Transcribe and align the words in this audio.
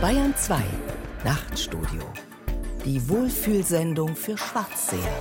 Bayern 0.00 0.34
2 0.34 0.62
Nachtstudio. 1.26 2.02
Die 2.86 3.06
Wohlfühlsendung 3.06 4.16
für 4.16 4.38
Schwarzseher. 4.38 5.20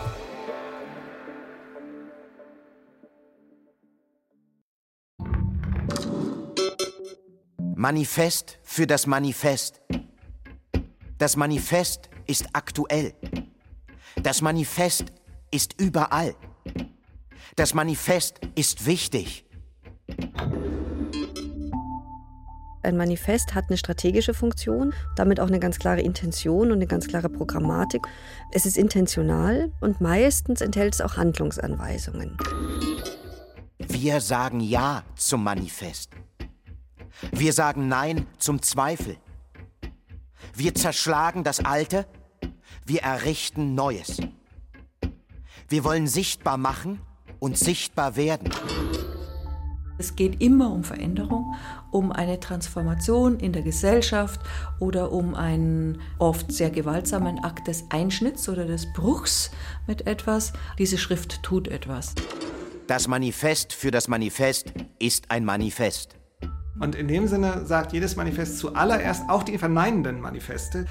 Manifest 7.76 8.58
für 8.64 8.88
das 8.88 9.06
Manifest. 9.06 9.82
Das 11.18 11.36
Manifest 11.36 12.10
ist 12.26 12.48
aktuell. 12.54 13.14
Das 14.24 14.42
Manifest 14.42 15.12
ist 15.52 15.76
überall. 15.78 16.36
Das 17.58 17.74
Manifest 17.74 18.40
ist 18.56 18.86
wichtig. 18.86 19.49
Ein 22.90 22.98
Manifest 22.98 23.54
hat 23.54 23.66
eine 23.70 23.78
strategische 23.78 24.34
Funktion, 24.34 24.96
damit 25.16 25.40
auch 25.40 25.48
eine 25.48 25.60
ganz 25.60 25.78
klare 25.78 26.02
Intention 26.02 26.72
und 26.72 26.78
eine 26.78 26.88
ganz 26.88 27.08
klare 27.08 27.30
Programmatik. 27.30 28.02
Es 28.52 28.66
ist 28.66 28.80
intentional 28.80 29.72
und 29.80 30.02
meistens 30.02 30.60
enthält 30.60 30.96
es 30.96 31.02
auch 31.02 31.16
Handlungsanweisungen. 31.16 32.36
Wir 33.78 34.22
sagen 34.22 34.60
Ja 34.60 35.04
zum 35.16 35.44
Manifest. 35.44 36.10
Wir 37.32 37.54
sagen 37.54 37.90
Nein 37.90 38.26
zum 38.40 38.60
Zweifel. 38.64 39.18
Wir 40.56 40.74
zerschlagen 40.74 41.44
das 41.44 41.64
Alte, 41.64 42.08
wir 42.88 43.04
errichten 43.04 43.76
Neues. 43.76 44.20
Wir 45.68 45.84
wollen 45.84 46.08
sichtbar 46.08 46.58
machen 46.58 47.00
und 47.38 47.56
sichtbar 47.56 48.16
werden. 48.16 48.50
Es 50.00 50.16
geht 50.16 50.42
immer 50.42 50.72
um 50.72 50.86
Veränderung, 50.86 51.56
um 51.92 52.14
eine 52.14 52.40
Transformation 52.40 53.38
in 53.38 53.52
der 53.52 53.64
Gesellschaft 53.64 54.40
oder 54.80 55.12
um 55.12 55.36
einen 55.36 56.00
oft 56.20 56.54
sehr 56.54 56.70
gewaltsamen 56.70 57.44
Akt 57.44 57.68
des 57.68 57.84
Einschnitts 57.90 58.48
oder 58.48 58.64
des 58.64 58.92
Bruchs 58.94 59.52
mit 59.88 60.08
etwas. 60.08 60.54
Diese 60.78 60.98
Schrift 60.98 61.44
tut 61.44 61.68
etwas. 61.68 62.16
Das 62.88 63.10
Manifest 63.10 63.74
für 63.74 63.92
das 63.92 64.08
Manifest 64.08 64.72
ist 65.00 65.30
ein 65.32 65.44
Manifest. 65.44 66.16
Und 66.80 66.96
in 66.96 67.10
dem 67.10 67.28
Sinne 67.28 67.66
sagt 67.66 67.92
jedes 67.92 68.16
Manifest 68.16 68.58
zuallererst, 68.58 69.30
auch 69.30 69.44
die 69.44 69.58
verneinenden 69.58 70.22
Manifeste, 70.22 70.86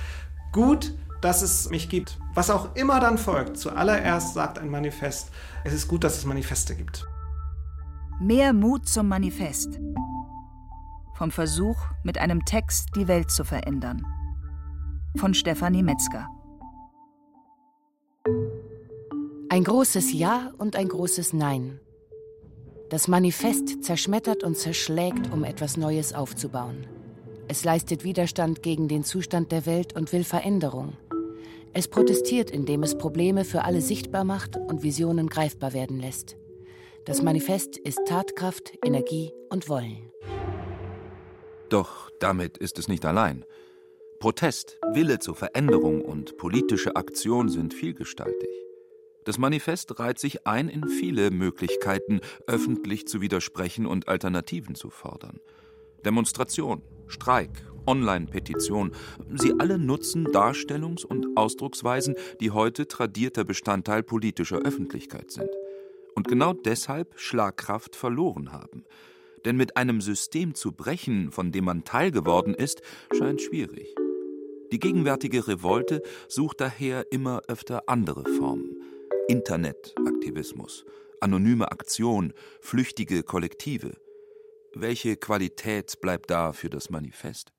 gut, 0.52 0.94
dass 1.22 1.40
es 1.40 1.70
mich 1.70 1.88
gibt. 1.88 2.18
Was 2.34 2.50
auch 2.50 2.76
immer 2.76 3.00
dann 3.00 3.16
folgt, 3.16 3.56
zuallererst 3.56 4.34
sagt 4.34 4.58
ein 4.58 4.68
Manifest, 4.68 5.30
es 5.64 5.72
ist 5.72 5.88
gut, 5.88 6.04
dass 6.04 6.18
es 6.18 6.26
Manifeste 6.26 6.74
gibt. 6.74 7.06
Mehr 8.20 8.52
Mut 8.52 8.88
zum 8.88 9.06
Manifest. 9.06 9.78
Vom 11.14 11.30
Versuch, 11.30 11.76
mit 12.02 12.18
einem 12.18 12.44
Text 12.44 12.88
die 12.96 13.06
Welt 13.06 13.30
zu 13.30 13.44
verändern. 13.44 14.04
Von 15.14 15.34
Stefanie 15.34 15.84
Metzger. 15.84 16.26
Ein 19.48 19.62
großes 19.62 20.12
Ja 20.12 20.50
und 20.58 20.74
ein 20.74 20.88
großes 20.88 21.32
Nein. 21.32 21.78
Das 22.90 23.06
Manifest 23.06 23.84
zerschmettert 23.84 24.42
und 24.42 24.56
zerschlägt, 24.56 25.32
um 25.32 25.44
etwas 25.44 25.76
Neues 25.76 26.12
aufzubauen. 26.12 26.88
Es 27.46 27.62
leistet 27.62 28.02
Widerstand 28.02 28.64
gegen 28.64 28.88
den 28.88 29.04
Zustand 29.04 29.52
der 29.52 29.64
Welt 29.64 29.94
und 29.94 30.12
will 30.12 30.24
Veränderung. 30.24 30.94
Es 31.72 31.86
protestiert, 31.86 32.50
indem 32.50 32.82
es 32.82 32.98
Probleme 32.98 33.44
für 33.44 33.62
alle 33.62 33.80
sichtbar 33.80 34.24
macht 34.24 34.56
und 34.56 34.82
Visionen 34.82 35.28
greifbar 35.28 35.72
werden 35.72 36.00
lässt. 36.00 36.36
Das 37.04 37.22
Manifest 37.22 37.76
ist 37.78 38.00
Tatkraft, 38.06 38.72
Energie 38.84 39.32
und 39.48 39.68
Wollen. 39.68 40.12
Doch 41.68 42.10
damit 42.20 42.58
ist 42.58 42.78
es 42.78 42.88
nicht 42.88 43.04
allein. 43.04 43.44
Protest, 44.20 44.78
Wille 44.92 45.18
zur 45.18 45.34
Veränderung 45.34 46.02
und 46.02 46.36
politische 46.36 46.96
Aktion 46.96 47.48
sind 47.48 47.72
vielgestaltig. 47.72 48.48
Das 49.24 49.38
Manifest 49.38 49.98
reiht 49.98 50.18
sich 50.18 50.46
ein 50.46 50.68
in 50.68 50.88
viele 50.88 51.30
Möglichkeiten, 51.30 52.20
öffentlich 52.46 53.06
zu 53.06 53.20
widersprechen 53.20 53.86
und 53.86 54.08
Alternativen 54.08 54.74
zu 54.74 54.90
fordern. 54.90 55.40
Demonstration, 56.04 56.82
Streik, 57.06 57.50
Online-Petition, 57.86 58.92
sie 59.34 59.54
alle 59.58 59.78
nutzen 59.78 60.26
Darstellungs- 60.28 61.04
und 61.04 61.36
Ausdrucksweisen, 61.36 62.14
die 62.40 62.50
heute 62.50 62.86
tradierter 62.86 63.44
Bestandteil 63.44 64.02
politischer 64.02 64.58
Öffentlichkeit 64.58 65.30
sind. 65.30 65.50
Und 66.18 66.26
genau 66.26 66.52
deshalb 66.52 67.16
Schlagkraft 67.16 67.94
verloren 67.94 68.50
haben. 68.50 68.82
Denn 69.44 69.56
mit 69.56 69.76
einem 69.76 70.00
System 70.00 70.56
zu 70.56 70.72
brechen, 70.72 71.30
von 71.30 71.52
dem 71.52 71.66
man 71.66 71.84
Teil 71.84 72.10
geworden 72.10 72.54
ist, 72.54 72.82
scheint 73.16 73.40
schwierig. 73.40 73.94
Die 74.72 74.80
gegenwärtige 74.80 75.46
Revolte 75.46 76.02
sucht 76.26 76.60
daher 76.60 77.06
immer 77.12 77.42
öfter 77.46 77.84
andere 77.88 78.24
Formen. 78.24 78.82
Internetaktivismus, 79.28 80.84
anonyme 81.20 81.70
Aktion, 81.70 82.32
flüchtige 82.60 83.22
Kollektive. 83.22 83.92
Welche 84.74 85.16
Qualität 85.16 86.00
bleibt 86.00 86.30
da 86.30 86.52
für 86.52 86.68
das 86.68 86.90
Manifest? 86.90 87.52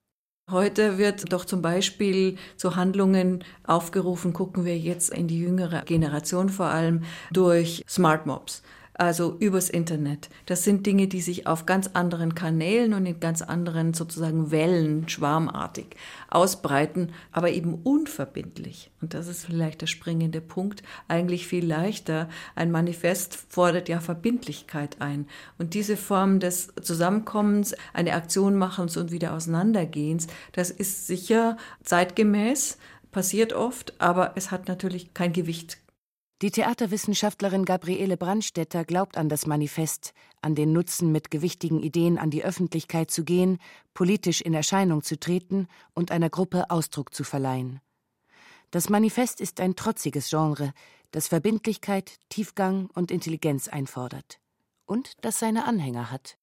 Heute 0.51 0.97
wird 0.97 1.31
doch 1.31 1.45
zum 1.45 1.61
Beispiel 1.61 2.37
zu 2.57 2.75
Handlungen 2.75 3.43
aufgerufen, 3.67 4.33
gucken 4.33 4.65
wir 4.65 4.77
jetzt 4.77 5.11
in 5.11 5.27
die 5.27 5.39
jüngere 5.39 5.83
Generation 5.83 6.49
vor 6.49 6.67
allem 6.67 7.03
durch 7.31 7.83
Smart 7.87 8.25
Mobs 8.25 8.63
also 8.99 9.37
übers 9.39 9.69
Internet. 9.69 10.29
Das 10.45 10.65
sind 10.65 10.85
Dinge, 10.85 11.07
die 11.07 11.21
sich 11.21 11.47
auf 11.47 11.65
ganz 11.65 11.91
anderen 11.93 12.35
Kanälen 12.35 12.93
und 12.93 13.05
in 13.05 13.19
ganz 13.21 13.41
anderen 13.41 13.93
sozusagen 13.93 14.51
Wellen 14.51 15.07
schwarmartig 15.07 15.95
ausbreiten, 16.29 17.13
aber 17.31 17.51
eben 17.51 17.75
unverbindlich. 17.75 18.91
Und 19.01 19.13
das 19.13 19.27
ist 19.27 19.45
vielleicht 19.45 19.79
der 19.81 19.87
springende 19.87 20.41
Punkt, 20.41 20.83
eigentlich 21.07 21.47
viel 21.47 21.65
leichter. 21.65 22.27
Ein 22.55 22.71
Manifest 22.71 23.35
fordert 23.47 23.87
ja 23.87 24.01
Verbindlichkeit 24.01 24.97
ein. 24.99 25.27
Und 25.57 25.73
diese 25.73 25.95
Form 25.95 26.41
des 26.41 26.73
Zusammenkommens, 26.81 27.75
eine 27.93 28.13
Aktion 28.13 28.57
machens 28.57 28.97
und 28.97 29.11
wieder 29.11 29.33
auseinandergehens, 29.33 30.27
das 30.51 30.71
ist 30.71 31.07
sicher 31.07 31.55
zeitgemäß, 31.83 32.77
passiert 33.11 33.53
oft, 33.53 33.93
aber 33.99 34.33
es 34.35 34.51
hat 34.51 34.67
natürlich 34.67 35.13
kein 35.13 35.31
Gewicht 35.31 35.77
die 36.41 36.51
Theaterwissenschaftlerin 36.51 37.65
Gabriele 37.65 38.15
Brandstetter 38.15 38.85
glaubt 38.85 39.17
an 39.17 39.27
das 39.27 39.45
Manifest, 39.45 40.13
an 40.41 40.55
den 40.55 40.71
Nutzen, 40.71 41.11
mit 41.11 41.31
gewichtigen 41.31 41.83
Ideen 41.83 42.17
an 42.17 42.29
die 42.29 42.45
Öffentlichkeit 42.45 43.11
zu 43.11 43.25
gehen, 43.25 43.57
politisch 43.93 44.39
in 44.39 44.53
Erscheinung 44.53 45.03
zu 45.03 45.19
treten 45.19 45.67
und 45.93 46.11
einer 46.11 46.29
Gruppe 46.29 46.69
Ausdruck 46.69 47.13
zu 47.13 47.25
verleihen. 47.25 47.81
Das 48.71 48.89
Manifest 48.89 49.41
ist 49.41 49.59
ein 49.59 49.75
trotziges 49.75 50.29
Genre, 50.29 50.73
das 51.11 51.27
Verbindlichkeit, 51.27 52.19
Tiefgang 52.29 52.89
und 52.93 53.11
Intelligenz 53.11 53.67
einfordert. 53.67 54.39
Und 54.85 55.13
das 55.21 55.39
seine 55.39 55.65
Anhänger 55.65 56.09
hat. 56.09 56.37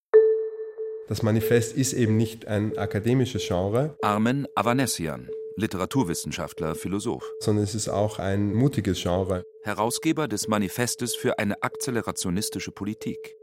Das 1.08 1.22
Manifest 1.22 1.76
ist 1.76 1.92
eben 1.92 2.16
nicht 2.16 2.46
ein 2.46 2.76
akademisches 2.76 3.46
Genre. 3.46 3.96
Armen 4.02 4.46
Avanessian, 4.56 5.30
Literaturwissenschaftler, 5.56 6.74
Philosoph. 6.74 7.34
Sondern 7.40 7.64
es 7.64 7.74
ist 7.74 7.88
auch 7.88 8.18
ein 8.18 8.54
mutiges 8.54 9.02
Genre. 9.02 9.44
Herausgeber 9.62 10.28
des 10.28 10.48
Manifestes 10.48 11.16
für 11.16 11.38
eine 11.38 11.62
akzelerationistische 11.62 12.72
Politik. 12.72 13.36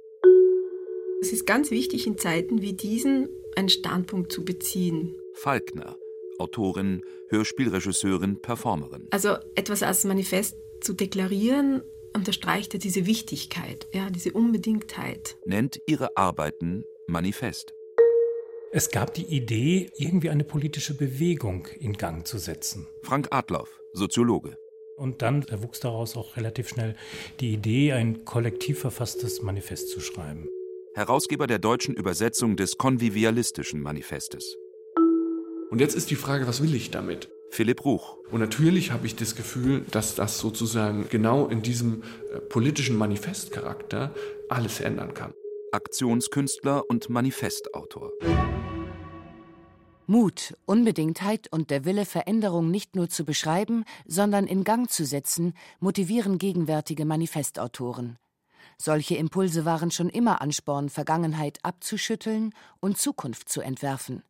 Es 1.22 1.34
ist 1.34 1.46
ganz 1.46 1.72
wichtig, 1.72 2.06
in 2.06 2.18
Zeiten 2.18 2.62
wie 2.62 2.74
diesen 2.74 3.30
einen 3.56 3.70
Standpunkt 3.70 4.32
zu 4.32 4.46
beziehen. 4.46 5.16
Falkner, 5.34 5.98
Autorin, 6.38 7.04
Hörspielregisseurin, 7.30 8.42
Performerin. 8.42 9.08
Also 9.10 9.38
etwas 9.56 9.84
als 9.84 10.04
Manifest 10.04 10.58
zu 10.82 10.94
deklarieren, 10.94 11.82
unterstreicht 12.14 12.74
ja 12.74 12.80
diese 12.80 13.06
Wichtigkeit, 13.06 13.88
ja, 13.92 14.10
diese 14.10 14.34
Unbedingtheit. 14.34 15.38
Nennt 15.46 15.82
ihre 15.88 16.16
Arbeiten 16.16 16.84
Manifest. 17.08 17.74
Es 18.76 18.90
gab 18.90 19.14
die 19.14 19.26
Idee, 19.26 19.92
irgendwie 19.98 20.32
eine 20.32 20.44
politische 20.44 20.96
Bewegung 20.96 21.68
in 21.80 21.94
Gang 21.94 22.26
zu 22.26 22.40
setzen. 22.40 22.88
Frank 23.04 23.28
Adloff, 23.30 23.70
Soziologe. 23.94 24.58
Und 24.98 25.22
dann 25.22 25.44
erwuchs 25.44 25.80
daraus 25.80 26.18
auch 26.18 26.38
relativ 26.38 26.70
schnell 26.70 26.96
die 27.40 27.54
Idee, 27.54 27.94
ein 27.94 28.26
kollektiv 28.26 28.80
verfasstes 28.80 29.44
Manifest 29.44 29.90
zu 29.90 30.00
schreiben. 30.00 30.50
Herausgeber 30.96 31.46
der 31.46 31.60
deutschen 31.60 31.94
Übersetzung 31.94 32.56
des 32.56 32.80
konvivialistischen 32.80 33.80
Manifestes. 33.80 34.58
Und 35.70 35.80
jetzt 35.80 35.94
ist 35.94 36.10
die 36.10 36.16
Frage, 36.16 36.48
was 36.48 36.64
will 36.64 36.74
ich 36.74 36.90
damit? 36.90 37.30
Philipp 37.52 37.86
Ruch. 37.86 38.18
Und 38.32 38.40
natürlich 38.40 38.92
habe 38.92 39.06
ich 39.06 39.16
das 39.16 39.36
Gefühl, 39.36 39.86
dass 39.92 40.16
das 40.16 40.40
sozusagen 40.40 41.06
genau 41.12 41.46
in 41.46 41.62
diesem 41.62 42.02
äh, 42.34 42.40
politischen 42.40 42.98
Manifestcharakter 42.98 44.16
alles 44.50 44.80
ändern 44.80 45.14
kann. 45.14 45.36
Aktionskünstler 45.74 46.88
und 46.88 47.10
Manifestautor. 47.10 48.12
Mut, 50.06 50.56
Unbedingtheit 50.66 51.52
und 51.52 51.72
der 51.72 51.84
Wille, 51.84 52.06
Veränderung 52.06 52.70
nicht 52.70 52.96
nur 52.96 53.10
zu 53.10 53.26
beschreiben, 53.26 53.84
sondern 54.06 54.46
in 54.46 54.64
Gang 54.64 54.88
zu 54.88 55.04
setzen, 55.04 55.56
motivieren 55.80 56.38
gegenwärtige 56.38 57.06
Manifestautoren. 57.06 58.20
Solche 58.78 59.16
Impulse 59.16 59.66
waren 59.66 59.90
schon 59.90 60.10
immer 60.10 60.42
Ansporn, 60.42 60.90
Vergangenheit 60.90 61.58
abzuschütteln 61.64 62.54
und 62.80 63.00
Zukunft 63.00 63.50
zu 63.50 63.62
entwerfen. 63.62 64.22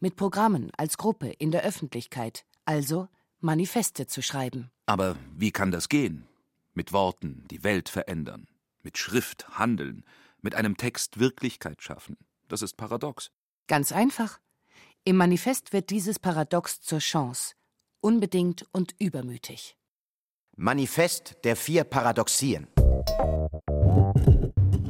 mit 0.00 0.16
Programmen, 0.16 0.72
als 0.76 0.96
Gruppe, 0.96 1.28
in 1.28 1.52
der 1.52 1.62
Öffentlichkeit, 1.62 2.44
also 2.64 3.06
Manifeste 3.40 4.06
zu 4.06 4.22
schreiben. 4.22 4.70
Aber 4.86 5.16
wie 5.36 5.52
kann 5.52 5.70
das 5.70 5.88
gehen? 5.88 6.26
Mit 6.74 6.92
Worten 6.92 7.44
die 7.50 7.62
Welt 7.62 7.88
verändern, 7.88 8.48
mit 8.82 8.98
Schrift 8.98 9.46
handeln, 9.50 10.04
mit 10.46 10.54
einem 10.54 10.76
Text 10.76 11.18
Wirklichkeit 11.18 11.82
schaffen. 11.82 12.16
Das 12.46 12.62
ist 12.62 12.76
paradox. 12.76 13.32
Ganz 13.66 13.90
einfach. 13.90 14.38
Im 15.02 15.16
Manifest 15.16 15.72
wird 15.72 15.90
dieses 15.90 16.20
Paradox 16.20 16.80
zur 16.80 17.00
Chance, 17.00 17.54
unbedingt 18.00 18.64
und 18.70 18.94
übermütig. 19.00 19.76
Manifest 20.56 21.34
der 21.42 21.56
vier 21.56 21.82
Paradoxien. 21.82 22.68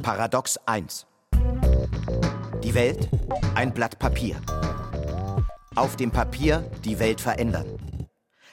Paradox 0.03 0.57
1. 0.67 1.07
Die 2.63 2.75
Welt 2.75 3.09
ein 3.55 3.73
Blatt 3.73 3.97
Papier. 3.97 4.39
Auf 5.73 5.95
dem 5.95 6.11
Papier 6.11 6.69
die 6.85 6.99
Welt 6.99 7.19
verändern. 7.19 8.07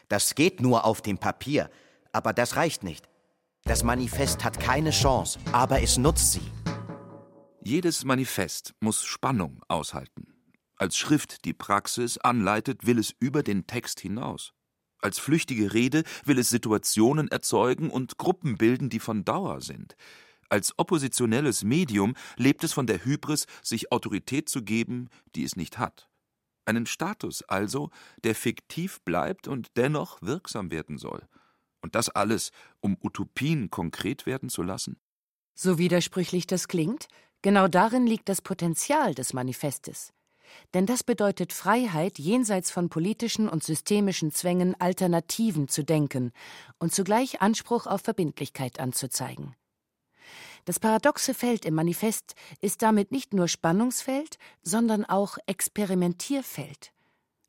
Das 0.09 0.35
geht 0.35 0.63
nur 0.63 0.87
auf 0.87 1.03
dem 1.03 1.19
Papier, 1.19 1.69
aber 2.13 2.33
das 2.33 2.57
reicht 2.57 2.83
nicht. 2.83 3.07
Das 3.65 3.83
Manifest 3.83 4.43
hat 4.43 4.59
keine 4.59 4.91
Chance, 4.91 5.39
aber 5.53 5.83
es 5.83 5.99
nutzt 5.99 6.33
sie. 6.33 6.64
Jedes 7.67 8.05
Manifest 8.05 8.75
muss 8.81 9.05
Spannung 9.05 9.63
aushalten. 9.69 10.27
Als 10.77 10.99
Schrift 10.99 11.47
die 11.47 11.55
Praxis 11.55 12.19
anleitet, 12.19 12.87
will 12.87 12.99
es 12.99 13.15
über 13.21 13.43
den 13.43 13.67
Text 13.67 14.01
hinaus. 14.01 14.53
Als 14.99 15.19
flüchtige 15.19 15.73
Rede 15.73 16.05
will 16.27 16.39
es 16.39 16.51
Situationen 16.51 17.29
erzeugen 17.29 17.89
und 17.89 18.19
Gruppen 18.19 18.59
bilden, 18.59 18.91
die 18.91 19.01
von 19.01 19.25
Dauer 19.25 19.63
sind. 19.63 19.97
Als 20.51 20.79
oppositionelles 20.79 21.65
Medium 21.65 22.15
lebt 22.37 22.65
es 22.65 22.75
von 22.75 22.87
der 22.87 23.03
Hybris, 23.03 23.47
sich 23.63 23.91
Autorität 23.91 24.51
zu 24.51 24.63
geben, 24.63 25.09
die 25.35 25.45
es 25.45 25.57
nicht 25.57 25.79
hat. 25.79 26.11
Einen 26.67 26.85
Status 26.85 27.43
also, 27.45 27.89
der 28.25 28.35
fiktiv 28.35 29.01
bleibt 29.07 29.49
und 29.49 29.69
dennoch 29.79 30.21
wirksam 30.21 30.71
werden 30.71 30.99
soll. 30.99 31.27
Und 31.81 31.95
das 31.95 32.11
alles, 32.11 32.51
um 32.81 32.99
Utopien 33.03 33.71
konkret 33.71 34.27
werden 34.27 34.51
zu 34.51 34.63
lassen? 34.63 34.99
So 35.55 35.79
widersprüchlich 35.79 36.47
das 36.47 36.69
klingt, 36.69 37.07
genau 37.45 37.69
darin 37.69 38.07
liegt 38.07 38.31
das 38.31 38.41
Potenzial 38.41 39.15
des 39.15 39.35
Manifestes. 39.35 40.15
Denn 40.73 40.87
das 40.87 41.05
bedeutet 41.05 41.53
Freiheit, 41.53 42.19
jenseits 42.19 42.71
von 42.71 42.89
politischen 42.89 43.51
und 43.51 43.63
systemischen 43.63 44.33
Zwängen 44.33 44.75
Alternativen 44.81 45.69
zu 45.69 45.85
denken 45.85 46.33
und 46.79 46.95
zugleich 46.95 47.43
Anspruch 47.43 47.87
auf 47.87 48.01
Verbindlichkeit 48.01 48.81
anzuzeigen. 48.81 49.55
Das 50.65 50.81
paradoxe 50.81 51.35
Feld 51.35 51.67
im 51.67 51.75
Manifest 51.75 52.35
ist 52.63 52.81
damit 52.81 53.13
nicht 53.13 53.35
nur 53.35 53.47
Spannungsfeld, 53.47 54.39
sondern 54.63 55.05
auch 55.05 55.37
Experimentierfeld. 55.47 56.93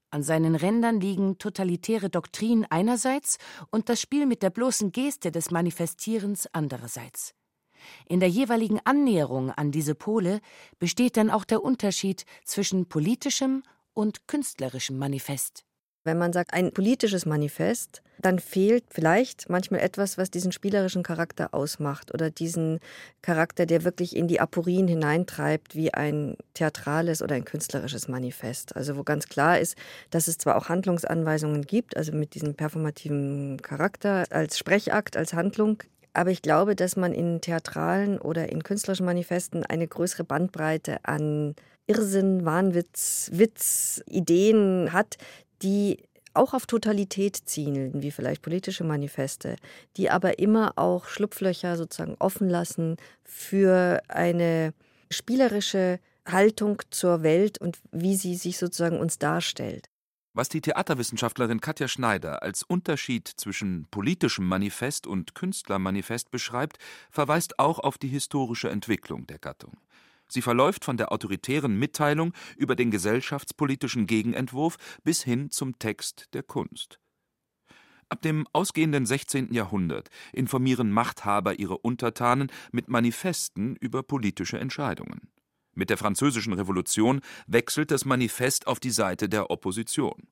An 0.10 0.24
seinen 0.24 0.56
Rändern 0.56 1.00
liegen 1.00 1.38
totalitäre 1.38 2.10
Doktrinen 2.10 2.66
einerseits 2.70 3.38
und 3.72 3.88
das 3.88 4.02
Spiel 4.02 4.26
mit 4.26 4.44
der 4.44 4.50
bloßen 4.50 4.92
Geste 4.92 5.32
des 5.32 5.52
Manifestierens 5.52 6.50
andererseits. 6.52 7.34
In 8.08 8.20
der 8.20 8.30
jeweiligen 8.30 8.80
Annäherung 8.84 9.52
an 9.52 9.72
diese 9.72 9.96
Pole 9.96 10.42
besteht 10.80 11.18
dann 11.18 11.30
auch 11.30 11.46
der 11.46 11.64
Unterschied 11.64 12.26
zwischen 12.44 12.88
politischem 12.88 13.64
und 13.94 14.28
künstlerischem 14.28 14.98
Manifest. 14.98 15.66
Wenn 16.06 16.20
man 16.20 16.34
sagt, 16.34 16.54
ein 16.54 16.72
politisches 16.72 17.26
Manifest, 17.26 18.04
dann 18.20 18.40
fehlt 18.40 18.86
vielleicht 18.92 19.50
manchmal 19.50 19.82
etwas, 19.82 20.20
was 20.20 20.30
diesen 20.30 20.52
spielerischen 20.52 21.02
Charakter 21.02 21.54
ausmacht 21.54 22.14
oder 22.14 22.30
diesen 22.30 22.80
Charakter, 23.24 23.66
der 23.66 23.84
wirklich 23.84 24.16
in 24.16 24.28
die 24.28 24.40
Aporien 24.40 24.88
hineintreibt, 24.88 25.76
wie 25.76 25.94
ein 25.94 26.38
theatrales 26.54 27.24
oder 27.24 27.36
ein 27.36 27.44
künstlerisches 27.44 28.08
Manifest. 28.08 28.76
Also 28.76 28.98
wo 28.98 29.04
ganz 29.04 29.28
klar 29.28 29.60
ist, 29.60 29.76
dass 30.12 30.28
es 30.28 30.38
zwar 30.38 30.58
auch 30.58 30.70
Handlungsanweisungen 30.70 31.64
gibt, 31.64 31.98
also 31.98 32.12
mit 32.12 32.36
diesem 32.36 32.54
performativen 32.54 33.60
Charakter 33.62 34.26
als 34.30 34.60
Sprechakt, 34.60 35.18
als 35.18 35.34
Handlung, 35.34 35.82
aber 36.16 36.32
ich 36.32 36.42
glaube, 36.42 36.76
dass 36.76 36.96
man 36.96 37.14
in 37.14 37.42
theatralen 37.42 38.20
oder 38.20 38.50
in 38.50 38.64
künstlerischen 38.64 39.06
Manifesten 39.06 39.64
eine 39.66 39.88
größere 39.88 40.24
Bandbreite 40.24 41.00
an 41.04 41.56
Irrsinn, 41.88 42.46
Wahnwitz, 42.46 43.30
Witz, 43.34 44.02
Ideen 44.08 44.94
hat, 44.94 45.18
die 45.62 46.00
auch 46.34 46.54
auf 46.54 46.66
Totalität 46.66 47.36
zielen, 47.46 48.02
wie 48.02 48.12
vielleicht 48.12 48.42
politische 48.42 48.84
Manifeste, 48.84 49.56
die 49.98 50.10
aber 50.10 50.40
immer 50.40 50.74
auch 50.78 51.06
Schlupflöcher 51.06 51.78
sozusagen 51.78 52.16
offen 52.20 52.50
lassen 52.50 52.98
für 53.24 54.02
eine 54.08 54.74
spielerische 55.12 56.00
Haltung 56.26 56.82
zur 56.90 57.24
Welt 57.24 57.60
und 57.60 57.80
wie 57.92 58.16
sie 58.16 58.36
sich 58.36 58.58
sozusagen 58.58 59.00
uns 59.00 59.20
darstellt. 59.20 59.90
Was 60.38 60.50
die 60.50 60.60
Theaterwissenschaftlerin 60.60 61.62
Katja 61.62 61.88
Schneider 61.88 62.44
als 62.44 62.62
Unterschied 62.62 63.26
zwischen 63.26 63.88
politischem 63.90 64.46
Manifest 64.46 65.08
und 65.08 65.34
Künstlermanifest 65.34 66.30
beschreibt, 66.30 66.78
verweist 67.10 67.58
auch 67.58 67.80
auf 67.80 67.98
die 67.98 68.10
historische 68.10 68.70
Entwicklung 68.70 69.28
der 69.28 69.40
Gattung. 69.40 69.78
Sie 70.28 70.42
verläuft 70.42 70.84
von 70.84 70.98
der 70.98 71.14
autoritären 71.14 71.80
Mitteilung 71.80 72.34
über 72.58 72.76
den 72.76 72.92
gesellschaftspolitischen 72.92 74.08
Gegenentwurf 74.08 74.76
bis 75.06 75.24
hin 75.24 75.52
zum 75.52 75.80
Text 75.80 76.28
der 76.34 76.44
Kunst. 76.44 77.00
Ab 78.10 78.22
dem 78.22 78.46
ausgehenden 78.52 79.06
16. 79.06 79.54
Jahrhundert 79.54 80.10
informieren 80.34 80.92
Machthaber 80.92 81.60
ihre 81.60 81.78
Untertanen 81.78 82.52
mit 82.74 82.90
Manifesten 82.90 83.78
über 83.78 84.04
politische 84.04 84.60
Entscheidungen. 84.60 85.30
Mit 85.76 85.90
der 85.90 85.98
Französischen 85.98 86.54
Revolution 86.54 87.22
wechselt 87.48 87.92
das 87.92 88.06
Manifest 88.06 88.68
auf 88.68 88.80
die 88.80 88.92
Seite 88.92 89.30
der 89.30 89.52
Opposition. 89.52 90.28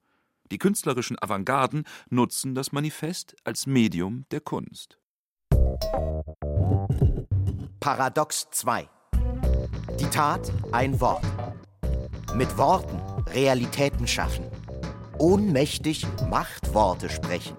Die 0.52 0.58
künstlerischen 0.58 1.22
Avantgarden 1.22 1.84
nutzen 2.10 2.56
das 2.56 2.72
Manifest 2.72 3.36
als 3.44 3.68
Medium 3.68 4.26
der 4.32 4.42
Kunst. 4.42 4.98
Paradox 7.80 8.48
2 8.52 8.90
die 10.00 10.06
Tat 10.06 10.52
ein 10.72 11.00
Wort. 11.00 11.24
Mit 12.36 12.58
Worten 12.58 13.00
Realitäten 13.32 14.08
schaffen. 14.08 14.46
Ohnmächtig 15.20 16.06
Machtworte 16.30 17.10
sprechen. 17.10 17.56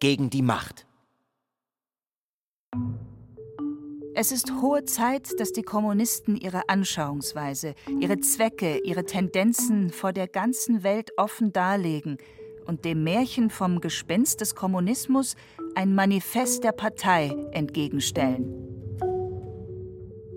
Gegen 0.00 0.30
die 0.30 0.42
Macht. 0.42 0.86
Es 4.16 4.30
ist 4.30 4.52
hohe 4.62 4.84
Zeit, 4.84 5.40
dass 5.40 5.50
die 5.50 5.64
Kommunisten 5.64 6.36
ihre 6.36 6.68
Anschauungsweise, 6.68 7.74
ihre 7.98 8.20
Zwecke, 8.20 8.78
ihre 8.84 9.04
Tendenzen 9.04 9.90
vor 9.90 10.12
der 10.12 10.28
ganzen 10.28 10.84
Welt 10.84 11.10
offen 11.16 11.52
darlegen 11.52 12.18
und 12.64 12.84
dem 12.84 13.02
Märchen 13.02 13.50
vom 13.50 13.80
Gespenst 13.80 14.40
des 14.40 14.54
Kommunismus 14.54 15.34
ein 15.74 15.96
Manifest 15.96 16.62
der 16.62 16.70
Partei 16.70 17.34
entgegenstellen. 17.50 18.54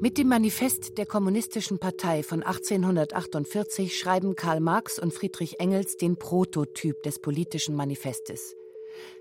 Mit 0.01 0.17
dem 0.17 0.29
Manifest 0.29 0.97
der 0.97 1.05
Kommunistischen 1.05 1.77
Partei 1.77 2.23
von 2.23 2.41
1848 2.41 3.97
schreiben 3.97 4.35
Karl 4.35 4.59
Marx 4.59 4.97
und 4.97 5.13
Friedrich 5.13 5.59
Engels 5.59 5.97
den 5.97 6.17
Prototyp 6.17 7.03
des 7.03 7.19
politischen 7.19 7.75
Manifestes. 7.75 8.55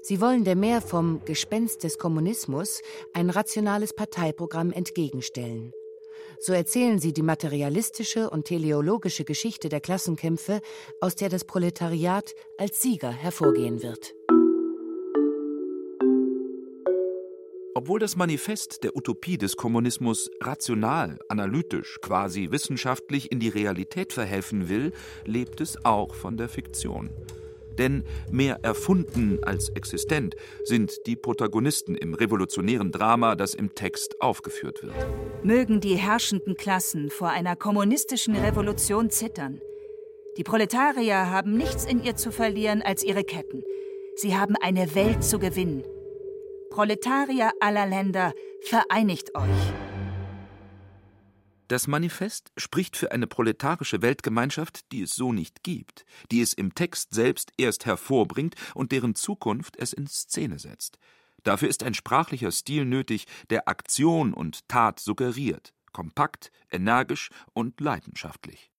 Sie 0.02 0.20
wollen 0.20 0.44
der 0.44 0.56
mehr 0.56 0.80
vom 0.80 1.20
Gespenst 1.24 1.84
des 1.84 1.98
Kommunismus 1.98 2.80
ein 3.12 3.30
rationales 3.30 3.92
Parteiprogramm 3.92 4.72
entgegenstellen. 4.72 5.72
So 6.38 6.52
erzählen 6.52 6.98
sie 6.98 7.12
die 7.12 7.22
materialistische 7.22 8.30
und 8.30 8.44
teleologische 8.44 9.24
Geschichte 9.24 9.68
der 9.68 9.80
Klassenkämpfe, 9.80 10.60
aus 11.00 11.16
der 11.16 11.28
das 11.28 11.44
Proletariat 11.44 12.34
als 12.58 12.82
Sieger 12.82 13.10
hervorgehen 13.10 13.82
wird. 13.82 14.14
Obwohl 17.74 18.00
das 18.00 18.16
Manifest 18.16 18.84
der 18.84 18.96
Utopie 18.96 19.36
des 19.36 19.56
Kommunismus 19.56 20.30
rational, 20.40 21.18
analytisch, 21.28 21.98
quasi 22.00 22.50
wissenschaftlich 22.50 23.30
in 23.30 23.38
die 23.38 23.50
Realität 23.50 24.14
verhelfen 24.14 24.70
will, 24.70 24.92
lebt 25.26 25.60
es 25.60 25.84
auch 25.84 26.14
von 26.14 26.38
der 26.38 26.48
Fiktion. 26.48 27.10
Denn 27.78 28.04
mehr 28.30 28.60
erfunden 28.62 29.38
als 29.42 29.68
existent 29.70 30.34
sind 30.64 31.06
die 31.06 31.16
Protagonisten 31.16 31.94
im 31.94 32.14
revolutionären 32.14 32.92
Drama, 32.92 33.34
das 33.34 33.54
im 33.54 33.74
Text 33.74 34.20
aufgeführt 34.20 34.82
wird. 34.82 34.94
Mögen 35.42 35.80
die 35.80 35.96
herrschenden 35.96 36.56
Klassen 36.56 37.10
vor 37.10 37.30
einer 37.30 37.56
kommunistischen 37.56 38.36
Revolution 38.36 39.10
zittern. 39.10 39.60
Die 40.36 40.44
Proletarier 40.44 41.30
haben 41.30 41.56
nichts 41.56 41.84
in 41.84 42.02
ihr 42.02 42.16
zu 42.16 42.30
verlieren 42.30 42.82
als 42.82 43.02
ihre 43.02 43.24
Ketten. 43.24 43.62
Sie 44.16 44.36
haben 44.36 44.54
eine 44.56 44.94
Welt 44.94 45.24
zu 45.24 45.38
gewinnen. 45.38 45.84
Proletarier 46.70 47.52
aller 47.60 47.86
Länder, 47.86 48.34
vereinigt 48.60 49.34
euch! 49.34 49.85
Das 51.68 51.88
Manifest 51.88 52.52
spricht 52.56 52.96
für 52.96 53.10
eine 53.10 53.26
proletarische 53.26 54.00
Weltgemeinschaft, 54.00 54.92
die 54.92 55.02
es 55.02 55.14
so 55.16 55.32
nicht 55.32 55.64
gibt, 55.64 56.04
die 56.30 56.40
es 56.40 56.52
im 56.52 56.74
Text 56.74 57.12
selbst 57.12 57.52
erst 57.56 57.86
hervorbringt 57.86 58.54
und 58.74 58.92
deren 58.92 59.16
Zukunft 59.16 59.76
es 59.76 59.92
in 59.92 60.06
Szene 60.06 60.60
setzt. 60.60 60.98
Dafür 61.42 61.68
ist 61.68 61.82
ein 61.82 61.94
sprachlicher 61.94 62.52
Stil 62.52 62.84
nötig, 62.84 63.26
der 63.50 63.68
Aktion 63.68 64.32
und 64.32 64.68
Tat 64.68 65.00
suggeriert, 65.00 65.74
kompakt, 65.92 66.52
energisch 66.70 67.30
und 67.52 67.80
leidenschaftlich. 67.80 68.70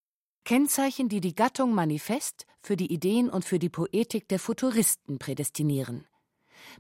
Kennzeichen, 0.46 1.10
die 1.10 1.20
die 1.20 1.36
Gattung 1.36 1.74
Manifest 1.74 2.46
für 2.62 2.77
die 2.77 2.91
Ideen 2.94 3.29
und 3.29 3.44
für 3.44 3.60
die 3.60 3.70
Poetik 3.70 4.29
der 4.29 4.39
Futuristen 4.39 5.20
prädestinieren. 5.20 6.06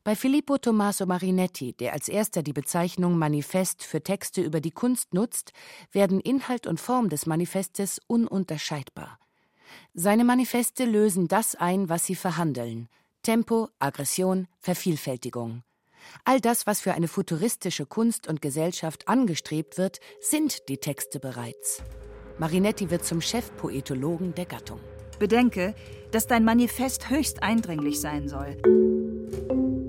Bei 0.03 0.15
Filippo 0.15 0.57
Tommaso 0.57 1.05
Marinetti, 1.05 1.73
der 1.73 1.93
als 1.93 2.07
erster 2.07 2.43
die 2.43 2.53
Bezeichnung 2.53 3.17
Manifest 3.17 3.83
für 3.83 4.01
Texte 4.01 4.41
über 4.41 4.61
die 4.61 4.71
Kunst 4.71 5.13
nutzt, 5.13 5.53
werden 5.91 6.19
Inhalt 6.19 6.67
und 6.67 6.79
Form 6.79 7.09
des 7.09 7.25
Manifestes 7.25 7.99
ununterscheidbar. 8.07 9.19
Seine 9.93 10.23
Manifeste 10.23 10.85
lösen 10.85 11.27
das 11.27 11.55
ein, 11.55 11.89
was 11.89 12.05
sie 12.05 12.15
verhandeln: 12.15 12.87
Tempo, 13.23 13.69
Aggression, 13.79 14.47
Vervielfältigung. 14.59 15.63
All 16.23 16.39
das, 16.39 16.67
was 16.67 16.81
für 16.81 16.93
eine 16.93 17.07
futuristische 17.07 17.85
Kunst 17.85 18.27
und 18.27 18.41
Gesellschaft 18.41 19.07
angestrebt 19.07 19.77
wird, 19.77 19.99
sind 20.21 20.69
die 20.69 20.77
Texte 20.77 21.19
bereits. 21.19 21.83
Marinetti 22.39 22.89
wird 22.89 23.03
zum 23.03 23.19
Chefpoetologen 23.19 24.35
der 24.35 24.45
Gattung. 24.45 24.79
Bedenke, 25.19 25.73
dass 26.11 26.27
dein 26.27 26.43
Manifest 26.43 27.09
höchst 27.09 27.41
eindringlich 27.41 27.99
sein 27.99 28.27
soll. 28.27 28.57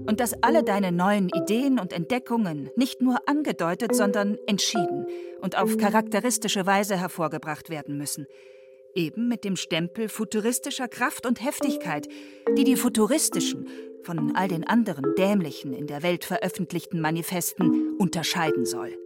Und 0.08 0.20
dass 0.20 0.42
alle 0.42 0.64
deine 0.64 0.90
neuen 0.90 1.28
Ideen 1.28 1.78
und 1.78 1.92
Entdeckungen 1.92 2.70
nicht 2.76 3.02
nur 3.02 3.28
angedeutet, 3.28 3.94
sondern 3.94 4.38
entschieden 4.46 5.06
und 5.42 5.58
auf 5.58 5.76
charakteristische 5.76 6.64
Weise 6.64 6.96
hervorgebracht 6.96 7.68
werden 7.68 7.98
müssen. 7.98 8.26
Eben 8.94 9.28
mit 9.28 9.44
dem 9.44 9.56
Stempel 9.56 10.08
futuristischer 10.08 10.88
Kraft 10.88 11.26
und 11.26 11.44
Heftigkeit, 11.44 12.08
die 12.56 12.64
die 12.64 12.76
futuristischen 12.76 13.68
von 14.02 14.34
all 14.34 14.48
den 14.48 14.66
anderen 14.66 15.14
dämlichen 15.16 15.74
in 15.74 15.86
der 15.86 16.02
Welt 16.02 16.24
veröffentlichten 16.24 17.02
Manifesten 17.02 17.94
unterscheiden 17.98 18.64
soll. 18.64 18.96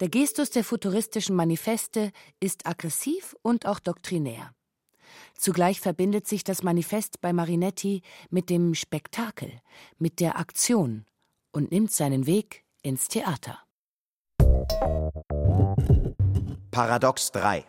Der 0.00 0.08
Gestus 0.08 0.48
der 0.48 0.64
futuristischen 0.64 1.36
Manifeste 1.36 2.12
ist 2.40 2.66
aggressiv 2.66 3.36
und 3.42 3.66
auch 3.66 3.78
doktrinär. 3.78 4.54
Zugleich 5.36 5.80
verbindet 5.80 6.26
sich 6.26 6.44
das 6.44 6.62
Manifest 6.62 7.20
bei 7.20 7.32
Marinetti 7.32 8.02
mit 8.30 8.50
dem 8.50 8.74
Spektakel, 8.74 9.50
mit 9.98 10.20
der 10.20 10.38
Aktion 10.38 11.04
und 11.52 11.70
nimmt 11.70 11.92
seinen 11.92 12.26
Weg 12.26 12.64
ins 12.82 13.08
Theater. 13.08 13.58
Paradox 16.70 17.30
3. 17.32 17.64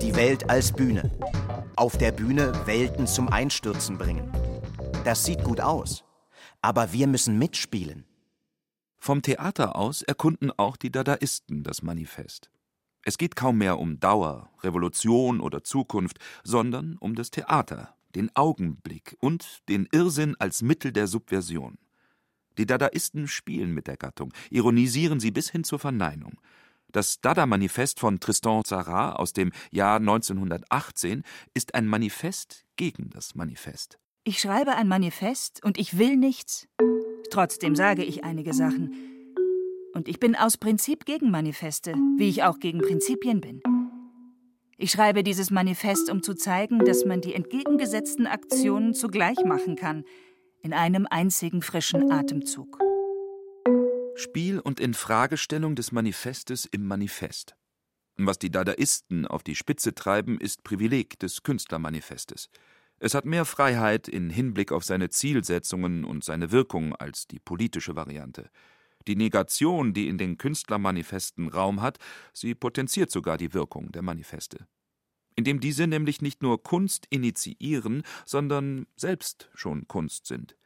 Die 0.00 0.14
Welt 0.14 0.48
als 0.50 0.72
Bühne. 0.72 1.10
Auf 1.76 1.98
der 1.98 2.12
Bühne 2.12 2.52
Welten 2.66 3.06
zum 3.06 3.28
Einstürzen 3.28 3.98
bringen. 3.98 4.30
Das 5.04 5.24
sieht 5.24 5.42
gut 5.42 5.60
aus. 5.60 6.04
Aber 6.62 6.92
wir 6.92 7.06
müssen 7.06 7.38
mitspielen. 7.38 8.04
Vom 8.98 9.22
Theater 9.22 9.76
aus 9.76 10.02
erkunden 10.02 10.50
auch 10.50 10.76
die 10.76 10.90
Dadaisten 10.90 11.62
das 11.62 11.82
Manifest. 11.82 12.50
Es 13.08 13.18
geht 13.18 13.36
kaum 13.36 13.58
mehr 13.58 13.78
um 13.78 14.00
Dauer, 14.00 14.50
Revolution 14.64 15.40
oder 15.40 15.62
Zukunft, 15.62 16.18
sondern 16.42 16.96
um 16.98 17.14
das 17.14 17.30
Theater, 17.30 17.94
den 18.16 18.34
Augenblick 18.34 19.16
und 19.20 19.62
den 19.68 19.86
Irrsinn 19.92 20.34
als 20.40 20.60
Mittel 20.60 20.90
der 20.90 21.06
Subversion. 21.06 21.78
Die 22.58 22.66
Dadaisten 22.66 23.28
spielen 23.28 23.72
mit 23.72 23.86
der 23.86 23.96
Gattung, 23.96 24.32
ironisieren 24.50 25.20
sie 25.20 25.30
bis 25.30 25.50
hin 25.50 25.62
zur 25.62 25.78
Verneinung. 25.78 26.40
Das 26.90 27.20
Dada-Manifest 27.20 28.00
von 28.00 28.18
Tristan 28.18 28.64
Tzara 28.64 29.12
aus 29.12 29.32
dem 29.32 29.52
Jahr 29.70 29.98
1918 29.98 31.22
ist 31.54 31.76
ein 31.76 31.86
Manifest 31.86 32.64
gegen 32.74 33.10
das 33.10 33.36
Manifest. 33.36 34.00
Ich 34.24 34.40
schreibe 34.40 34.74
ein 34.74 34.88
Manifest 34.88 35.62
und 35.62 35.78
ich 35.78 35.96
will 35.96 36.16
nichts. 36.16 36.66
Trotzdem 37.30 37.76
sage 37.76 38.02
ich 38.02 38.24
einige 38.24 38.52
Sachen. 38.52 39.15
Und 39.96 40.08
ich 40.08 40.20
bin 40.20 40.36
aus 40.36 40.58
Prinzip 40.58 41.06
gegen 41.06 41.30
Manifeste, 41.30 41.94
wie 42.18 42.28
ich 42.28 42.42
auch 42.42 42.58
gegen 42.60 42.82
Prinzipien 42.82 43.40
bin. 43.40 43.62
Ich 44.76 44.90
schreibe 44.90 45.22
dieses 45.22 45.50
Manifest, 45.50 46.10
um 46.10 46.22
zu 46.22 46.34
zeigen, 46.34 46.80
dass 46.80 47.06
man 47.06 47.22
die 47.22 47.32
entgegengesetzten 47.32 48.26
Aktionen 48.26 48.92
zugleich 48.92 49.42
machen 49.46 49.74
kann, 49.74 50.04
in 50.62 50.74
einem 50.74 51.06
einzigen 51.08 51.62
frischen 51.62 52.12
Atemzug. 52.12 52.78
Spiel 54.16 54.60
und 54.60 54.80
Infragestellung 54.80 55.76
des 55.76 55.92
Manifestes 55.92 56.66
im 56.66 56.86
Manifest. 56.86 57.56
Was 58.18 58.38
die 58.38 58.50
Dadaisten 58.50 59.26
auf 59.26 59.42
die 59.42 59.54
Spitze 59.54 59.94
treiben, 59.94 60.38
ist 60.38 60.62
Privileg 60.62 61.18
des 61.20 61.42
Künstlermanifestes. 61.42 62.50
Es 62.98 63.14
hat 63.14 63.24
mehr 63.24 63.46
Freiheit 63.46 64.08
in 64.08 64.28
Hinblick 64.28 64.72
auf 64.72 64.84
seine 64.84 65.08
Zielsetzungen 65.08 66.04
und 66.04 66.22
seine 66.22 66.52
Wirkung 66.52 66.94
als 66.94 67.26
die 67.26 67.38
politische 67.38 67.96
Variante. 67.96 68.50
Die 69.06 69.16
Negation, 69.16 69.94
die 69.94 70.08
in 70.08 70.18
den 70.18 70.38
Künstlermanifesten 70.38 71.48
Raum 71.48 71.80
hat, 71.80 71.98
sie 72.32 72.54
potenziert 72.54 73.10
sogar 73.10 73.38
die 73.38 73.54
Wirkung 73.54 73.92
der 73.92 74.02
Manifeste. 74.02 74.66
Indem 75.36 75.60
diese 75.60 75.86
nämlich 75.86 76.22
nicht 76.22 76.42
nur 76.42 76.62
Kunst 76.62 77.06
initiieren, 77.10 78.02
sondern 78.24 78.86
selbst 78.96 79.50
schon 79.54 79.86
Kunst 79.86 80.26
sind. 80.26 80.56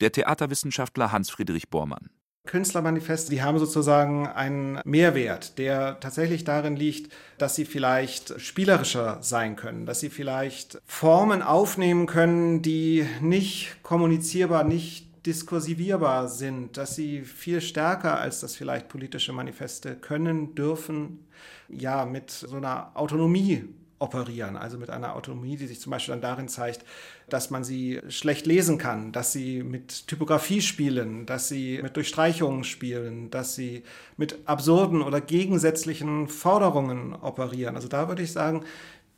Der 0.00 0.12
Theaterwissenschaftler 0.12 1.12
Hans 1.12 1.30
Friedrich 1.30 1.70
Bormann. 1.70 2.10
Künstlermanifeste, 2.46 3.30
die 3.30 3.42
haben 3.42 3.58
sozusagen 3.58 4.26
einen 4.26 4.80
Mehrwert, 4.84 5.58
der 5.58 6.00
tatsächlich 6.00 6.42
darin 6.42 6.74
liegt, 6.74 7.12
dass 7.36 7.54
sie 7.54 7.66
vielleicht 7.66 8.40
spielerischer 8.40 9.18
sein 9.20 9.56
können, 9.56 9.84
dass 9.84 10.00
sie 10.00 10.08
vielleicht 10.08 10.80
Formen 10.86 11.42
aufnehmen 11.42 12.06
können, 12.06 12.62
die 12.62 13.06
nicht 13.20 13.76
kommunizierbar, 13.82 14.64
nicht 14.64 15.09
diskursivierbar 15.26 16.28
sind, 16.28 16.76
dass 16.76 16.94
sie 16.94 17.22
viel 17.22 17.60
stärker 17.60 18.18
als 18.18 18.40
das 18.40 18.56
vielleicht 18.56 18.88
politische 18.88 19.32
Manifeste 19.32 19.96
können, 19.96 20.54
dürfen, 20.54 21.26
ja, 21.68 22.04
mit 22.06 22.30
so 22.30 22.56
einer 22.56 22.92
Autonomie 22.94 23.64
operieren, 24.00 24.56
also 24.56 24.78
mit 24.78 24.88
einer 24.88 25.14
Autonomie, 25.14 25.56
die 25.56 25.66
sich 25.66 25.78
zum 25.78 25.90
Beispiel 25.90 26.12
dann 26.12 26.22
darin 26.22 26.48
zeigt, 26.48 26.86
dass 27.28 27.50
man 27.50 27.64
sie 27.64 28.00
schlecht 28.08 28.46
lesen 28.46 28.78
kann, 28.78 29.12
dass 29.12 29.32
sie 29.32 29.62
mit 29.62 30.08
Typografie 30.08 30.62
spielen, 30.62 31.26
dass 31.26 31.48
sie 31.48 31.80
mit 31.82 31.96
Durchstreichungen 31.96 32.64
spielen, 32.64 33.30
dass 33.30 33.54
sie 33.54 33.82
mit 34.16 34.38
absurden 34.46 35.02
oder 35.02 35.20
gegensätzlichen 35.20 36.28
Forderungen 36.28 37.14
operieren. 37.14 37.76
Also 37.76 37.88
da 37.88 38.08
würde 38.08 38.22
ich 38.22 38.32
sagen, 38.32 38.64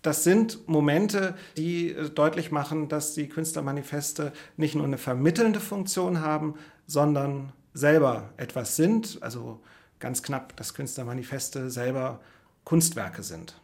das 0.03 0.25
sind 0.25 0.69
Momente, 0.69 1.37
die 1.57 1.95
deutlich 2.15 2.51
machen, 2.51 2.89
dass 2.89 3.15
die 3.15 3.29
Künstlermanifeste 3.29 4.33
nicht 4.57 4.75
nur 4.75 4.85
eine 4.85 4.99
vermittelnde 4.99 5.61
Funktion 5.61 6.21
haben, 6.21 6.57
sondern 6.87 7.53
selber 7.73 8.31
etwas 8.37 8.77
sind. 8.77 9.19
Also 9.23 9.63
ganz 10.01 10.23
knapp, 10.23 10.57
dass 10.57 10.75
Künstlermanifeste 10.75 11.71
selber 11.71 12.21
Kunstwerke 12.65 13.23
sind. 13.23 13.61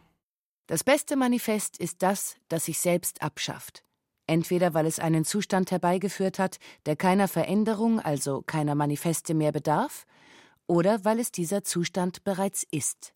Das 0.67 0.83
beste 0.83 1.15
Manifest 1.15 1.77
ist 1.77 2.01
das, 2.03 2.37
das 2.47 2.65
sich 2.65 2.79
selbst 2.79 3.21
abschafft. 3.21 3.83
Entweder 4.27 4.73
weil 4.73 4.85
es 4.85 4.99
einen 4.99 5.25
Zustand 5.25 5.71
herbeigeführt 5.71 6.37
hat, 6.37 6.59
der 6.85 6.95
keiner 6.95 7.27
Veränderung, 7.27 7.99
also 7.99 8.43
keiner 8.43 8.75
Manifeste 8.75 9.33
mehr 9.33 9.51
bedarf, 9.51 10.05
oder 10.67 11.03
weil 11.03 11.19
es 11.19 11.31
dieser 11.31 11.63
Zustand 11.63 12.23
bereits 12.23 12.63
ist. 12.69 13.13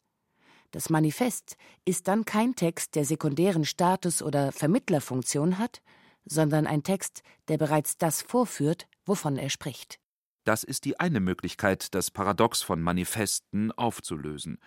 Das 0.74 0.90
Manifest 0.90 1.56
ist 1.86 2.08
dann 2.08 2.26
kein 2.26 2.56
Text, 2.56 2.96
der 2.96 3.06
sekundären 3.06 3.64
Status 3.64 4.24
oder 4.24 4.52
Vermittlerfunktion 4.52 5.60
hat, 5.60 5.82
sondern 6.26 6.66
ein 6.66 6.82
Text, 6.82 7.22
der 7.48 7.58
bereits 7.58 7.98
das 7.98 8.24
vorführt, 8.24 8.88
wovon 9.06 9.38
er 9.38 9.52
spricht. 9.52 10.00
Das 10.46 10.64
ist 10.64 10.84
die 10.86 11.00
eine 11.00 11.20
Möglichkeit, 11.20 11.94
das 11.94 12.10
Paradox 12.10 12.64
von 12.64 12.82
Manifesten 12.82 13.72
aufzulösen 13.72 14.58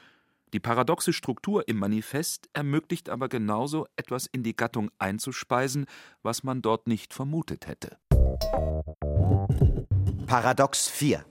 die 0.52 0.60
paradoxe 0.60 1.12
Struktur 1.12 1.66
im 1.66 1.76
Manifest 1.76 2.48
ermöglicht 2.52 3.10
aber 3.10 3.28
genauso, 3.28 3.86
etwas 3.96 4.26
in 4.26 4.44
die 4.44 4.54
Gattung 4.54 4.90
einzuspeisen, 4.98 5.86
was 6.22 6.44
man 6.44 6.62
dort 6.62 6.86
nicht 6.86 7.12
vermutet 7.12 7.66
hätte. 7.66 7.98
Paradox 10.26 10.88
4. 10.88 11.25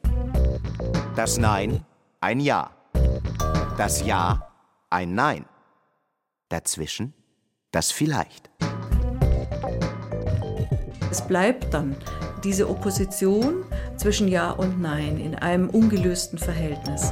Das 1.15 1.37
Nein 1.37 1.85
ein 2.19 2.39
Ja. 2.39 2.75
Das 3.77 4.05
Ja 4.05 4.54
ein 4.95 5.13
Nein. 5.13 5.45
Dazwischen 6.47 7.13
das 7.71 7.91
Vielleicht. 7.91 8.49
Es 11.11 11.27
bleibt 11.27 11.73
dann 11.73 11.97
diese 12.45 12.69
Opposition 12.69 13.65
zwischen 13.97 14.29
Ja 14.29 14.51
und 14.51 14.79
Nein 14.79 15.17
in 15.17 15.35
einem 15.35 15.69
ungelösten 15.69 16.39
Verhältnis. 16.39 17.11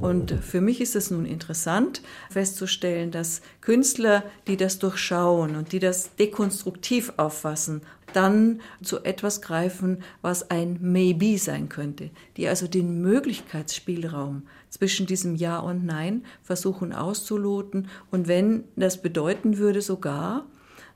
Und 0.00 0.30
für 0.30 0.62
mich 0.62 0.80
ist 0.80 0.96
es 0.96 1.10
nun 1.10 1.26
interessant 1.26 2.00
festzustellen, 2.30 3.10
dass 3.10 3.42
Künstler, 3.60 4.22
die 4.46 4.56
das 4.56 4.78
durchschauen 4.78 5.56
und 5.56 5.72
die 5.72 5.78
das 5.78 6.14
dekonstruktiv 6.16 7.12
auffassen, 7.18 7.82
dann 8.12 8.62
zu 8.82 9.04
etwas 9.04 9.42
greifen, 9.42 10.02
was 10.22 10.50
ein 10.50 10.78
Maybe 10.80 11.36
sein 11.38 11.68
könnte, 11.68 12.10
die 12.36 12.48
also 12.48 12.66
den 12.66 13.02
Möglichkeitsspielraum 13.02 14.46
zwischen 14.76 15.06
diesem 15.06 15.34
Ja 15.36 15.58
und 15.58 15.84
Nein 15.84 16.24
versuchen 16.42 16.92
auszuloten 16.92 17.88
und 18.10 18.28
wenn 18.28 18.64
das 18.76 19.00
bedeuten 19.00 19.56
würde 19.56 19.80
sogar 19.80 20.46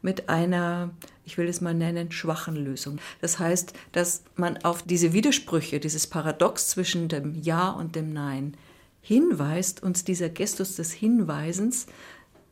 mit 0.02 0.28
einer, 0.28 0.90
ich 1.24 1.38
will 1.38 1.48
es 1.48 1.60
mal 1.60 1.74
nennen, 1.74 2.12
schwachen 2.12 2.56
Lösung. 2.56 2.98
Das 3.20 3.38
heißt, 3.38 3.72
dass 3.92 4.22
man 4.36 4.58
auf 4.58 4.82
diese 4.82 5.12
Widersprüche, 5.12 5.80
dieses 5.80 6.06
Paradox 6.06 6.68
zwischen 6.68 7.08
dem 7.08 7.34
Ja 7.34 7.70
und 7.70 7.96
dem 7.96 8.12
Nein 8.12 8.56
hinweist, 9.00 9.82
uns 9.82 10.04
dieser 10.04 10.28
Gestus 10.28 10.76
des 10.76 10.92
Hinweisens 10.92 11.86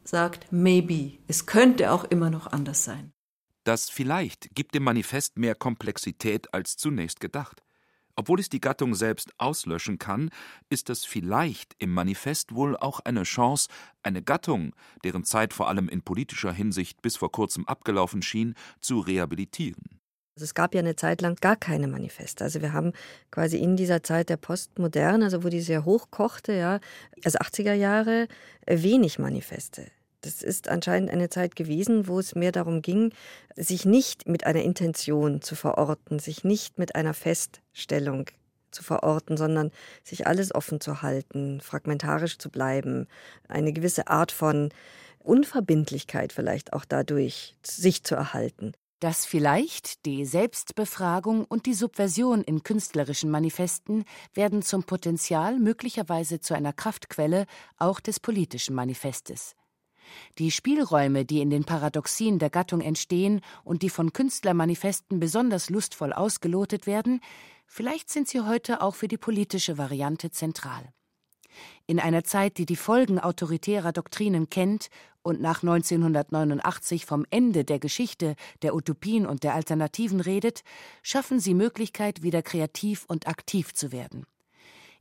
sagt, 0.04 0.50
maybe, 0.50 1.18
es 1.26 1.44
könnte 1.44 1.92
auch 1.92 2.04
immer 2.04 2.30
noch 2.30 2.47
anders 2.47 2.85
sein. 2.85 3.12
Das 3.64 3.90
vielleicht 3.90 4.54
gibt 4.54 4.75
dem 4.75 4.85
Manifest 4.85 5.37
mehr 5.37 5.54
Komplexität 5.54 6.54
als 6.54 6.78
zunächst 6.78 7.20
gedacht. 7.20 7.62
Obwohl 8.18 8.40
es 8.40 8.48
die 8.48 8.60
Gattung 8.60 8.96
selbst 8.96 9.32
auslöschen 9.38 9.98
kann, 10.00 10.30
ist 10.70 10.88
das 10.88 11.04
vielleicht 11.04 11.76
im 11.78 11.94
Manifest 11.94 12.52
wohl 12.52 12.76
auch 12.76 12.98
eine 12.98 13.22
Chance, 13.22 13.68
eine 14.02 14.22
Gattung, 14.22 14.75
deren 15.04 15.22
Zeit 15.22 15.54
vor 15.54 15.68
allem 15.68 15.88
in 15.88 16.02
politischer 16.02 16.52
Hinsicht 16.52 17.00
bis 17.00 17.16
vor 17.16 17.30
kurzem 17.30 17.64
abgelaufen 17.68 18.20
schien, 18.22 18.56
zu 18.80 18.98
rehabilitieren. 18.98 20.00
Also 20.34 20.46
es 20.46 20.54
gab 20.54 20.75
ja 20.75 20.80
eine 20.80 20.96
Zeit 20.96 21.20
lang 21.20 21.37
gar 21.37 21.54
keine 21.54 21.87
Manifeste. 21.87 22.42
Also 22.42 22.60
wir 22.60 22.72
haben 22.72 22.92
quasi 23.30 23.56
in 23.58 23.76
dieser 23.76 24.02
Zeit 24.02 24.30
der 24.30 24.37
Postmoderne, 24.37 25.26
also 25.26 25.44
wo 25.44 25.48
die 25.48 25.60
sehr 25.60 25.84
hoch 25.84 26.10
kochte, 26.10 26.54
ja, 26.54 26.80
also 27.22 27.38
80er 27.38 27.75
Jahre, 27.75 28.26
wenig 28.66 29.20
Manifeste. 29.20 29.92
Das 30.20 30.42
ist 30.42 30.68
anscheinend 30.68 31.10
eine 31.10 31.28
Zeit 31.28 31.54
gewesen, 31.54 32.08
wo 32.08 32.18
es 32.18 32.34
mehr 32.34 32.50
darum 32.50 32.82
ging, 32.82 33.12
sich 33.54 33.84
nicht 33.84 34.28
mit 34.28 34.44
einer 34.44 34.62
Intention 34.62 35.42
zu 35.42 35.54
verorten, 35.54 36.18
sich 36.18 36.42
nicht 36.42 36.78
mit 36.78 36.96
einer 36.96 37.14
Feststellung 37.14 38.26
zu 38.70 38.82
verorten, 38.82 39.37
sondern 39.37 39.70
sich 40.02 40.26
alles 40.26 40.54
offen 40.54 40.80
zu 40.80 41.02
halten, 41.02 41.60
fragmentarisch 41.60 42.38
zu 42.38 42.50
bleiben, 42.50 43.06
eine 43.46 43.72
gewisse 43.72 44.08
Art 44.08 44.32
von 44.32 44.70
Unverbindlichkeit 45.20 46.32
vielleicht 46.32 46.72
auch 46.72 46.84
dadurch 46.84 47.56
sich 47.62 48.02
zu 48.02 48.14
erhalten. 48.14 48.72
Dass 49.00 49.25
vielleicht 49.25 50.04
die 50.06 50.25
Selbstbefragung 50.25 51.44
und 51.44 51.66
die 51.66 51.75
Subversion 51.75 52.42
in 52.42 52.64
künstlerischen 52.64 53.30
Manifesten 53.30 54.04
werden 54.34 54.62
zum 54.62 54.82
Potenzial 54.82 55.60
möglicherweise 55.60 56.40
zu 56.40 56.54
einer 56.54 56.72
Kraftquelle 56.72 57.46
auch 57.76 58.00
des 58.00 58.18
politischen 58.18 58.75
Manifestes. 58.75 59.54
Die 60.38 60.50
Spielräume, 60.50 61.24
die 61.24 61.40
in 61.40 61.50
den 61.50 61.64
Paradoxien 61.64 62.38
der 62.38 62.50
Gattung 62.50 62.80
entstehen 62.80 63.40
und 63.64 63.82
die 63.82 63.90
von 63.90 64.12
Künstlermanifesten 64.12 65.20
besonders 65.20 65.70
lustvoll 65.70 66.12
ausgelotet 66.12 66.86
werden, 66.86 67.20
vielleicht 67.66 68.10
sind 68.10 68.28
sie 68.28 68.40
heute 68.40 68.82
auch 68.82 68.94
für 68.94 69.08
die 69.08 69.18
politische 69.18 69.78
Variante 69.78 70.30
zentral. 70.30 70.92
In 71.86 71.98
einer 71.98 72.24
Zeit, 72.24 72.58
die 72.58 72.66
die 72.66 72.76
Folgen 72.76 73.18
autoritärer 73.18 73.92
Doktrinen 73.92 74.50
kennt 74.50 74.88
und 75.22 75.40
nach 75.40 75.62
1989 75.62 77.06
vom 77.06 77.26
Ende 77.30 77.64
der 77.64 77.78
Geschichte, 77.78 78.34
der 78.62 78.74
Utopien 78.74 79.26
und 79.26 79.42
der 79.42 79.54
Alternativen 79.54 80.20
redet, 80.20 80.62
schaffen 81.02 81.40
sie 81.40 81.54
Möglichkeit, 81.54 82.22
wieder 82.22 82.42
kreativ 82.42 83.04
und 83.08 83.26
aktiv 83.26 83.74
zu 83.74 83.92
werden. 83.92 84.26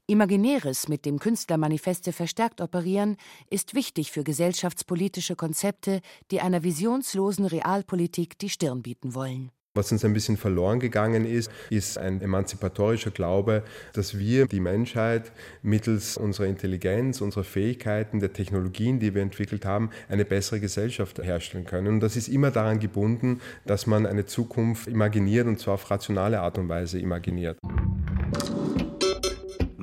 Imaginäres, 0.09 0.87
mit 0.87 1.05
dem 1.05 1.19
Künstlermanifeste 1.19 2.13
verstärkt 2.13 2.61
operieren, 2.61 3.17
ist 3.49 3.75
wichtig 3.75 4.09
für 4.09 4.23
gesellschaftspolitische 4.23 5.35
Konzepte, 5.35 5.99
die 6.31 6.39
einer 6.39 6.63
visionslosen 6.63 7.45
Realpolitik 7.45 8.39
die 8.39 8.47
Stirn 8.47 8.83
bieten 8.83 9.15
wollen. 9.15 9.51
Was 9.75 9.91
uns 9.91 10.05
ein 10.05 10.13
bisschen 10.13 10.37
verloren 10.37 10.79
gegangen 10.79 11.25
ist, 11.25 11.51
ist 11.69 11.97
ein 11.97 12.21
emanzipatorischer 12.21 13.11
Glaube, 13.11 13.63
dass 13.91 14.17
wir 14.17 14.47
die 14.47 14.61
Menschheit 14.61 15.33
mittels 15.61 16.15
unserer 16.15 16.47
Intelligenz, 16.47 17.19
unserer 17.19 17.43
Fähigkeiten, 17.43 18.21
der 18.21 18.31
Technologien, 18.31 18.99
die 18.99 19.13
wir 19.13 19.21
entwickelt 19.21 19.65
haben, 19.65 19.89
eine 20.07 20.23
bessere 20.23 20.61
Gesellschaft 20.61 21.19
herstellen 21.19 21.65
können. 21.65 21.87
Und 21.87 21.99
das 21.99 22.15
ist 22.15 22.29
immer 22.29 22.49
daran 22.49 22.79
gebunden, 22.79 23.41
dass 23.65 23.87
man 23.87 24.05
eine 24.05 24.25
Zukunft 24.25 24.87
imaginiert 24.87 25.47
und 25.47 25.59
zwar 25.59 25.73
auf 25.73 25.91
rationale 25.91 26.39
Art 26.39 26.57
und 26.57 26.69
Weise 26.69 26.97
imaginiert. 26.97 27.59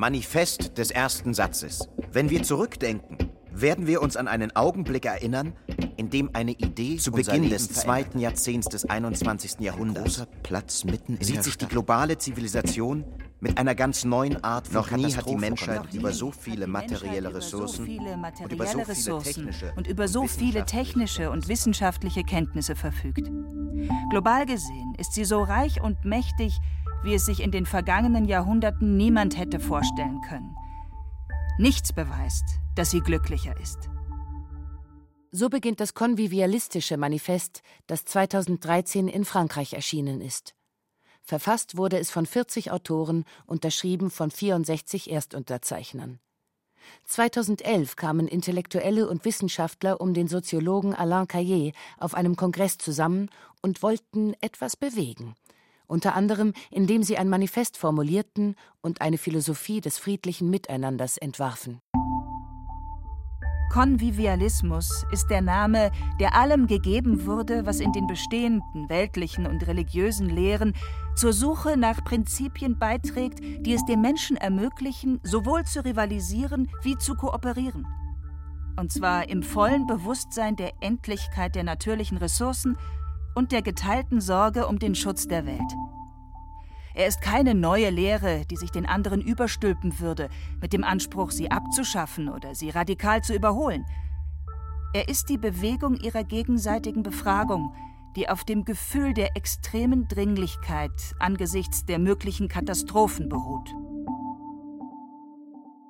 Manifest 0.05 0.77
des 0.77 0.91
ersten 0.91 1.33
Satzes. 1.33 1.89
Wenn 2.13 2.29
wir 2.29 2.43
zurückdenken, 2.43 3.17
werden 3.51 3.87
wir 3.87 4.03
uns 4.03 4.19
an 4.19 4.29
einen 4.29 4.55
Augenblick 4.55 5.07
erinnern, 5.07 5.55
in 5.97 6.11
dem 6.11 6.29
eine 6.35 6.51
Idee 6.51 6.99
zu 6.99 7.11
Beginn 7.11 7.49
des 7.49 7.71
zweiten 7.71 8.19
Jahrzehnts 8.19 8.69
des 8.69 8.85
21. 8.85 9.61
Jahrhunderts 9.61 10.27
Platz 10.43 10.85
mitten 10.85 11.17
sieht 11.23 11.43
sich 11.43 11.57
die 11.57 11.67
globale 11.67 12.19
Zivilisation 12.19 13.07
mit 13.41 13.57
einer 13.57 13.75
ganz 13.75 14.05
neuen 14.05 14.45
Art 14.45 14.69
von 14.69 14.83
Noch 14.83 14.91
nie 14.91 15.11
hat 15.15 15.27
die 15.27 15.37
Menschheit 15.37 15.95
über 15.95 16.13
so 16.13 16.31
viele 16.31 16.67
materielle 16.67 17.35
Ressourcen 17.35 17.99
und 18.43 18.53
über 18.53 18.67
so 18.67 18.83
viele 18.85 19.23
technische 19.23 19.73
und 19.75 19.87
über 19.87 20.07
so 20.07 20.27
viele 20.27 20.67
technische 20.67 21.31
und 21.31 21.49
wissenschaftliche 21.49 22.25
Kenntnisse 22.25 22.77
verfügt. 22.77 23.31
Global 24.11 24.45
gesehen 24.45 24.95
ist 24.99 25.15
sie 25.15 25.25
so 25.25 25.43
reich 25.43 25.81
und 25.81 26.05
mächtig, 26.05 26.59
wie 27.05 27.15
es 27.15 27.27
sich 27.27 27.41
in 27.41 27.51
den 27.51 27.67
vergangenen 27.67 28.25
Jahrhunderten 28.25 28.97
niemand 28.97 29.37
hätte 29.39 29.61
vorstellen 29.61 30.21
können. 30.23 30.57
Nichts 31.59 31.93
beweist, 31.93 32.45
dass 32.75 32.91
sie 32.91 33.01
glücklicher 33.01 33.55
ist. 33.61 33.91
So 35.31 35.51
beginnt 35.51 35.81
das 35.81 35.95
konvivialistische 35.95 36.97
Manifest, 36.97 37.63
das 37.87 38.05
2013 38.07 39.09
in 39.09 39.25
Frankreich 39.25 39.75
erschienen 39.75 40.21
ist. 40.21 40.55
Verfasst 41.23 41.77
wurde 41.77 41.99
es 41.99 42.11
von 42.11 42.25
40 42.25 42.71
Autoren, 42.71 43.25
unterschrieben 43.47 44.11
von 44.11 44.31
64 44.31 45.11
Erstunterzeichnern. 45.11 46.21
2011 47.05 47.97
kamen 47.97 48.29
Intellektuelle 48.29 49.09
und 49.09 49.25
Wissenschaftler 49.25 50.01
um 50.01 50.15
den 50.15 50.29
Soziologen 50.29 50.95
Alain 50.95 51.27
Caillé 51.27 51.73
auf 51.99 52.15
einem 52.15 52.37
Kongress 52.37 52.79
zusammen 52.79 53.31
und 53.63 53.83
wollten 53.83 54.35
etwas 54.41 54.77
bewegen 54.77 55.35
unter 55.87 56.15
anderem 56.15 56.53
indem 56.71 57.03
sie 57.03 57.19
ein 57.19 57.29
Manifest 57.29 57.77
formulierten 57.77 58.55
und 58.81 59.01
eine 59.01 59.19
Philosophie 59.19 59.81
des 59.81 59.99
friedlichen 59.99 60.51
Miteinanders 60.51 61.17
entwarfen. 61.17 61.81
Konvivialismus 63.75 65.05
ist 65.11 65.31
der 65.31 65.41
Name, 65.41 65.91
der 66.21 66.37
allem 66.37 66.69
gegeben 66.69 67.27
wurde, 67.27 67.67
was 67.67 67.81
in 67.81 67.93
den 67.93 68.07
bestehenden 68.07 68.89
weltlichen 68.89 69.49
und 69.49 69.67
religiösen 69.67 70.29
Lehren 70.29 70.75
zur 71.17 71.33
Suche 71.33 71.77
nach 71.77 72.05
Prinzipien 72.05 72.79
beiträgt, 72.79 73.41
die 73.41 73.75
es 73.75 73.85
dem 73.85 74.01
Menschen 74.01 74.37
ermöglichen, 74.37 75.19
sowohl 75.25 75.65
zu 75.65 75.85
rivalisieren 75.85 76.71
wie 76.83 76.97
zu 76.99 77.17
kooperieren. 77.17 77.85
Und 78.79 78.93
zwar 78.93 79.29
im 79.29 79.43
vollen 79.43 79.89
Bewusstsein 79.89 80.55
der 80.55 80.73
Endlichkeit 80.81 81.57
der 81.57 81.65
natürlichen 81.65 82.19
Ressourcen 82.19 82.77
und 83.35 83.53
der 83.53 83.63
geteilten 83.63 84.21
Sorge 84.21 84.67
um 84.67 84.79
den 84.79 84.95
Schutz 84.95 85.27
der 85.27 85.47
Welt. 85.47 85.61
Er 86.95 87.09
ist 87.09 87.21
keine 87.21 87.55
neue 87.55 87.91
Lehre, 87.91 88.45
die 88.49 88.57
sich 88.57 88.71
den 88.71 88.87
anderen 88.87 89.21
überstülpen 89.21 89.99
würde, 89.99 90.29
mit 90.61 90.73
dem 90.73 90.85
Anspruch, 90.85 91.33
sie 91.33 91.51
abzuschaffen 91.51 92.29
oder 92.29 92.55
sie 92.55 92.71
radikal 92.71 93.23
zu 93.23 93.35
überholen. 93.35 93.85
Er 94.93 95.09
ist 95.09 95.29
die 95.29 95.39
Bewegung 95.39 95.97
ihrer 95.97 96.23
gegenseitigen 96.23 97.03
Befragung, 97.03 97.75
die 98.15 98.29
auf 98.29 98.45
dem 98.45 98.65
Gefühl 98.65 99.13
der 99.13 99.37
extremen 99.37 100.07
Dringlichkeit 100.07 100.93
angesichts 101.19 101.85
der 101.85 101.99
möglichen 101.99 102.47
Katastrophen 102.47 103.29
beruht. 103.29 103.75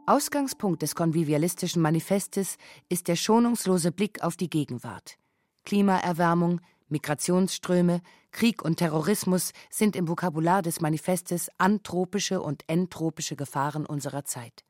Ausgangspunkt 0.07 0.83
des 0.83 0.95
konvivialistischen 0.95 1.83
Manifestes 1.83 2.57
ist 2.89 3.09
der 3.09 3.17
schonungslose 3.17 3.93
Blick 3.93 4.23
auf 4.23 4.37
die 4.37 4.51
Gegenwart. 4.51 5.19
Klimaerwärmung, 5.65 6.61
Migrationsströme, 6.95 8.03
Krieg 8.31 8.65
und 8.65 8.77
Terrorismus 8.77 9.53
sind 9.69 9.97
im 9.97 10.07
Vokabular 10.09 10.63
des 10.63 10.81
Manifestes 10.81 11.51
anthropische 11.59 12.41
und 12.41 12.63
entropische 12.69 13.35
Gefahren 13.35 13.85
unserer 13.85 14.25
Zeit. 14.25 14.65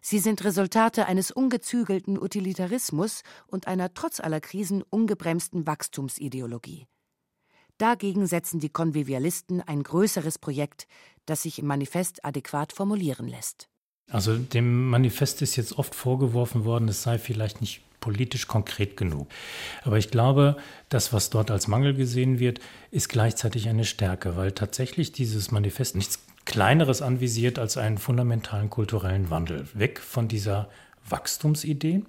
Sie 0.00 0.20
sind 0.20 0.44
Resultate 0.44 1.06
eines 1.06 1.32
ungezügelten 1.32 2.18
Utilitarismus 2.18 3.22
und 3.48 3.66
einer 3.66 3.94
trotz 3.94 4.20
aller 4.20 4.40
Krisen 4.40 4.82
ungebremsten 4.82 5.66
Wachstumsideologie. 5.66 6.86
Dagegen 7.78 8.26
setzen 8.28 8.60
die 8.60 8.68
Konvivialisten 8.68 9.60
ein 9.60 9.82
größeres 9.82 10.38
Projekt, 10.38 10.86
das 11.26 11.42
sich 11.42 11.58
im 11.58 11.66
Manifest 11.66 12.24
adäquat 12.24 12.72
formulieren 12.72 13.26
lässt. 13.26 13.68
Also 14.08 14.36
dem 14.36 14.88
Manifest 14.88 15.42
ist 15.42 15.56
jetzt 15.56 15.78
oft 15.78 15.96
vorgeworfen 15.96 16.64
worden, 16.64 16.86
es 16.86 17.02
sei 17.02 17.18
vielleicht 17.18 17.60
nicht 17.60 17.82
politisch 18.04 18.46
konkret 18.46 18.98
genug. 18.98 19.28
Aber 19.82 19.96
ich 19.96 20.10
glaube, 20.10 20.56
das, 20.90 21.14
was 21.14 21.30
dort 21.30 21.50
als 21.50 21.68
Mangel 21.68 21.94
gesehen 21.94 22.38
wird, 22.38 22.60
ist 22.90 23.08
gleichzeitig 23.08 23.66
eine 23.70 23.86
Stärke, 23.86 24.36
weil 24.36 24.52
tatsächlich 24.52 25.12
dieses 25.12 25.50
Manifest 25.50 25.96
nichts 25.96 26.18
Kleineres 26.44 27.00
anvisiert 27.00 27.58
als 27.58 27.78
einen 27.78 27.96
fundamentalen 27.96 28.68
kulturellen 28.68 29.30
Wandel. 29.30 29.66
Weg 29.72 30.00
von 30.00 30.28
dieser 30.28 30.68
Wachstumsidee, 31.08 32.02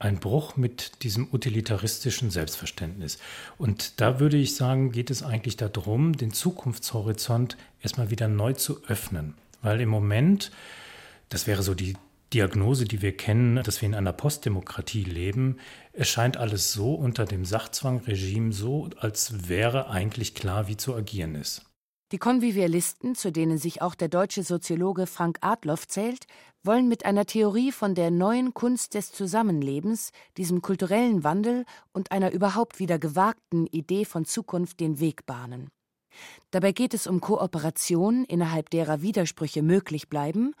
ein 0.00 0.18
Bruch 0.18 0.56
mit 0.56 1.04
diesem 1.04 1.28
utilitaristischen 1.32 2.32
Selbstverständnis. 2.32 3.18
Und 3.58 4.00
da 4.00 4.18
würde 4.18 4.38
ich 4.38 4.56
sagen, 4.56 4.90
geht 4.90 5.08
es 5.08 5.22
eigentlich 5.22 5.56
darum, 5.56 6.16
den 6.16 6.32
Zukunftshorizont 6.32 7.56
erstmal 7.80 8.10
wieder 8.10 8.26
neu 8.26 8.54
zu 8.54 8.82
öffnen. 8.88 9.34
Weil 9.62 9.80
im 9.80 9.88
Moment, 9.88 10.50
das 11.28 11.46
wäre 11.46 11.62
so 11.62 11.74
die 11.74 11.94
Diagnose, 12.34 12.84
die 12.84 13.00
wir 13.00 13.16
kennen, 13.16 13.62
dass 13.62 13.80
wir 13.80 13.88
in 13.88 13.94
einer 13.94 14.12
Postdemokratie 14.12 15.04
leben, 15.04 15.56
erscheint 15.92 16.36
alles 16.36 16.72
so 16.72 16.94
unter 16.94 17.24
dem 17.24 17.46
Sachzwangregime 17.46 18.52
so, 18.52 18.90
als 18.98 19.48
wäre 19.48 19.88
eigentlich 19.88 20.34
klar, 20.34 20.68
wie 20.68 20.76
zu 20.76 20.94
agieren 20.94 21.34
ist. 21.34 21.64
Die 22.12 22.18
Konvivialisten, 22.18 23.14
zu 23.14 23.30
denen 23.32 23.58
sich 23.58 23.82
auch 23.82 23.94
der 23.94 24.08
deutsche 24.08 24.42
Soziologe 24.42 25.06
Frank 25.06 25.38
Adloff 25.42 25.86
zählt, 25.88 26.24
wollen 26.62 26.88
mit 26.88 27.04
einer 27.04 27.26
Theorie 27.26 27.70
von 27.70 27.94
der 27.94 28.10
neuen 28.10 28.54
Kunst 28.54 28.94
des 28.94 29.12
Zusammenlebens, 29.12 30.12
diesem 30.38 30.62
kulturellen 30.62 31.22
Wandel 31.22 31.64
und 31.92 32.10
einer 32.10 32.32
überhaupt 32.32 32.78
wieder 32.78 32.98
gewagten 32.98 33.66
Idee 33.66 34.06
von 34.06 34.24
Zukunft 34.24 34.80
den 34.80 35.00
Weg 35.00 35.26
bahnen. 35.26 35.68
Dabei 36.50 36.72
geht 36.72 36.94
es 36.94 37.06
um 37.06 37.20
Kooperation, 37.20 38.24
innerhalb 38.24 38.70
derer 38.70 39.02
Widersprüche 39.02 39.62
möglich 39.62 40.08
bleiben, 40.08 40.54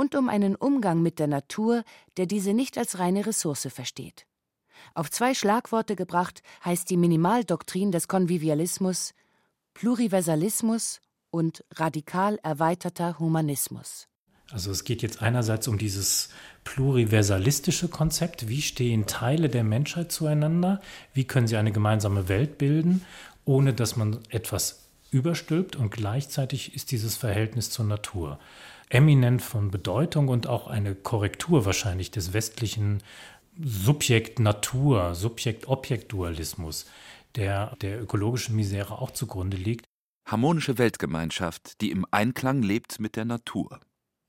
und 0.00 0.14
um 0.14 0.30
einen 0.30 0.56
Umgang 0.56 1.02
mit 1.02 1.18
der 1.18 1.26
Natur, 1.26 1.84
der 2.16 2.24
diese 2.24 2.54
nicht 2.54 2.78
als 2.78 2.98
reine 2.98 3.26
Ressource 3.26 3.68
versteht. 3.70 4.24
Auf 4.94 5.10
zwei 5.10 5.34
Schlagworte 5.34 5.94
gebracht 5.94 6.42
heißt 6.64 6.88
die 6.88 6.96
Minimaldoktrin 6.96 7.92
des 7.92 8.08
Konvivialismus 8.08 9.12
Pluriversalismus 9.74 11.00
und 11.30 11.64
radikal 11.74 12.38
erweiterter 12.42 13.18
Humanismus. 13.18 14.08
Also 14.50 14.70
es 14.70 14.84
geht 14.84 15.02
jetzt 15.02 15.20
einerseits 15.20 15.68
um 15.68 15.76
dieses 15.76 16.30
pluriversalistische 16.64 17.88
Konzept, 17.88 18.48
wie 18.48 18.62
stehen 18.62 19.06
Teile 19.06 19.50
der 19.50 19.64
Menschheit 19.64 20.10
zueinander, 20.10 20.80
wie 21.12 21.24
können 21.24 21.46
sie 21.46 21.58
eine 21.58 21.72
gemeinsame 21.72 22.26
Welt 22.28 22.56
bilden, 22.56 23.04
ohne 23.44 23.74
dass 23.74 23.96
man 23.96 24.20
etwas 24.30 24.88
überstülpt 25.10 25.76
und 25.76 25.90
gleichzeitig 25.90 26.74
ist 26.74 26.90
dieses 26.90 27.16
Verhältnis 27.16 27.68
zur 27.68 27.84
Natur 27.84 28.38
eminent 28.90 29.40
von 29.40 29.70
Bedeutung 29.70 30.28
und 30.28 30.46
auch 30.46 30.66
eine 30.66 30.94
Korrektur 30.94 31.64
wahrscheinlich 31.64 32.10
des 32.10 32.32
westlichen 32.32 33.02
Subjekt-Natur, 33.58 35.14
Subjekt-Objekt-Dualismus, 35.14 36.86
der 37.36 37.76
der 37.76 38.02
ökologischen 38.02 38.56
Misere 38.56 39.00
auch 39.00 39.12
zugrunde 39.12 39.56
liegt. 39.56 39.86
Harmonische 40.26 40.76
Weltgemeinschaft, 40.76 41.80
die 41.80 41.90
im 41.90 42.04
Einklang 42.10 42.62
lebt 42.62 43.00
mit 43.00 43.16
der 43.16 43.24
Natur. 43.24 43.80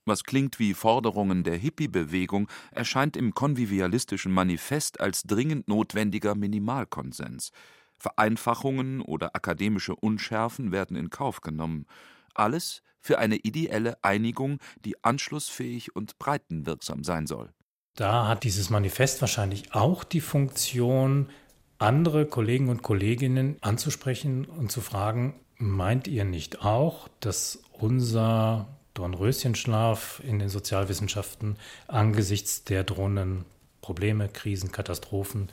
Was 0.06 0.24
klingt 0.24 0.58
wie 0.58 0.74
Forderungen 0.74 1.44
der 1.44 1.58
Hippie-Bewegung, 1.58 2.48
erscheint 2.72 3.16
im 3.16 3.34
konvivialistischen 3.34 4.32
Manifest 4.32 5.00
als 5.00 5.24
dringend 5.24 5.68
notwendiger 5.68 6.34
Minimalkonsens. 6.34 7.52
Vereinfachungen 7.98 9.02
oder 9.02 9.36
akademische 9.36 9.96
Unschärfen 9.96 10.72
werden 10.72 10.98
in 10.98 11.12
Kauf 11.12 11.42
genommen. 11.42 11.86
Alles 12.34 12.82
für 13.00 13.18
eine 13.18 13.38
ideelle 13.38 13.98
Einigung, 14.04 14.60
die 14.86 15.04
anschlussfähig 15.04 15.96
und 15.96 16.18
breitenwirksam 16.20 17.04
sein 17.04 17.28
soll. 17.28 17.50
Da 17.96 18.28
hat 18.28 18.44
dieses 18.44 18.70
Manifest 18.70 19.22
wahrscheinlich 19.22 19.74
auch 19.74 20.04
die 20.04 20.22
Funktion, 20.22 21.30
andere 21.78 22.26
Kollegen 22.26 22.70
und 22.70 22.84
Kolleginnen 22.84 23.58
anzusprechen 23.62 24.46
und 24.46 24.72
zu 24.72 24.82
fragen, 24.82 25.40
meint 25.58 26.08
ihr 26.08 26.24
nicht 26.24 26.64
auch, 26.64 27.08
dass 27.20 27.64
unser 27.72 28.68
Dornröschenschlaf 28.94 30.22
in 30.26 30.40
den 30.40 30.50
Sozialwissenschaften 30.50 31.58
angesichts 31.88 32.64
der 32.64 32.84
drohenden 32.84 33.46
Probleme, 33.82 34.30
Krisen, 34.30 34.72
Katastrophen 34.72 35.50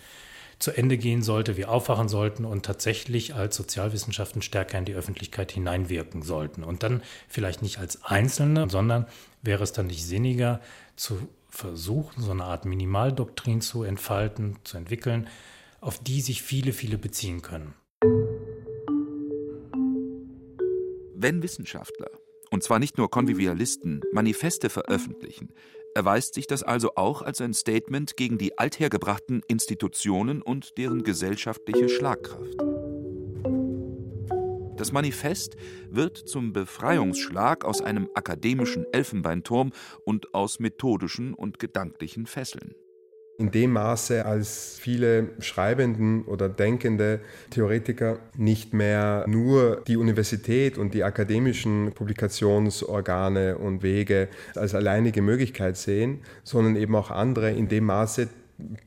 zu 0.59 0.73
Ende 0.73 0.99
gehen 0.99 1.23
sollte, 1.23 1.57
wir 1.57 1.71
aufwachen 1.71 2.09
sollten 2.09 2.45
und 2.45 2.65
tatsächlich 2.65 3.35
als 3.35 3.57
Sozialwissenschaften 3.57 4.43
stärker 4.43 4.79
in 4.79 4.85
die 4.85 4.95
Öffentlichkeit 4.95 5.53
hineinwirken 5.53 6.23
sollten. 6.23 6.65
Und 6.65 6.83
dann 6.83 7.03
vielleicht 7.29 7.63
nicht 7.63 7.79
als 7.79 8.05
Einzelne, 8.05 8.69
sondern 8.69 9.07
wäre 9.43 9.63
es 9.63 9.73
dann 9.73 9.87
nicht 9.87 10.05
sinniger 10.05 10.61
zu 10.97 11.29
versuchen, 11.49 12.23
so 12.23 12.33
eine 12.33 12.45
Art 12.45 12.65
Minimaldoktrin 12.65 13.61
zu 13.61 13.85
entfalten, 13.85 14.57
zu 14.65 14.77
entwickeln, 14.77 15.29
auf 15.81 15.99
die 15.99 16.21
sich 16.21 16.43
viele, 16.43 16.73
viele 16.73 16.99
beziehen 16.99 17.41
können. 17.43 17.75
Wenn 21.15 21.43
Wissenschaftler, 21.43 22.11
und 22.51 22.63
zwar 22.63 22.79
nicht 22.79 22.99
nur 22.99 23.11
Konvivialisten, 23.11 24.03
Manifeste 24.13 24.71
veröffentlichen, 24.71 25.51
erweist 25.95 26.35
sich 26.35 26.47
das 26.47 26.63
also 26.63 26.93
auch 26.97 27.23
als 27.23 27.41
ein 27.41 27.55
Statement 27.55 28.17
gegen 28.17 28.39
die 28.39 28.59
althergebrachten 28.59 29.43
Institutionen 29.49 30.43
und 30.43 30.79
deren 30.79 31.03
gesellschaftliche 31.03 31.89
Schlagkraft. 31.89 32.57
Das 34.77 34.93
Manifest 34.93 35.57
wird 35.91 36.17
zum 36.17 36.53
Befreiungsschlag 36.53 37.65
aus 37.65 37.83
einem 37.83 38.09
akademischen 38.15 38.87
Elfenbeinturm 38.93 39.73
und 40.05 40.35
aus 40.35 40.61
methodischen 40.61 41.35
und 41.35 41.59
gedanklichen 41.59 42.27
Fesseln 42.27 42.75
in 43.39 43.53
dem 43.53 43.73
Maße, 43.73 44.27
als 44.27 44.79
viele 44.81 45.29
Schreibenden 45.39 46.25
oder 46.25 46.49
denkende 46.49 47.21
Theoretiker 47.51 48.19
nicht 48.37 48.75
mehr 48.75 49.25
nur 49.29 49.81
die 49.87 49.97
Universität 49.97 50.77
und 50.77 50.93
die 50.93 51.05
akademischen 51.05 51.93
Publikationsorgane 51.95 53.57
und 53.57 53.85
Wege 53.85 54.29
als 54.57 54.75
alleinige 54.75 55.23
Möglichkeit 55.23 55.77
sehen, 55.77 56.19
sondern 56.43 56.75
eben 56.75 56.97
auch 56.97 57.13
andere 57.13 57.53
in 57.53 57.69
dem 57.69 57.85
Maße 57.85 58.27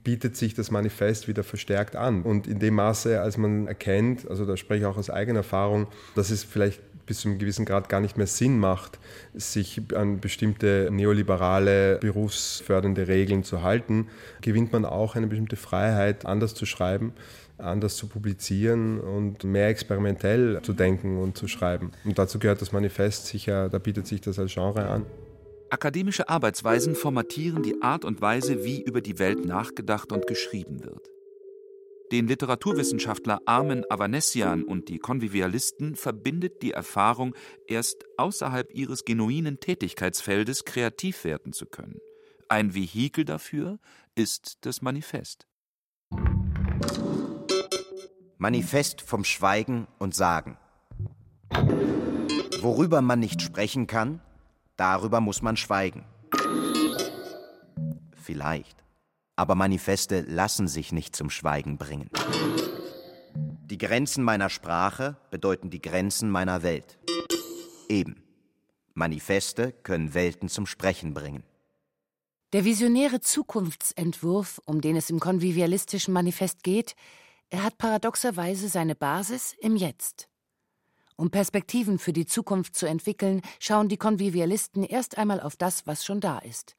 bietet 0.03 0.35
sich 0.35 0.53
das 0.53 0.69
Manifest 0.69 1.29
wieder 1.29 1.45
verstärkt 1.45 1.95
an. 1.95 2.23
Und 2.23 2.45
in 2.45 2.59
dem 2.59 2.75
Maße, 2.75 3.21
als 3.21 3.37
man 3.37 3.67
erkennt, 3.67 4.29
also 4.29 4.45
da 4.45 4.57
spreche 4.57 4.81
ich 4.81 4.85
auch 4.85 4.97
aus 4.97 5.09
eigener 5.09 5.39
Erfahrung, 5.39 5.87
dass 6.13 6.29
es 6.29 6.43
vielleicht 6.43 6.81
bis 7.05 7.21
zu 7.21 7.29
einem 7.29 7.39
gewissen 7.39 7.65
Grad 7.65 7.89
gar 7.89 8.01
nicht 8.01 8.17
mehr 8.17 8.27
Sinn 8.27 8.59
macht, 8.59 8.99
sich 9.33 9.81
an 9.95 10.19
bestimmte 10.19 10.89
neoliberale, 10.91 11.97
berufsfördernde 11.97 13.07
Regeln 13.07 13.43
zu 13.43 13.61
halten, 13.61 14.07
gewinnt 14.41 14.71
man 14.71 14.85
auch 14.85 15.15
eine 15.15 15.27
bestimmte 15.27 15.55
Freiheit, 15.55 16.25
anders 16.25 16.53
zu 16.53 16.65
schreiben, 16.65 17.13
anders 17.57 17.95
zu 17.95 18.07
publizieren 18.07 18.99
und 18.99 19.43
mehr 19.43 19.69
experimentell 19.69 20.59
zu 20.63 20.73
denken 20.73 21.17
und 21.17 21.37
zu 21.37 21.47
schreiben. 21.47 21.91
Und 22.03 22.17
dazu 22.17 22.39
gehört 22.39 22.61
das 22.61 22.71
Manifest 22.71 23.27
sicher, 23.27 23.69
da 23.69 23.77
bietet 23.77 24.07
sich 24.07 24.21
das 24.21 24.39
als 24.39 24.53
Genre 24.53 24.87
an. 24.87 25.05
Akademische 25.69 26.27
Arbeitsweisen 26.27 26.95
formatieren 26.95 27.63
die 27.63 27.81
Art 27.81 28.03
und 28.03 28.21
Weise, 28.21 28.65
wie 28.65 28.81
über 28.81 28.99
die 28.99 29.19
Welt 29.19 29.45
nachgedacht 29.45 30.11
und 30.11 30.27
geschrieben 30.27 30.83
wird. 30.83 31.07
Den 32.11 32.27
Literaturwissenschaftler 32.27 33.39
Armen 33.45 33.85
Avanessian 33.89 34.65
und 34.65 34.89
die 34.89 34.99
Konvivialisten 34.99 35.95
verbindet 35.95 36.61
die 36.61 36.71
Erfahrung, 36.71 37.33
erst 37.67 38.03
außerhalb 38.17 38.69
ihres 38.73 39.05
genuinen 39.05 39.61
Tätigkeitsfeldes 39.61 40.65
kreativ 40.65 41.23
werden 41.23 41.53
zu 41.53 41.65
können. 41.65 42.01
Ein 42.49 42.75
Vehikel 42.75 43.23
dafür 43.23 43.79
ist 44.13 44.57
das 44.61 44.81
Manifest. 44.81 45.47
Manifest 48.37 49.01
vom 49.01 49.23
Schweigen 49.23 49.87
und 49.97 50.13
Sagen. 50.13 50.57
Worüber 52.59 53.01
man 53.01 53.21
nicht 53.21 53.41
sprechen 53.41 53.87
kann, 53.87 54.19
darüber 54.75 55.21
muss 55.21 55.41
man 55.41 55.55
schweigen. 55.55 56.03
Vielleicht 58.17 58.80
aber 59.41 59.55
Manifeste 59.55 60.21
lassen 60.21 60.67
sich 60.67 60.91
nicht 60.91 61.15
zum 61.15 61.31
Schweigen 61.31 61.79
bringen. 61.79 62.11
Die 63.63 63.79
Grenzen 63.79 64.23
meiner 64.23 64.51
Sprache 64.51 65.17
bedeuten 65.31 65.71
die 65.71 65.81
Grenzen 65.81 66.29
meiner 66.29 66.61
Welt. 66.61 66.99
Eben. 67.89 68.21
Manifeste 68.93 69.71
können 69.71 70.13
Welten 70.13 70.47
zum 70.47 70.67
Sprechen 70.67 71.15
bringen. 71.15 71.41
Der 72.53 72.65
visionäre 72.65 73.19
Zukunftsentwurf, 73.19 74.61
um 74.65 74.79
den 74.79 74.95
es 74.95 75.09
im 75.09 75.19
konvivialistischen 75.19 76.13
Manifest 76.13 76.61
geht, 76.61 76.93
er 77.49 77.63
hat 77.63 77.79
paradoxerweise 77.79 78.69
seine 78.69 78.93
Basis 78.93 79.55
im 79.59 79.75
Jetzt. 79.75 80.29
Um 81.15 81.31
Perspektiven 81.31 81.97
für 81.97 82.13
die 82.13 82.27
Zukunft 82.27 82.75
zu 82.75 82.85
entwickeln, 82.85 83.41
schauen 83.59 83.89
die 83.89 83.97
Konvivialisten 83.97 84.83
erst 84.83 85.17
einmal 85.17 85.41
auf 85.41 85.55
das, 85.55 85.87
was 85.87 86.05
schon 86.05 86.19
da 86.19 86.37
ist. 86.37 86.75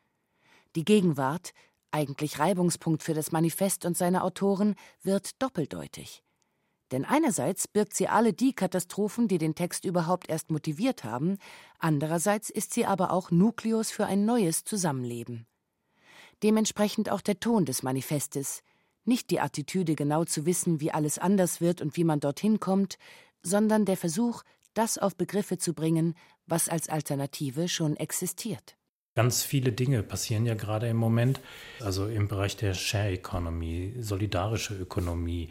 Die 0.76 0.84
Gegenwart 0.84 1.52
eigentlich 1.92 2.38
Reibungspunkt 2.38 3.02
für 3.02 3.14
das 3.14 3.32
Manifest 3.32 3.84
und 3.84 3.96
seine 3.96 4.24
Autoren, 4.24 4.74
wird 5.02 5.40
doppeldeutig. 5.42 6.22
Denn 6.90 7.04
einerseits 7.04 7.68
birgt 7.68 7.94
sie 7.94 8.08
alle 8.08 8.32
die 8.32 8.52
Katastrophen, 8.52 9.26
die 9.26 9.38
den 9.38 9.54
Text 9.54 9.84
überhaupt 9.84 10.28
erst 10.28 10.50
motiviert 10.50 11.04
haben, 11.04 11.38
andererseits 11.78 12.50
ist 12.50 12.74
sie 12.74 12.84
aber 12.84 13.12
auch 13.12 13.30
Nukleus 13.30 13.90
für 13.90 14.04
ein 14.04 14.26
neues 14.26 14.64
Zusammenleben. 14.64 15.46
Dementsprechend 16.42 17.08
auch 17.10 17.20
der 17.20 17.40
Ton 17.40 17.64
des 17.64 17.82
Manifestes, 17.82 18.62
nicht 19.04 19.30
die 19.30 19.40
Attitüde 19.40 19.94
genau 19.94 20.24
zu 20.24 20.44
wissen, 20.44 20.80
wie 20.80 20.92
alles 20.92 21.18
anders 21.18 21.60
wird 21.60 21.80
und 21.80 21.96
wie 21.96 22.04
man 22.04 22.20
dorthin 22.20 22.60
kommt, 22.60 22.98
sondern 23.42 23.84
der 23.84 23.96
Versuch, 23.96 24.42
das 24.74 24.98
auf 24.98 25.16
Begriffe 25.16 25.58
zu 25.58 25.74
bringen, 25.74 26.14
was 26.46 26.68
als 26.68 26.88
Alternative 26.88 27.68
schon 27.68 27.96
existiert. 27.96 28.76
Ganz 29.14 29.42
viele 29.42 29.72
Dinge 29.72 30.02
passieren 30.02 30.46
ja 30.46 30.54
gerade 30.54 30.88
im 30.88 30.96
Moment, 30.96 31.40
also 31.80 32.06
im 32.06 32.28
Bereich 32.28 32.56
der 32.56 32.72
Share 32.72 33.10
Economy, 33.10 33.92
solidarische 34.00 34.74
Ökonomie, 34.74 35.50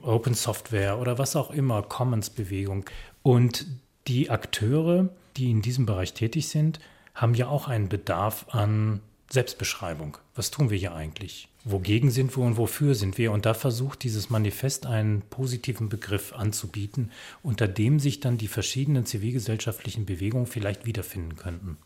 Open 0.00 0.34
Software 0.34 0.96
oder 0.98 1.18
was 1.18 1.34
auch 1.34 1.50
immer, 1.50 1.82
Commons-Bewegung. 1.82 2.84
Und 3.22 3.66
die 4.06 4.30
Akteure, 4.30 5.08
die 5.36 5.50
in 5.50 5.60
diesem 5.60 5.86
Bereich 5.86 6.14
tätig 6.14 6.48
sind, 6.48 6.78
haben 7.12 7.34
ja 7.34 7.48
auch 7.48 7.66
einen 7.66 7.88
Bedarf 7.88 8.46
an 8.50 9.00
Selbstbeschreibung. 9.28 10.16
Was 10.36 10.52
tun 10.52 10.70
wir 10.70 10.78
hier 10.78 10.94
eigentlich? 10.94 11.48
Wogegen 11.64 12.12
sind 12.12 12.36
wir 12.36 12.44
und 12.44 12.56
wofür 12.56 12.94
sind 12.94 13.18
wir? 13.18 13.32
Und 13.32 13.44
da 13.44 13.54
versucht 13.54 14.04
dieses 14.04 14.30
Manifest 14.30 14.86
einen 14.86 15.22
positiven 15.22 15.88
Begriff 15.88 16.32
anzubieten, 16.32 17.10
unter 17.42 17.66
dem 17.66 17.98
sich 17.98 18.20
dann 18.20 18.38
die 18.38 18.48
verschiedenen 18.48 19.04
zivilgesellschaftlichen 19.04 20.06
Bewegungen 20.06 20.46
vielleicht 20.46 20.86
wiederfinden 20.86 21.34
könnten. 21.34 21.76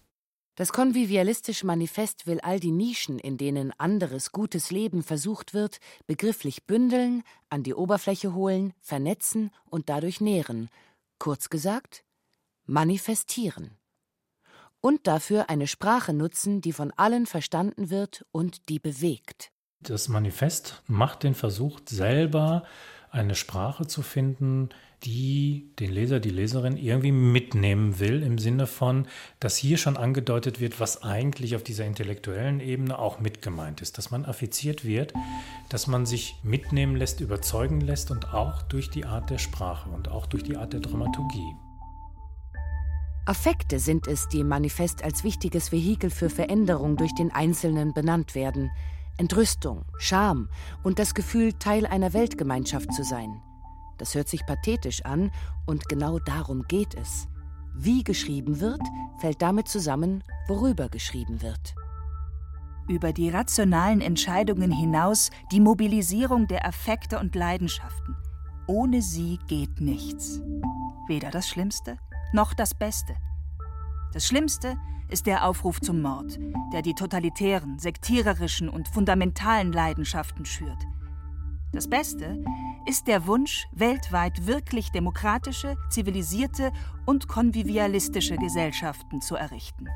Das 0.56 0.72
konvivialistische 0.72 1.66
Manifest 1.66 2.28
will 2.28 2.40
all 2.40 2.60
die 2.60 2.70
Nischen, 2.70 3.18
in 3.18 3.36
denen 3.36 3.72
anderes 3.78 4.30
gutes 4.30 4.70
Leben 4.70 5.02
versucht 5.02 5.52
wird, 5.52 5.78
begrifflich 6.06 6.64
bündeln, 6.64 7.24
an 7.48 7.64
die 7.64 7.74
Oberfläche 7.74 8.34
holen, 8.34 8.72
vernetzen 8.80 9.50
und 9.68 9.88
dadurch 9.88 10.20
nähren. 10.20 10.68
Kurz 11.18 11.50
gesagt, 11.50 12.04
manifestieren. 12.66 13.76
Und 14.80 15.06
dafür 15.08 15.50
eine 15.50 15.66
Sprache 15.66 16.12
nutzen, 16.12 16.60
die 16.60 16.72
von 16.72 16.92
allen 16.92 17.26
verstanden 17.26 17.90
wird 17.90 18.24
und 18.30 18.68
die 18.68 18.78
bewegt. 18.78 19.50
Das 19.80 20.08
Manifest 20.08 20.82
macht 20.86 21.24
den 21.24 21.34
Versuch, 21.34 21.80
selber 21.88 22.64
eine 23.10 23.34
Sprache 23.34 23.86
zu 23.86 24.02
finden, 24.02 24.68
die 25.04 25.70
den 25.78 25.92
Leser, 25.92 26.20
die 26.20 26.30
Leserin 26.30 26.76
irgendwie 26.76 27.12
mitnehmen 27.12 27.98
will, 27.98 28.22
im 28.22 28.38
Sinne 28.38 28.66
von, 28.66 29.06
dass 29.40 29.56
hier 29.56 29.76
schon 29.76 29.96
angedeutet 29.96 30.60
wird, 30.60 30.80
was 30.80 31.02
eigentlich 31.02 31.56
auf 31.56 31.62
dieser 31.62 31.84
intellektuellen 31.84 32.60
Ebene 32.60 32.98
auch 32.98 33.20
mit 33.20 33.42
gemeint 33.42 33.82
ist, 33.82 33.98
dass 33.98 34.10
man 34.10 34.24
affiziert 34.24 34.84
wird, 34.84 35.12
dass 35.68 35.86
man 35.86 36.06
sich 36.06 36.36
mitnehmen 36.42 36.96
lässt, 36.96 37.20
überzeugen 37.20 37.80
lässt 37.80 38.10
und 38.10 38.32
auch 38.32 38.62
durch 38.62 38.90
die 38.90 39.04
Art 39.04 39.30
der 39.30 39.38
Sprache 39.38 39.90
und 39.90 40.08
auch 40.08 40.26
durch 40.26 40.42
die 40.42 40.56
Art 40.56 40.72
der 40.72 40.80
Dramaturgie. 40.80 41.54
Affekte 43.26 43.78
sind 43.78 44.06
es, 44.06 44.28
die 44.28 44.40
im 44.40 44.48
Manifest 44.48 45.02
als 45.02 45.24
wichtiges 45.24 45.72
Vehikel 45.72 46.10
für 46.10 46.28
Veränderung 46.28 46.96
durch 46.96 47.14
den 47.14 47.30
Einzelnen 47.30 47.94
benannt 47.94 48.34
werden. 48.34 48.70
Entrüstung, 49.16 49.84
Scham 49.98 50.48
und 50.82 50.98
das 50.98 51.14
Gefühl, 51.14 51.52
Teil 51.54 51.86
einer 51.86 52.12
Weltgemeinschaft 52.12 52.92
zu 52.92 53.02
sein. 53.02 53.40
Das 53.98 54.14
hört 54.14 54.28
sich 54.28 54.44
pathetisch 54.46 55.04
an 55.04 55.30
und 55.66 55.88
genau 55.88 56.18
darum 56.18 56.62
geht 56.68 56.94
es. 56.94 57.28
Wie 57.74 58.04
geschrieben 58.04 58.60
wird, 58.60 58.80
fällt 59.18 59.42
damit 59.42 59.68
zusammen, 59.68 60.22
worüber 60.46 60.88
geschrieben 60.88 61.42
wird. 61.42 61.74
Über 62.88 63.12
die 63.12 63.30
rationalen 63.30 64.00
Entscheidungen 64.00 64.70
hinaus 64.70 65.30
die 65.50 65.60
Mobilisierung 65.60 66.46
der 66.46 66.66
Affekte 66.66 67.18
und 67.18 67.34
Leidenschaften. 67.34 68.16
Ohne 68.66 69.02
sie 69.02 69.38
geht 69.46 69.80
nichts. 69.80 70.40
Weder 71.08 71.30
das 71.30 71.48
Schlimmste 71.48 71.98
noch 72.34 72.52
das 72.52 72.74
Beste. 72.74 73.14
Das 74.12 74.26
Schlimmste 74.26 74.76
ist 75.08 75.26
der 75.26 75.44
Aufruf 75.46 75.80
zum 75.80 76.02
Mord, 76.02 76.38
der 76.72 76.82
die 76.82 76.94
totalitären, 76.94 77.78
sektiererischen 77.78 78.68
und 78.68 78.88
fundamentalen 78.88 79.72
Leidenschaften 79.72 80.44
schürt. 80.44 80.84
Das 81.74 81.90
Beste 81.90 82.40
ist 82.86 83.08
der 83.08 83.26
Wunsch, 83.26 83.66
weltweit 83.72 84.46
wirklich 84.46 84.92
demokratische, 84.92 85.76
zivilisierte 85.90 86.70
und 87.04 87.26
konvivialistische 87.26 88.36
Gesellschaften 88.36 89.20
zu 89.20 89.34
errichten. 89.34 89.88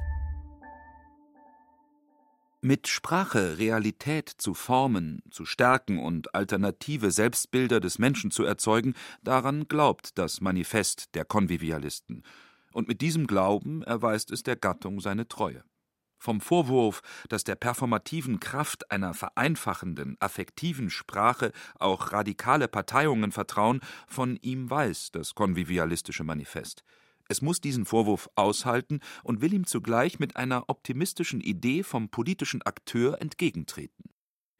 Mit 2.62 2.88
Sprache 2.88 3.58
Realität 3.58 4.28
zu 4.28 4.54
formen, 4.54 5.22
zu 5.30 5.44
stärken 5.44 6.00
und 6.00 6.34
alternative 6.34 7.12
Selbstbilder 7.12 7.78
des 7.78 8.00
Menschen 8.00 8.32
zu 8.32 8.42
erzeugen, 8.42 8.94
daran 9.22 9.68
glaubt 9.68 10.18
das 10.18 10.40
Manifest 10.40 11.14
der 11.14 11.24
Konvivialisten. 11.24 12.24
Und 12.72 12.88
mit 12.88 13.00
diesem 13.02 13.28
Glauben 13.28 13.84
erweist 13.84 14.32
es 14.32 14.42
der 14.42 14.56
Gattung 14.56 15.00
seine 15.00 15.28
Treue. 15.28 15.62
Vom 16.18 16.40
Vorwurf, 16.40 17.02
dass 17.28 17.44
der 17.44 17.54
performativen 17.54 18.40
Kraft 18.40 18.90
einer 18.90 19.14
vereinfachenden, 19.14 20.16
affektiven 20.20 20.90
Sprache 20.90 21.52
auch 21.78 22.12
radikale 22.12 22.68
Parteiungen 22.68 23.32
vertrauen, 23.32 23.80
von 24.06 24.36
ihm 24.42 24.68
weiß 24.68 25.12
das 25.12 25.34
konvivialistische 25.34 26.24
Manifest. 26.24 26.82
Es 27.28 27.42
muss 27.42 27.60
diesen 27.60 27.84
Vorwurf 27.84 28.30
aushalten 28.34 29.00
und 29.22 29.42
will 29.42 29.52
ihm 29.52 29.66
zugleich 29.66 30.18
mit 30.18 30.36
einer 30.36 30.64
optimistischen 30.68 31.40
Idee 31.40 31.82
vom 31.82 32.08
politischen 32.08 32.62
Akteur 32.62 33.20
entgegentreten. 33.20 34.10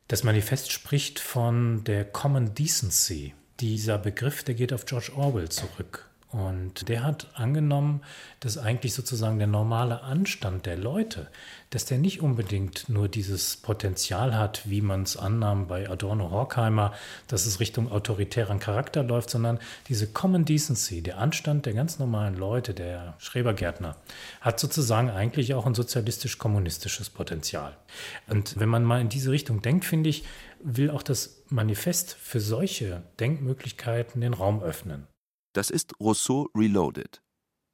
Das 0.07 0.23
Manifest 0.23 0.71
spricht 0.71 1.19
von 1.19 1.85
der 1.85 2.05
Common 2.05 2.55
Decency. 2.55 3.35
Dieser 3.61 3.99
Begriff, 3.99 4.43
der 4.45 4.55
geht 4.55 4.73
auf 4.73 4.87
George 4.87 5.13
Orwell 5.17 5.49
zurück. 5.49 6.08
Und 6.31 6.91
der 6.91 7.05
hat 7.05 7.29
angenommen, 7.35 8.03
dass 8.41 8.59
eigentlich 8.59 8.93
sozusagen 8.93 9.39
der 9.39 9.47
normale 9.47 10.03
Anstand 10.03 10.67
der 10.67 10.77
Leute, 10.77 11.29
dass 11.71 11.87
der 11.87 11.97
nicht 11.97 12.21
unbedingt 12.21 12.91
nur 12.91 13.09
dieses 13.09 13.57
Potenzial 13.57 14.37
hat, 14.37 14.69
wie 14.69 14.83
man 14.83 15.05
es 15.05 15.17
annahm 15.17 15.69
bei 15.69 15.89
Adorno 15.89 16.31
Horkheimer, 16.31 16.93
dass 17.29 17.47
es 17.47 17.61
Richtung 17.61 17.91
autoritären 17.91 18.59
Charakter 18.59 19.03
läuft, 19.03 19.31
sondern 19.31 19.59
diese 19.89 20.07
Common 20.07 20.45
Decency, 20.45 21.03
der 21.03 21.17
Anstand 21.17 21.65
der 21.65 21.73
ganz 21.73 21.99
normalen 21.99 22.35
Leute, 22.35 22.75
der 22.75 23.15
Schrebergärtner, 23.19 23.97
hat 24.43 24.61
sozusagen 24.61 25.09
eigentlich 25.09 25.55
auch 25.55 25.65
ein 25.65 25.75
sozialistisch-kommunistisches 25.75 27.09
Potenzial. 27.09 27.75
Und 28.29 28.61
wenn 28.61 28.69
man 28.69 28.85
mal 28.85 29.01
in 29.01 29.09
diese 29.09 29.31
Richtung 29.31 29.63
denkt, 29.63 29.87
finde 29.87 30.11
ich, 30.11 30.25
will 30.61 30.91
auch 30.91 31.03
das 31.03 31.43
Manifest 31.49 32.13
für 32.15 32.41
solche 32.41 33.03
Denkmöglichkeiten 33.19 34.21
den 34.21 34.35
Raum 34.35 34.63
öffnen. 34.63 35.07
Das 35.53 35.71
ist 35.71 35.99
Rousseau 36.01 36.49
Reloaded. 36.55 37.23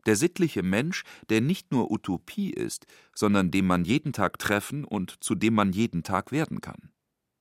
Der 0.07 0.17
sittliche 0.17 0.63
Mensch, 0.63 1.03
der 1.29 1.41
nicht 1.41 1.73
nur 1.73 1.91
Utopie 1.91 2.51
ist, 2.51 2.87
sondern 3.15 3.51
dem 3.51 3.67
man 3.67 3.85
jeden 3.85 4.13
Tag 4.13 4.39
treffen 4.39 4.85
und 4.85 5.23
zu 5.25 5.35
dem 5.35 5.55
man 5.55 5.73
jeden 5.73 6.03
Tag 6.03 6.31
werden 6.31 6.61
kann. 6.61 6.93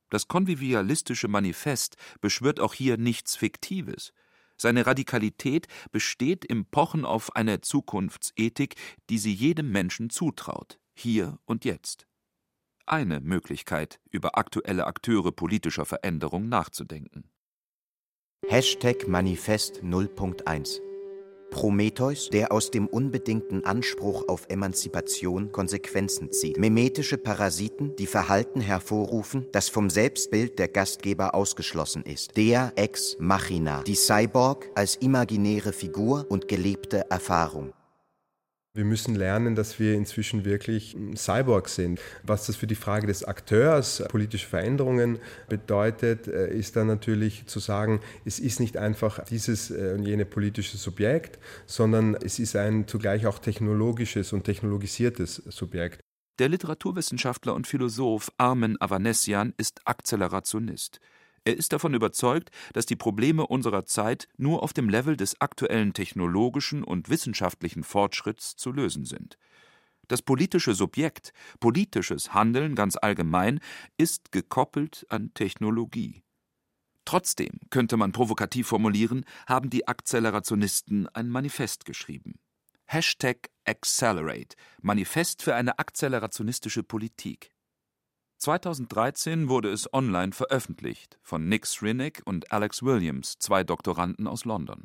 Das 0.10 0.28
konvivialistische 0.28 1.28
Manifest 1.28 1.98
beschwört 2.22 2.60
auch 2.60 2.74
hier 2.74 2.98
nichts 2.98 3.36
Fiktives. 3.36 4.14
Seine 4.56 4.86
Radikalität 4.86 5.68
besteht 5.92 6.46
im 6.46 6.66
Pochen 6.66 7.04
auf 7.04 7.36
eine 7.36 7.62
Zukunftsethik, 7.62 8.76
die 9.10 9.18
sie 9.18 9.34
jedem 9.34 9.72
Menschen 9.72 10.10
zutraut, 10.10 10.80
hier 10.94 11.40
und 11.46 11.66
jetzt. 11.66 12.08
Eine 12.86 13.22
Möglichkeit, 13.22 14.00
über 14.12 14.38
aktuelle 14.38 14.86
Akteure 14.86 15.32
politischer 15.32 15.86
Veränderung 15.86 16.48
nachzudenken. 16.48 17.33
Hashtag 18.48 19.08
Manifest 19.08 19.82
0.1 19.84 20.82
Prometheus, 21.50 22.30
der 22.30 22.52
aus 22.52 22.72
dem 22.72 22.88
unbedingten 22.88 23.64
Anspruch 23.64 24.28
auf 24.28 24.48
Emanzipation 24.50 25.52
Konsequenzen 25.52 26.32
zieht. 26.32 26.58
Memetische 26.58 27.18
Parasiten, 27.18 27.96
die 27.96 28.06
Verhalten 28.06 28.60
hervorrufen, 28.60 29.48
das 29.52 29.70
vom 29.70 29.90
Selbstbild 29.90 30.60
der 30.60 30.68
Gastgeber 30.68 31.36
ausgeschlossen 31.36 32.04
ist. 32.04 32.36
Der 32.36 32.74
Ex 32.76 33.16
Machina, 33.18 33.82
die 33.84 33.96
Cyborg 33.96 34.70
als 34.76 34.96
imaginäre 34.98 35.72
Figur 35.72 36.26
und 36.30 36.48
gelebte 36.48 37.10
Erfahrung. 37.10 37.72
Wir 38.76 38.86
müssen 38.86 39.14
lernen, 39.14 39.54
dass 39.54 39.78
wir 39.78 39.94
inzwischen 39.94 40.46
wirklich 40.46 40.98
Cyborgs 41.16 41.76
sind. 41.76 42.02
Was 42.24 42.48
das 42.48 42.56
für 42.56 42.66
die 42.66 42.74
Frage 42.74 43.06
des 43.06 43.24
Akteurs 43.24 44.04
politische 44.10 44.48
Veränderungen 44.48 45.20
bedeutet, 45.48 46.28
äh, 46.28 46.52
ist 46.52 46.76
dann 46.76 46.88
natürlich 46.88 47.46
zu 47.46 47.60
sagen, 47.60 48.00
es 48.26 48.40
ist 48.40 48.60
nicht 48.60 48.76
einfach 48.76 49.24
dieses 49.26 49.70
äh, 49.70 49.94
und 49.96 50.08
jene 50.08 50.26
politische 50.26 50.78
Subjekt, 50.78 51.38
sondern 51.68 52.16
es 52.16 52.40
ist 52.40 52.56
ein 52.56 52.88
zugleich 52.88 53.28
auch 53.28 53.38
technologisches 53.38 54.34
und 54.34 54.44
technologisiertes 54.44 55.36
Subjekt. 55.36 56.00
Der 56.40 56.50
Literaturwissenschaftler 56.50 57.54
und 57.54 57.68
Philosoph 57.68 58.32
Armen 58.38 58.82
Avanesian 58.82 59.54
ist 59.56 59.82
Akzelerationist. 59.86 61.00
Er 61.46 61.58
ist 61.58 61.74
davon 61.74 61.94
überzeugt, 61.94 62.52
dass 62.74 62.86
die 62.86 62.96
Probleme 62.96 63.46
unserer 63.46 63.86
Zeit 63.86 64.28
nur 64.38 64.64
auf 64.64 64.74
dem 64.74 64.88
Level 64.88 65.18
des 65.18 65.42
aktuellen 65.42 65.94
technologischen 65.94 66.84
und 66.84 67.10
wissenschaftlichen 67.10 67.84
Fortschritts 67.84 68.56
zu 68.56 68.72
lösen 68.72 69.06
sind. 69.06 69.38
Das 70.08 70.22
politische 70.22 70.74
Subjekt, 70.74 71.34
politisches 71.60 72.34
Handeln 72.34 72.76
ganz 72.76 72.98
allgemein, 72.98 73.60
ist 73.98 74.32
gekoppelt 74.32 75.06
an 75.10 75.34
Technologie. 75.34 76.24
Trotzdem, 77.06 77.60
könnte 77.70 77.98
man 77.98 78.14
provokativ 78.14 78.68
formulieren, 78.68 79.26
haben 79.46 79.70
die 79.70 79.88
Akzelerationisten 79.88 81.08
ein 81.10 81.30
Manifest 81.30 81.86
geschrieben. 81.86 82.40
Hashtag 82.86 83.50
Accelerate, 83.66 84.56
Manifest 84.82 85.42
für 85.42 85.56
eine 85.56 85.80
akzelerationistische 85.80 86.84
Politik. 86.84 87.50
2013 88.44 89.48
wurde 89.48 89.72
es 89.72 89.94
online 89.94 90.34
veröffentlicht 90.34 91.18
von 91.22 91.48
Nick 91.48 91.66
Srinick 91.66 92.22
und 92.26 92.52
Alex 92.52 92.84
Williams, 92.84 93.40
zwei 93.40 93.64
Doktoranden 93.64 94.28
aus 94.28 94.44
London. 94.44 94.84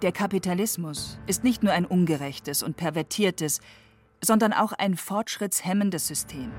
Der 0.00 0.12
Kapitalismus 0.12 1.18
ist 1.26 1.42
nicht 1.42 1.64
nur 1.64 1.72
ein 1.72 1.84
ungerechtes 1.84 2.62
und 2.62 2.76
pervertiertes, 2.76 3.60
sondern 4.22 4.52
auch 4.52 4.70
ein 4.70 4.96
fortschrittshemmendes 4.96 6.06
System. 6.06 6.52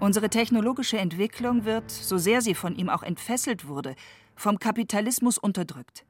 Unsere 0.00 0.28
technologische 0.28 0.98
Entwicklung 0.98 1.64
wird, 1.64 1.90
so 1.90 2.18
sehr 2.18 2.42
sie 2.42 2.54
von 2.54 2.76
ihm 2.76 2.90
auch 2.90 3.02
entfesselt 3.02 3.66
wurde, 3.66 3.94
vom 4.36 4.58
Kapitalismus 4.58 5.38
unterdrückt. 5.38 6.04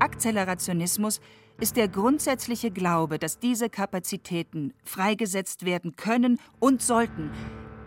Akzelerationismus 0.00 1.22
ist 1.60 1.76
der 1.76 1.88
grundsätzliche 1.88 2.70
Glaube, 2.70 3.18
dass 3.18 3.38
diese 3.38 3.68
Kapazitäten 3.68 4.72
freigesetzt 4.82 5.66
werden 5.66 5.94
können 5.94 6.38
und 6.58 6.80
sollten, 6.80 7.30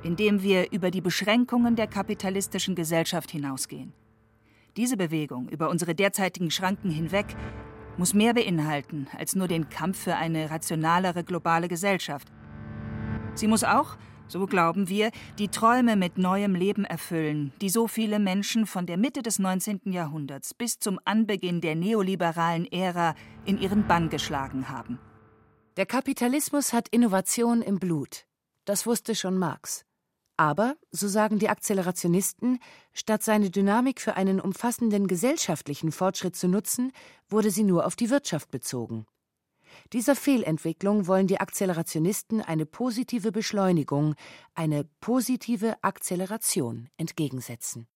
indem 0.04 0.44
wir 0.44 0.72
über 0.72 0.92
die 0.92 1.02
Beschränkungen 1.02 1.76
der 1.76 1.88
kapitalistischen 1.88 2.76
Gesellschaft 2.76 3.32
hinausgehen. 3.32 3.92
Diese 4.78 4.96
Bewegung 4.96 5.50
über 5.50 5.72
unsere 5.72 5.96
derzeitigen 5.96 6.52
Schranken 6.52 6.92
hinweg 6.92 7.26
muss 7.98 8.14
mehr 8.14 8.36
beinhalten 8.36 9.08
als 9.18 9.36
nur 9.36 9.48
den 9.48 9.70
Kampf 9.70 10.04
für 10.04 10.16
eine 10.16 10.52
rationalere 10.52 11.24
globale 11.24 11.68
Gesellschaft. 11.68 12.28
Sie 13.34 13.48
muss 13.48 13.64
auch, 13.64 13.98
so 14.28 14.46
glauben 14.46 14.90
wir, 14.90 15.12
die 15.38 15.50
Träume 15.50 15.96
mit 15.96 16.18
neuem 16.18 16.56
Leben 16.56 16.86
erfüllen, 16.86 17.54
die 17.62 17.70
so 17.70 17.88
viele 17.88 18.20
Menschen 18.20 18.66
von 18.66 18.86
der 18.86 18.98
Mitte 18.98 19.22
des 19.22 19.40
19. 19.40 19.82
Jahrhunderts 19.92 20.54
bis 20.54 20.80
zum 20.80 21.00
Anbeginn 21.06 21.62
der 21.62 21.76
neoliberalen 21.76 22.72
Ära 22.72 23.16
in 23.46 23.60
ihren 23.60 23.88
Bann 23.88 24.10
geschlagen 24.10 24.70
haben. 24.70 25.00
Der 25.78 25.86
Kapitalismus 25.86 26.72
hat 26.74 26.88
Innovation 26.90 27.62
im 27.62 27.80
Blut. 27.80 28.26
Das 28.66 28.86
wusste 28.86 29.16
schon 29.16 29.38
Marx. 29.38 29.86
Aber, 30.38 30.76
so 30.92 31.08
sagen 31.08 31.38
die 31.38 31.50
Akzelerationisten, 31.50 32.60
statt 32.92 33.24
seine 33.24 33.52
Dynamik 33.52 34.02
für 34.02 34.16
einen 34.16 34.40
umfassenden 34.40 35.08
gesellschaftlichen 35.08 35.92
Fortschritt 35.92 36.36
zu 36.36 36.48
nutzen, 36.48 36.92
wurde 37.30 37.52
sie 37.52 37.64
nur 37.64 37.86
auf 37.86 37.96
die 37.96 38.10
Wirtschaft 38.10 38.50
bezogen. 38.50 39.06
Dieser 39.92 40.16
Fehlentwicklung 40.16 41.08
wollen 41.08 41.28
die 41.28 41.40
Akzelerationisten 41.40 42.42
eine 42.42 42.66
positive 42.66 43.32
Beschleunigung, 43.32 44.16
eine 44.56 44.86
positive 45.02 45.76
Akzeleration 45.82 46.90
entgegensetzen. 46.98 47.88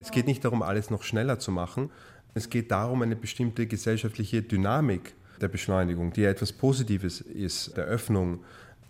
Es 0.00 0.10
geht 0.10 0.26
nicht 0.26 0.44
darum, 0.44 0.62
alles 0.62 0.90
noch 0.90 1.02
schneller 1.02 1.38
zu 1.38 1.50
machen. 1.50 1.90
Es 2.34 2.50
geht 2.50 2.70
darum, 2.70 3.02
eine 3.02 3.16
bestimmte 3.16 3.66
gesellschaftliche 3.66 4.42
Dynamik 4.42 5.14
der 5.40 5.48
Beschleunigung, 5.48 6.12
die 6.12 6.22
ja 6.22 6.30
etwas 6.30 6.52
Positives 6.52 7.20
ist, 7.20 7.76
der 7.76 7.84
Öffnung, 7.84 8.44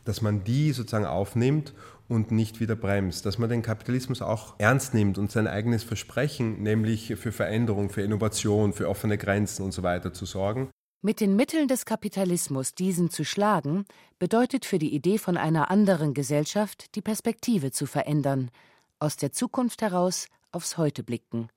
dass 0.05 0.23
man 0.23 0.45
die 0.45 0.73
sozusagen 0.73 1.07
aufnimmt 1.07 1.75
und 2.09 2.31
nicht 2.31 2.61
wieder 2.61 2.77
bremst, 2.77 3.25
dass 3.27 3.39
man 3.39 3.49
den 3.49 3.63
Kapitalismus 3.63 4.23
auch 4.23 4.55
ernst 4.59 4.95
nimmt 4.95 5.19
und 5.19 5.31
sein 5.31 5.47
eigenes 5.47 5.83
Versprechen, 5.83 6.63
nämlich 6.63 7.15
für 7.17 7.33
Veränderung, 7.33 7.91
für 7.91 8.03
Innovation, 8.03 8.73
für 8.73 8.89
offene 8.89 9.19
Grenzen 9.19 9.63
und 9.65 9.73
so 9.73 9.83
weiter 9.83 10.13
zu 10.13 10.27
sorgen. 10.27 10.71
Mit 11.05 11.21
den 11.21 11.35
Mitteln 11.35 11.67
des 11.67 11.85
Kapitalismus 11.85 12.77
diesen 12.77 13.11
zu 13.11 13.25
schlagen, 13.25 13.87
bedeutet 14.21 14.65
für 14.65 14.79
die 14.79 14.95
Idee 14.95 15.19
von 15.19 15.37
einer 15.37 15.69
anderen 15.69 16.15
Gesellschaft 16.15 16.95
die 16.95 17.03
Perspektive 17.03 17.73
zu 17.73 17.87
verändern, 17.87 18.53
aus 19.01 19.17
der 19.17 19.33
Zukunft 19.33 19.83
heraus 19.83 20.29
aufs 20.53 20.79
Heute 20.79 21.03
blicken. 21.03 21.49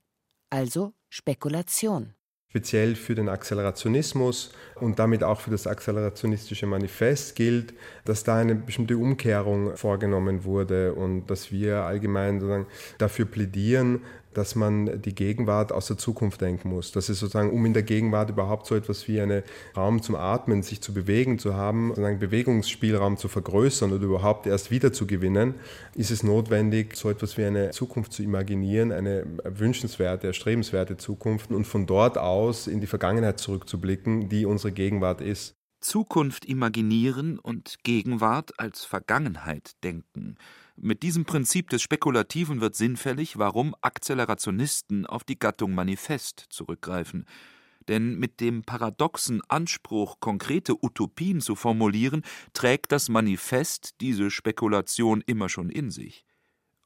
Also 0.50 0.94
Spekulation 1.10 2.16
speziell 2.56 2.96
für 2.96 3.16
den 3.16 3.28
Akzelerationismus 3.28 4.54
und 4.76 4.98
damit 4.98 5.26
auch 5.26 5.42
für 5.42 5.52
das 5.52 5.68
akzelerationistische 5.68 6.66
Manifest 6.66 7.36
gilt, 7.36 7.74
dass 8.06 8.24
da 8.24 8.38
eine 8.38 8.56
bestimmte 8.56 8.96
Umkehrung 8.96 9.76
vorgenommen 9.76 10.46
wurde 10.46 10.94
und 10.94 11.26
dass 11.26 11.52
wir 11.52 11.82
allgemein 11.82 12.66
dafür 12.98 13.26
plädieren, 13.26 14.04
dass 14.38 14.56
man 14.56 15.02
die 15.02 15.16
Gegenwart 15.16 15.72
aus 15.72 15.88
der 15.88 15.98
Zukunft 15.98 16.42
denken 16.42 16.70
muss. 16.70 16.92
Dass 16.92 17.10
es 17.10 17.20
sozusagen, 17.20 17.52
um 17.52 17.66
in 17.66 17.74
der 17.74 17.84
Gegenwart 17.84 18.30
überhaupt 18.30 18.68
so 18.68 18.76
etwas 18.76 19.08
wie 19.08 19.20
einen 19.20 19.44
Raum 19.76 20.02
zum 20.02 20.16
Atmen, 20.16 20.62
sich 20.62 20.82
zu 20.82 20.94
bewegen 20.94 21.40
zu 21.40 21.56
haben, 21.56 21.90
sozusagen 21.90 22.20
Bewegungsspielraum 22.20 23.18
zu 23.18 23.28
vergrößern 23.28 23.94
oder 23.94 24.04
überhaupt 24.04 24.46
erst 24.48 24.72
wieder 24.72 24.94
zu 24.94 25.08
gewinnen, 25.08 25.56
ist 25.96 26.12
es 26.12 26.24
notwendig, 26.24 26.96
so 26.96 27.10
etwas 27.10 27.38
wie 27.38 27.46
eine 27.46 27.72
Zukunft 27.72 28.14
zu 28.14 28.24
imaginieren, 28.24 28.92
eine 28.92 29.26
wünschenswerte, 29.44 30.28
erstrebenswerte 30.28 30.98
Zukunft 30.98 31.52
und 31.52 31.66
von 31.66 31.86
dort 31.86 32.18
aus 32.18 32.68
in 32.68 32.82
die 32.82 32.88
Vergangenheit 32.88 33.40
zurückzublicken, 33.40 34.30
die 34.30 34.46
unsere 34.46 34.72
Gegenwart 34.72 35.22
ist. 35.22 35.56
Zukunft 35.86 36.46
imaginieren 36.46 37.40
und 37.40 37.78
Gegenwart 37.84 38.60
als 38.60 38.86
Vergangenheit 38.86 39.72
denken– 39.84 40.38
mit 40.78 41.04
diesem 41.04 41.24
Prinzip 41.24 41.70
des 41.70 41.82
Spekulativen 41.82 42.60
wird 42.60 42.76
sinnfällig, 42.76 43.38
warum 43.38 43.76
Akzelerationisten 43.80 45.06
auf 45.06 45.24
die 45.24 45.40
Gattung 45.40 45.74
Manifest 45.74 46.46
zurückgreifen. 46.50 47.26
Denn 47.88 48.20
mit 48.20 48.42
dem 48.42 48.64
paradoxen 48.64 49.42
Anspruch, 49.48 50.20
konkrete 50.20 50.76
Utopien 50.84 51.40
zu 51.40 51.56
formulieren, 51.56 52.24
trägt 52.52 52.92
das 52.92 53.08
Manifest 53.08 54.02
diese 54.02 54.30
Spekulation 54.30 55.24
immer 55.26 55.48
schon 55.48 55.70
in 55.70 55.92
sich. 55.92 56.26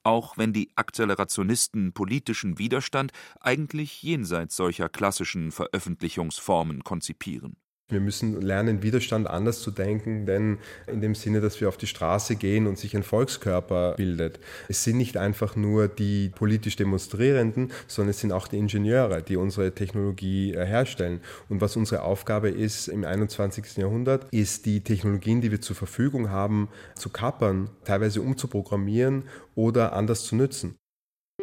Auch 0.03 0.37
wenn 0.37 0.53
die 0.53 0.71
Akzelerationisten 0.75 1.93
politischen 1.93 2.59
Widerstand 2.59 3.11
eigentlich 3.39 4.03
jenseits 4.03 4.55
solcher 4.55 4.87
klassischen 4.87 5.51
Veröffentlichungsformen 5.51 6.83
konzipieren. 6.83 7.55
Wir 7.89 7.99
müssen 7.99 8.39
lernen, 8.41 8.83
Widerstand 8.83 9.27
anders 9.27 9.61
zu 9.61 9.71
denken, 9.71 10.27
denn 10.27 10.59
in 10.85 11.01
dem 11.01 11.15
Sinne, 11.15 11.41
dass 11.41 11.59
wir 11.59 11.67
auf 11.67 11.77
die 11.77 11.87
Straße 11.87 12.35
gehen 12.35 12.67
und 12.67 12.77
sich 12.77 12.95
ein 12.95 13.01
Volkskörper 13.01 13.95
bildet. 13.95 14.39
Es 14.67 14.83
sind 14.83 14.97
nicht 14.97 15.17
einfach 15.17 15.55
nur 15.55 15.87
die 15.87 16.29
politisch 16.29 16.75
Demonstrierenden, 16.75 17.71
sondern 17.87 18.11
es 18.11 18.19
sind 18.19 18.31
auch 18.31 18.47
die 18.47 18.59
Ingenieure, 18.59 19.23
die 19.23 19.37
unsere 19.37 19.73
Technologie 19.73 20.53
äh, 20.53 20.65
herstellen. 20.65 21.21
Und 21.49 21.61
was 21.61 21.75
unsere 21.75 22.03
Aufgabe 22.03 22.49
ist 22.49 22.87
im 22.89 23.03
21. 23.03 23.77
Jahrhundert, 23.77 24.27
ist 24.31 24.67
die 24.67 24.81
Technologien, 24.81 25.41
die 25.41 25.49
wir 25.49 25.61
zur 25.61 25.75
Verfügung 25.75 26.29
haben, 26.29 26.69
zu 26.93 27.09
kappern, 27.09 27.71
teilweise 27.85 28.21
umzuprogrammieren 28.21 29.23
oder 29.55 29.93
anders 29.93 30.25
zu 30.25 30.35
nützen. 30.35 30.75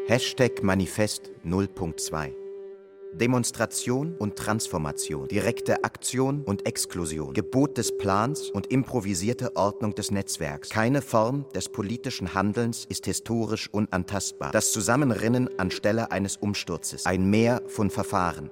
Hashtag 0.06 0.62
Manifest 0.62 1.30
0.2 1.44 2.45
Demonstration 3.12 4.14
und 4.18 4.36
Transformation, 4.36 5.28
direkte 5.28 5.84
Aktion 5.84 6.42
und 6.42 6.66
Exklusion, 6.66 7.32
Gebot 7.32 7.78
des 7.78 7.96
Plans 7.96 8.50
und 8.50 8.66
improvisierte 8.66 9.56
Ordnung 9.56 9.94
des 9.94 10.10
Netzwerks. 10.10 10.68
Keine 10.68 11.02
Form 11.02 11.46
des 11.54 11.68
politischen 11.68 12.34
Handelns 12.34 12.84
ist 12.84 13.06
historisch 13.06 13.68
unantastbar. 13.72 14.50
Das 14.52 14.72
Zusammenrinnen 14.72 15.48
anstelle 15.58 16.10
eines 16.10 16.36
Umsturzes, 16.36 17.06
ein 17.06 17.30
Meer 17.30 17.62
von 17.66 17.90
Verfahren. 17.90 18.50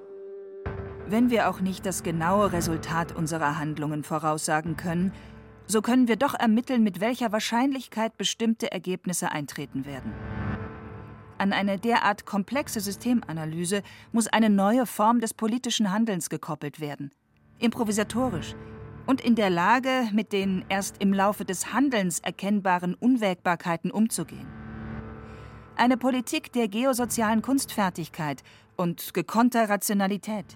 Wenn 1.06 1.28
wir 1.28 1.50
auch 1.50 1.60
nicht 1.60 1.84
das 1.84 2.02
genaue 2.02 2.52
Resultat 2.52 3.14
unserer 3.14 3.58
Handlungen 3.58 4.04
voraussagen 4.04 4.76
können, 4.76 5.12
so 5.66 5.82
können 5.82 6.08
wir 6.08 6.16
doch 6.16 6.34
ermitteln, 6.34 6.82
mit 6.82 7.00
welcher 7.00 7.32
Wahrscheinlichkeit 7.32 8.16
bestimmte 8.16 8.72
Ergebnisse 8.72 9.30
eintreten 9.32 9.86
werden. 9.86 10.12
An 11.44 11.52
eine 11.52 11.78
derart 11.78 12.24
komplexe 12.24 12.80
Systemanalyse 12.80 13.82
muss 14.12 14.28
eine 14.28 14.48
neue 14.48 14.86
Form 14.86 15.20
des 15.20 15.34
politischen 15.34 15.92
Handelns 15.92 16.30
gekoppelt 16.30 16.80
werden. 16.80 17.10
Improvisatorisch 17.58 18.54
und 19.04 19.20
in 19.20 19.34
der 19.34 19.50
Lage, 19.50 20.08
mit 20.14 20.32
den 20.32 20.64
erst 20.70 21.02
im 21.02 21.12
Laufe 21.12 21.44
des 21.44 21.74
Handelns 21.74 22.20
erkennbaren 22.20 22.94
Unwägbarkeiten 22.94 23.90
umzugehen. 23.90 24.46
Eine 25.76 25.98
Politik 25.98 26.50
der 26.54 26.66
geosozialen 26.68 27.42
Kunstfertigkeit 27.42 28.42
und 28.78 29.12
gekonnter 29.12 29.68
Rationalität. 29.68 30.46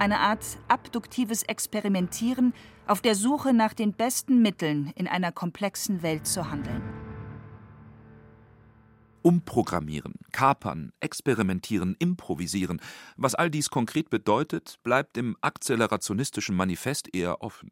Eine 0.00 0.18
Art 0.18 0.44
abduktives 0.66 1.44
Experimentieren 1.44 2.54
auf 2.88 3.02
der 3.02 3.14
Suche 3.14 3.52
nach 3.52 3.72
den 3.72 3.92
besten 3.92 4.42
Mitteln, 4.42 4.92
in 4.96 5.06
einer 5.06 5.30
komplexen 5.30 6.02
Welt 6.02 6.26
zu 6.26 6.50
handeln. 6.50 6.97
Umprogrammieren, 9.22 10.14
kapern, 10.32 10.92
experimentieren, 11.00 11.96
improvisieren. 11.98 12.80
Was 13.16 13.34
all 13.34 13.50
dies 13.50 13.70
konkret 13.70 14.10
bedeutet, 14.10 14.78
bleibt 14.82 15.16
im 15.16 15.36
akzelerationistischen 15.40 16.54
Manifest 16.56 17.14
eher 17.14 17.42
offen. 17.42 17.70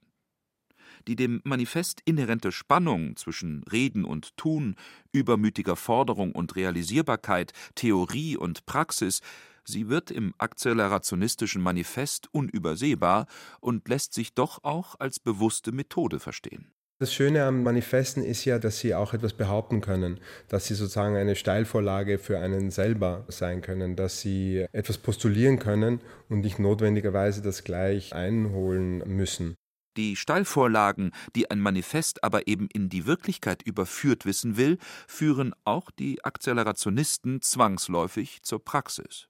Die 1.08 1.16
dem 1.16 1.40
Manifest 1.44 2.00
inhärente 2.04 2.52
Spannung 2.52 3.16
zwischen 3.16 3.62
Reden 3.64 4.04
und 4.04 4.36
Tun, 4.36 4.76
übermütiger 5.12 5.76
Forderung 5.76 6.32
und 6.32 6.56
Realisierbarkeit, 6.56 7.52
Theorie 7.74 8.36
und 8.36 8.66
Praxis, 8.66 9.20
sie 9.64 9.88
wird 9.88 10.10
im 10.10 10.34
akzelerationistischen 10.38 11.62
Manifest 11.62 12.28
unübersehbar 12.32 13.26
und 13.60 13.88
lässt 13.88 14.14
sich 14.14 14.34
doch 14.34 14.64
auch 14.64 14.96
als 14.98 15.20
bewusste 15.20 15.72
Methode 15.72 16.18
verstehen. 16.18 16.72
Das 16.98 17.12
Schöne 17.12 17.44
am 17.44 17.62
Manifesten 17.62 18.24
ist 18.24 18.46
ja, 18.46 18.58
dass 18.58 18.78
sie 18.78 18.94
auch 18.94 19.12
etwas 19.12 19.34
behaupten 19.34 19.82
können, 19.82 20.18
dass 20.48 20.66
sie 20.66 20.74
sozusagen 20.74 21.14
eine 21.14 21.36
Steilvorlage 21.36 22.18
für 22.18 22.38
einen 22.38 22.70
selber 22.70 23.26
sein 23.28 23.60
können, 23.60 23.96
dass 23.96 24.22
sie 24.22 24.64
etwas 24.72 24.96
postulieren 24.96 25.58
können 25.58 26.00
und 26.30 26.40
nicht 26.40 26.58
notwendigerweise 26.58 27.42
das 27.42 27.64
gleich 27.64 28.14
einholen 28.14 29.02
müssen. 29.14 29.56
Die 29.98 30.16
Steilvorlagen, 30.16 31.12
die 31.34 31.50
ein 31.50 31.60
Manifest 31.60 32.24
aber 32.24 32.48
eben 32.48 32.66
in 32.72 32.88
die 32.88 33.04
Wirklichkeit 33.04 33.62
überführt 33.62 34.24
wissen 34.24 34.56
will, 34.56 34.78
führen 35.06 35.52
auch 35.64 35.90
die 35.90 36.24
Akzelerationisten 36.24 37.42
zwangsläufig 37.42 38.40
zur 38.42 38.64
Praxis. 38.64 39.28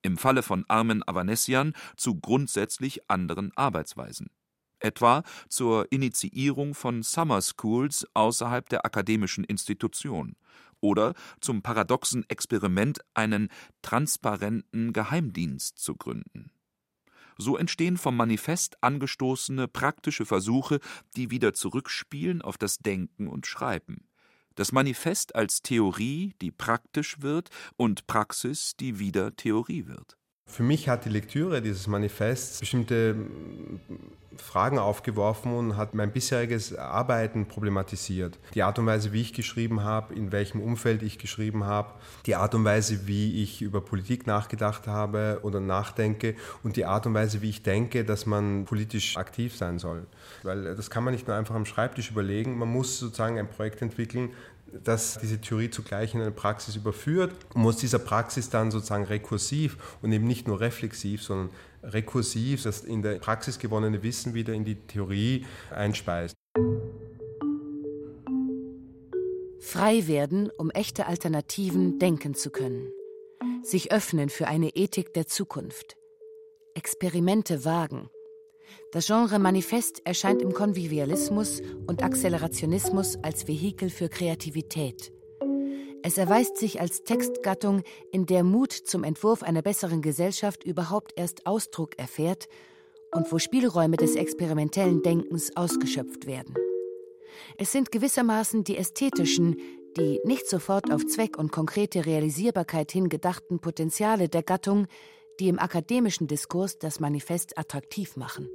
Im 0.00 0.16
Falle 0.16 0.42
von 0.42 0.64
Armen 0.68 1.06
Avanesian 1.06 1.74
zu 1.98 2.18
grundsätzlich 2.18 3.10
anderen 3.10 3.52
Arbeitsweisen 3.54 4.30
etwa 4.84 5.22
zur 5.48 5.90
Initiierung 5.90 6.74
von 6.74 7.02
Summer 7.02 7.40
Schools 7.40 8.06
außerhalb 8.14 8.68
der 8.68 8.84
akademischen 8.84 9.44
Institution 9.44 10.36
oder 10.80 11.14
zum 11.40 11.62
paradoxen 11.62 12.28
Experiment, 12.28 13.00
einen 13.14 13.48
transparenten 13.80 14.92
Geheimdienst 14.92 15.78
zu 15.78 15.94
gründen. 15.94 16.50
So 17.38 17.56
entstehen 17.56 17.96
vom 17.96 18.16
Manifest 18.16 18.82
angestoßene 18.82 19.68
praktische 19.68 20.26
Versuche, 20.26 20.80
die 21.16 21.30
wieder 21.30 21.54
zurückspielen 21.54 22.42
auf 22.42 22.58
das 22.58 22.78
Denken 22.78 23.28
und 23.28 23.46
Schreiben. 23.46 24.08
Das 24.54 24.70
Manifest 24.72 25.34
als 25.34 25.62
Theorie, 25.62 26.34
die 26.42 26.50
praktisch 26.50 27.22
wird, 27.22 27.48
und 27.76 28.06
Praxis, 28.06 28.76
die 28.78 28.98
wieder 28.98 29.34
Theorie 29.34 29.86
wird. 29.86 30.18
Für 30.52 30.62
mich 30.62 30.86
hat 30.88 31.06
die 31.06 31.08
Lektüre 31.08 31.62
dieses 31.62 31.86
Manifests 31.86 32.60
bestimmte 32.60 33.16
Fragen 34.36 34.78
aufgeworfen 34.78 35.52
und 35.54 35.76
hat 35.78 35.94
mein 35.94 36.12
bisheriges 36.12 36.76
Arbeiten 36.76 37.46
problematisiert. 37.46 38.38
Die 38.54 38.62
Art 38.62 38.78
und 38.78 38.84
Weise, 38.84 39.12
wie 39.14 39.22
ich 39.22 39.32
geschrieben 39.32 39.82
habe, 39.82 40.14
in 40.14 40.30
welchem 40.30 40.60
Umfeld 40.60 41.02
ich 41.02 41.18
geschrieben 41.18 41.64
habe, 41.64 41.92
die 42.26 42.34
Art 42.34 42.54
und 42.54 42.64
Weise, 42.64 43.06
wie 43.06 43.42
ich 43.42 43.62
über 43.62 43.80
Politik 43.80 44.26
nachgedacht 44.26 44.86
habe 44.86 45.40
oder 45.42 45.58
nachdenke 45.58 46.34
und 46.62 46.76
die 46.76 46.84
Art 46.84 47.06
und 47.06 47.14
Weise, 47.14 47.40
wie 47.40 47.50
ich 47.50 47.62
denke, 47.62 48.04
dass 48.04 48.26
man 48.26 48.66
politisch 48.66 49.16
aktiv 49.16 49.56
sein 49.56 49.78
soll. 49.78 50.06
Weil 50.42 50.74
das 50.76 50.90
kann 50.90 51.04
man 51.04 51.14
nicht 51.14 51.26
nur 51.26 51.36
einfach 51.36 51.54
am 51.54 51.64
Schreibtisch 51.64 52.10
überlegen, 52.10 52.58
man 52.58 52.68
muss 52.68 52.98
sozusagen 52.98 53.38
ein 53.38 53.48
Projekt 53.48 53.80
entwickeln, 53.80 54.30
das 54.84 55.18
diese 55.20 55.40
Theorie 55.40 55.70
zugleich 55.70 56.14
in 56.14 56.20
eine 56.20 56.30
Praxis 56.30 56.76
überführt 56.76 57.34
und 57.54 57.62
muss 57.62 57.76
dieser 57.76 57.98
Praxis 57.98 58.50
dann 58.50 58.70
sozusagen 58.70 59.04
rekursiv 59.04 59.76
und 60.02 60.12
eben 60.12 60.26
nicht 60.26 60.48
nur 60.48 60.60
reflexiv, 60.60 61.22
sondern 61.22 61.50
rekursiv 61.82 62.62
das 62.62 62.80
in 62.84 63.02
der 63.02 63.16
Praxis 63.16 63.58
gewonnene 63.58 64.02
Wissen 64.02 64.34
wieder 64.34 64.52
in 64.54 64.64
die 64.64 64.76
Theorie 64.76 65.46
einspeist. 65.70 66.34
Frei 69.60 70.06
werden, 70.06 70.50
um 70.58 70.70
echte 70.70 71.06
Alternativen 71.06 71.98
denken 71.98 72.34
zu 72.34 72.50
können. 72.50 72.92
Sich 73.62 73.92
öffnen 73.92 74.28
für 74.28 74.48
eine 74.48 74.70
Ethik 74.70 75.14
der 75.14 75.26
Zukunft. 75.26 75.96
Experimente 76.74 77.64
wagen. 77.64 78.10
Das 78.92 79.06
Genre 79.06 79.38
Manifest 79.38 80.04
erscheint 80.04 80.42
im 80.42 80.52
Konvivialismus 80.52 81.62
und 81.86 82.02
Accelerationismus 82.02 83.16
als 83.22 83.48
Vehikel 83.48 83.90
für 83.90 84.08
Kreativität. 84.08 85.12
Es 86.02 86.18
erweist 86.18 86.56
sich 86.56 86.80
als 86.80 87.04
Textgattung, 87.04 87.82
in 88.10 88.26
der 88.26 88.42
Mut 88.42 88.72
zum 88.72 89.04
Entwurf 89.04 89.42
einer 89.42 89.62
besseren 89.62 90.02
Gesellschaft 90.02 90.64
überhaupt 90.64 91.12
erst 91.16 91.46
Ausdruck 91.46 91.96
erfährt 91.96 92.48
und 93.12 93.30
wo 93.30 93.38
Spielräume 93.38 93.96
des 93.96 94.16
experimentellen 94.16 95.02
Denkens 95.02 95.56
ausgeschöpft 95.56 96.26
werden. 96.26 96.54
Es 97.56 97.70
sind 97.70 97.92
gewissermaßen 97.92 98.64
die 98.64 98.76
ästhetischen, 98.76 99.56
die 99.96 100.20
nicht 100.24 100.48
sofort 100.48 100.92
auf 100.92 101.06
Zweck 101.06 101.38
und 101.38 101.52
konkrete 101.52 102.04
Realisierbarkeit 102.04 102.90
hingedachten 102.90 103.60
Potenziale 103.60 104.28
der 104.28 104.42
Gattung, 104.42 104.86
die 105.38 105.48
im 105.48 105.58
akademischen 105.58 106.26
Diskurs 106.26 106.78
das 106.78 106.98
Manifest 106.98 107.58
attraktiv 107.58 108.16
machen. 108.16 108.48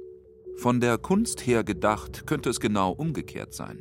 Von 0.58 0.80
der 0.80 0.98
Kunst 0.98 1.46
her 1.46 1.62
gedacht 1.62 2.26
könnte 2.26 2.50
es 2.50 2.58
genau 2.58 2.90
umgekehrt 2.90 3.54
sein. 3.54 3.80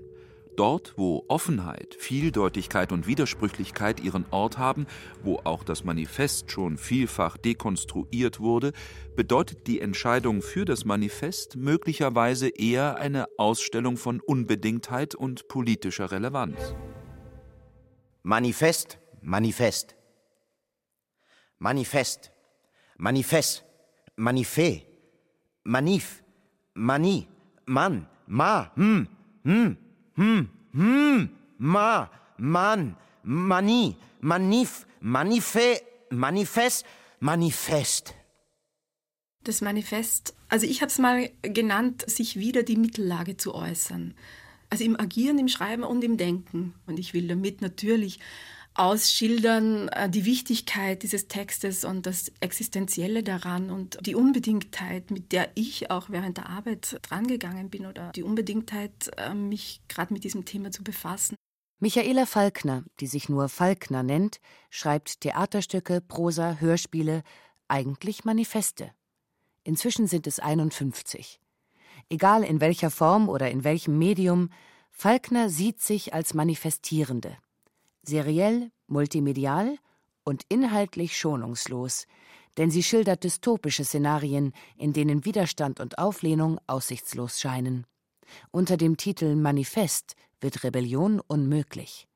Dort, 0.56 0.94
wo 0.96 1.26
Offenheit, 1.28 1.96
Vieldeutigkeit 1.98 2.92
und 2.92 3.08
Widersprüchlichkeit 3.08 4.00
ihren 4.00 4.26
Ort 4.30 4.60
haben, 4.60 4.86
wo 5.24 5.40
auch 5.44 5.64
das 5.64 5.84
Manifest 5.84 6.52
schon 6.52 6.78
vielfach 6.78 7.38
dekonstruiert 7.38 8.40
wurde, 8.40 8.74
bedeutet 9.16 9.66
die 9.66 9.82
Entscheidung 9.82 10.44
für 10.44 10.66
das 10.66 10.86
Manifest 10.86 11.56
möglicherweise 11.56 12.50
eher 12.50 12.98
eine 12.98 13.26
Ausstellung 13.38 13.98
von 13.98 14.20
Unbedingtheit 14.20 15.16
und 15.16 15.48
politischer 15.48 16.12
Relevanz. 16.12 16.76
Manifest, 18.22 19.00
Manifest. 19.24 19.96
Manifest, 21.58 22.32
Manifest, 22.98 23.66
Manifest, 24.16 24.86
Manif, 25.64 26.24
Mani, 26.78 27.28
Mann, 27.66 28.08
Ma, 28.28 28.72
hm, 28.76 29.08
hm. 29.44 29.78
Hm, 30.16 30.50
hm, 30.74 31.30
ma, 31.60 32.10
man, 32.38 32.96
mani, 33.24 33.96
manif, 34.20 34.86
manife, 35.00 35.82
manifest, 36.10 36.86
manifest. 37.20 38.16
Das 39.44 39.62
Manifest, 39.62 40.36
also 40.50 40.66
ich 40.66 40.82
habe 40.82 40.92
es 40.92 40.98
mal 40.98 41.30
genannt, 41.42 42.04
sich 42.10 42.38
wieder 42.38 42.64
die 42.64 42.78
Mittellage 42.78 43.38
zu 43.38 43.54
äußern. 43.54 44.16
Also 44.70 44.84
im 44.84 45.00
Agieren, 45.00 45.38
im 45.38 45.48
Schreiben 45.48 45.84
und 45.84 46.04
im 46.04 46.18
Denken. 46.18 46.74
Und 46.88 47.00
ich 47.00 47.14
will 47.14 47.28
damit 47.28 47.62
natürlich 47.62 48.20
ausschildern 48.78 49.90
äh, 49.90 50.10
die 50.10 50.26
Wichtigkeit 50.26 51.04
dieses 51.04 51.28
Textes 51.28 51.84
und 51.84 52.06
das 52.06 52.32
Existenzielle 52.40 53.24
daran 53.24 53.72
und 53.72 53.98
die 54.06 54.16
Unbedingtheit, 54.16 55.12
mit 55.12 55.32
der 55.32 55.50
ich 55.56 55.90
auch 55.90 56.10
während 56.10 56.38
der 56.38 56.50
Arbeit 56.50 57.00
drangegangen 57.02 57.70
bin 57.70 57.86
oder 57.86 58.12
die 58.16 58.24
Unbedingtheit, 58.24 59.12
äh, 59.18 59.34
mich 59.34 59.82
gerade 59.88 60.14
mit 60.14 60.24
diesem 60.24 60.46
Thema 60.46 60.72
zu 60.72 60.84
befassen. 60.84 61.36
Michaela 61.80 62.26
Falkner, 62.26 62.84
die 63.00 63.08
sich 63.08 63.30
nur 63.30 63.50
Falkner 63.50 64.04
nennt, 64.04 64.40
schreibt 64.70 65.22
Theaterstücke, 65.22 66.02
Prosa, 66.02 66.58
Hörspiele, 66.60 67.24
eigentlich 67.68 68.26
Manifeste. 68.26 68.92
Inzwischen 69.64 70.08
sind 70.08 70.28
es 70.28 70.40
51. 70.40 71.40
Egal 72.10 72.44
in 72.44 72.62
welcher 72.62 72.90
Form 72.90 73.28
oder 73.28 73.52
in 73.52 73.64
welchem 73.64 73.98
Medium, 73.98 74.50
Falkner 74.92 75.50
sieht 75.50 75.82
sich 75.82 76.14
als 76.14 76.34
Manifestierende 76.34 77.38
seriell, 78.08 78.72
multimedial 78.88 79.78
und 80.24 80.44
inhaltlich 80.50 81.18
schonungslos, 81.18 82.08
denn 82.58 82.72
sie 82.72 82.84
schildert 82.84 83.24
dystopische 83.24 83.86
Szenarien, 83.86 84.54
in 84.78 84.94
denen 84.94 85.26
Widerstand 85.26 85.80
und 85.80 86.00
Auflehnung 86.00 86.60
aussichtslos 86.66 87.40
scheinen. 87.40 87.86
Unter 88.52 88.78
dem 88.78 88.98
Titel 88.98 89.36
Manifest 89.36 90.16
wird 90.42 90.64
Rebellion 90.64 91.20
unmöglich. 91.20 92.08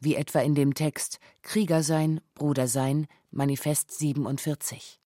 Wie 0.00 0.16
etwa 0.16 0.40
in 0.40 0.54
dem 0.54 0.74
Text 0.74 1.18
Krieger 1.42 1.82
sein, 1.82 2.20
Bruder 2.34 2.66
sein, 2.66 3.06
Manifest 3.30 3.92
47. 3.92 5.00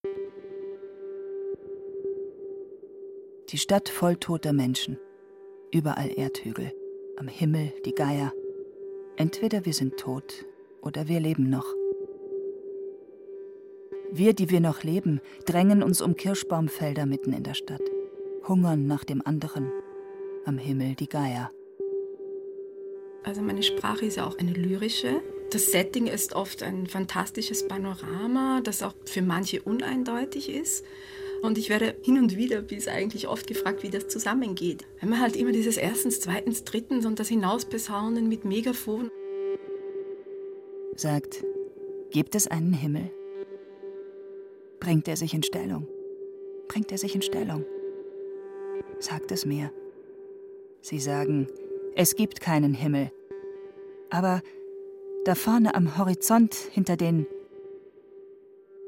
Die 3.50 3.58
Stadt 3.58 3.88
voll 3.88 4.16
toter 4.16 4.52
Menschen. 4.52 4.98
Überall 5.72 6.10
Erdhügel. 6.10 6.72
Am 7.16 7.28
Himmel 7.28 7.72
die 7.84 7.94
Geier. 7.94 8.32
Entweder 9.18 9.66
wir 9.66 9.72
sind 9.72 9.96
tot 9.96 10.46
oder 10.80 11.08
wir 11.08 11.18
leben 11.18 11.50
noch. 11.50 11.66
Wir, 14.12 14.32
die 14.32 14.48
wir 14.48 14.60
noch 14.60 14.84
leben, 14.84 15.20
drängen 15.44 15.82
uns 15.82 16.00
um 16.00 16.14
Kirschbaumfelder 16.14 17.04
mitten 17.04 17.32
in 17.32 17.42
der 17.42 17.54
Stadt, 17.54 17.82
hungern 18.46 18.86
nach 18.86 19.02
dem 19.02 19.20
anderen, 19.26 19.72
am 20.44 20.56
Himmel 20.56 20.94
die 20.94 21.08
Geier. 21.08 21.50
Also 23.24 23.42
meine 23.42 23.64
Sprache 23.64 24.06
ist 24.06 24.18
ja 24.18 24.24
auch 24.24 24.38
eine 24.38 24.52
lyrische. 24.52 25.20
Das 25.50 25.72
Setting 25.72 26.06
ist 26.06 26.36
oft 26.36 26.62
ein 26.62 26.86
fantastisches 26.86 27.66
Panorama, 27.66 28.60
das 28.62 28.84
auch 28.84 28.94
für 29.04 29.22
manche 29.22 29.60
uneindeutig 29.62 30.48
ist. 30.48 30.84
Und 31.42 31.56
ich 31.56 31.68
werde 31.68 31.96
hin 32.02 32.18
und 32.18 32.36
wieder, 32.36 32.62
bis 32.62 32.88
eigentlich 32.88 33.28
oft 33.28 33.46
gefragt, 33.46 33.82
wie 33.82 33.90
das 33.90 34.08
zusammengeht. 34.08 34.84
Wenn 35.00 35.10
man 35.10 35.20
halt 35.20 35.36
immer 35.36 35.52
dieses 35.52 35.76
erstens, 35.76 36.20
zweitens, 36.20 36.64
drittens 36.64 37.06
und 37.06 37.20
das 37.20 37.28
Hinausbesaunen 37.28 38.28
mit 38.28 38.44
Megafon. 38.44 39.10
Sagt, 40.96 41.44
gibt 42.10 42.34
es 42.34 42.48
einen 42.48 42.72
Himmel? 42.72 43.10
Bringt 44.80 45.06
er 45.06 45.16
sich 45.16 45.32
in 45.32 45.42
Stellung? 45.42 45.86
Bringt 46.66 46.90
er 46.90 46.98
sich 46.98 47.14
in 47.14 47.22
Stellung? 47.22 47.64
Sagt 48.98 49.30
es 49.30 49.46
mir. 49.46 49.72
Sie 50.80 50.98
sagen, 50.98 51.46
es 51.94 52.16
gibt 52.16 52.40
keinen 52.40 52.74
Himmel. 52.74 53.12
Aber 54.10 54.42
da 55.24 55.34
vorne 55.34 55.74
am 55.74 55.98
Horizont 55.98 56.54
hinter 56.54 56.96
den... 56.96 57.26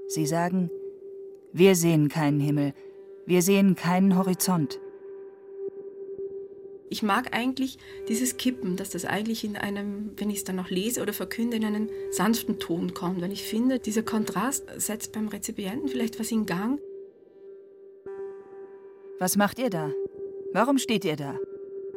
Sie 0.09 0.27
sagen, 0.27 0.71
wir 1.53 1.75
sehen 1.75 2.09
keinen 2.09 2.41
Himmel, 2.41 2.75
wir 3.27 3.43
sehen 3.43 3.75
keinen 3.77 4.17
Horizont. 4.17 4.81
Ich 6.93 7.05
mag 7.05 7.33
eigentlich 7.37 7.79
dieses 8.09 8.37
Kippen, 8.37 8.77
dass 8.77 8.91
das 8.91 9.05
eigentlich 9.05 9.45
in 9.45 9.57
einem, 9.57 10.11
wenn 10.17 10.29
ich 10.29 10.39
es 10.39 10.45
dann 10.45 10.57
noch 10.57 10.71
lese 10.71 11.01
oder 11.03 11.13
verkünde, 11.13 11.57
in 11.57 11.65
einen 11.65 11.89
sanften 12.11 12.59
Ton 12.59 12.95
kommt. 12.95 13.23
Weil 13.23 13.31
ich 13.31 13.45
finde, 13.45 13.79
dieser 13.79 14.03
Kontrast 14.03 14.65
setzt 14.77 15.13
beim 15.13 15.29
Rezipienten 15.29 15.89
vielleicht 15.89 16.19
was 16.19 16.33
in 16.33 16.47
Gang. 16.47 16.81
Was 19.21 19.37
macht 19.37 19.61
ihr 19.61 19.71
da? 19.71 19.93
Warum 20.53 20.79
steht 20.79 21.05
ihr 21.05 21.15
da? 21.15 21.39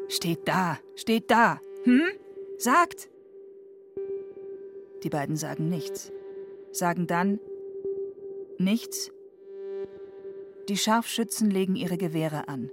Steht 0.10 0.47
da, 0.47 0.78
steht 0.95 1.32
da. 1.32 1.60
Hm? 1.86 2.04
Sagt! 2.60 3.10
Die 5.04 5.10
beiden 5.10 5.36
sagen 5.38 5.70
nichts. 5.70 6.12
Sagen 6.72 7.08
dann 7.08 7.39
nichts. 8.60 9.12
Die 10.70 10.78
Scharfschützen 10.78 11.51
legen 11.51 11.76
ihre 11.76 11.97
Gewehre 11.97 12.47
an. 12.47 12.72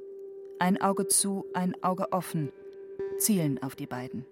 Ein 0.61 0.81
Auge 0.81 1.09
zu, 1.09 1.47
ein 1.55 1.75
Auge 1.83 2.13
offen, 2.13 2.53
zielen 3.19 3.61
auf 3.63 3.75
die 3.75 3.87
beiden. 3.87 4.25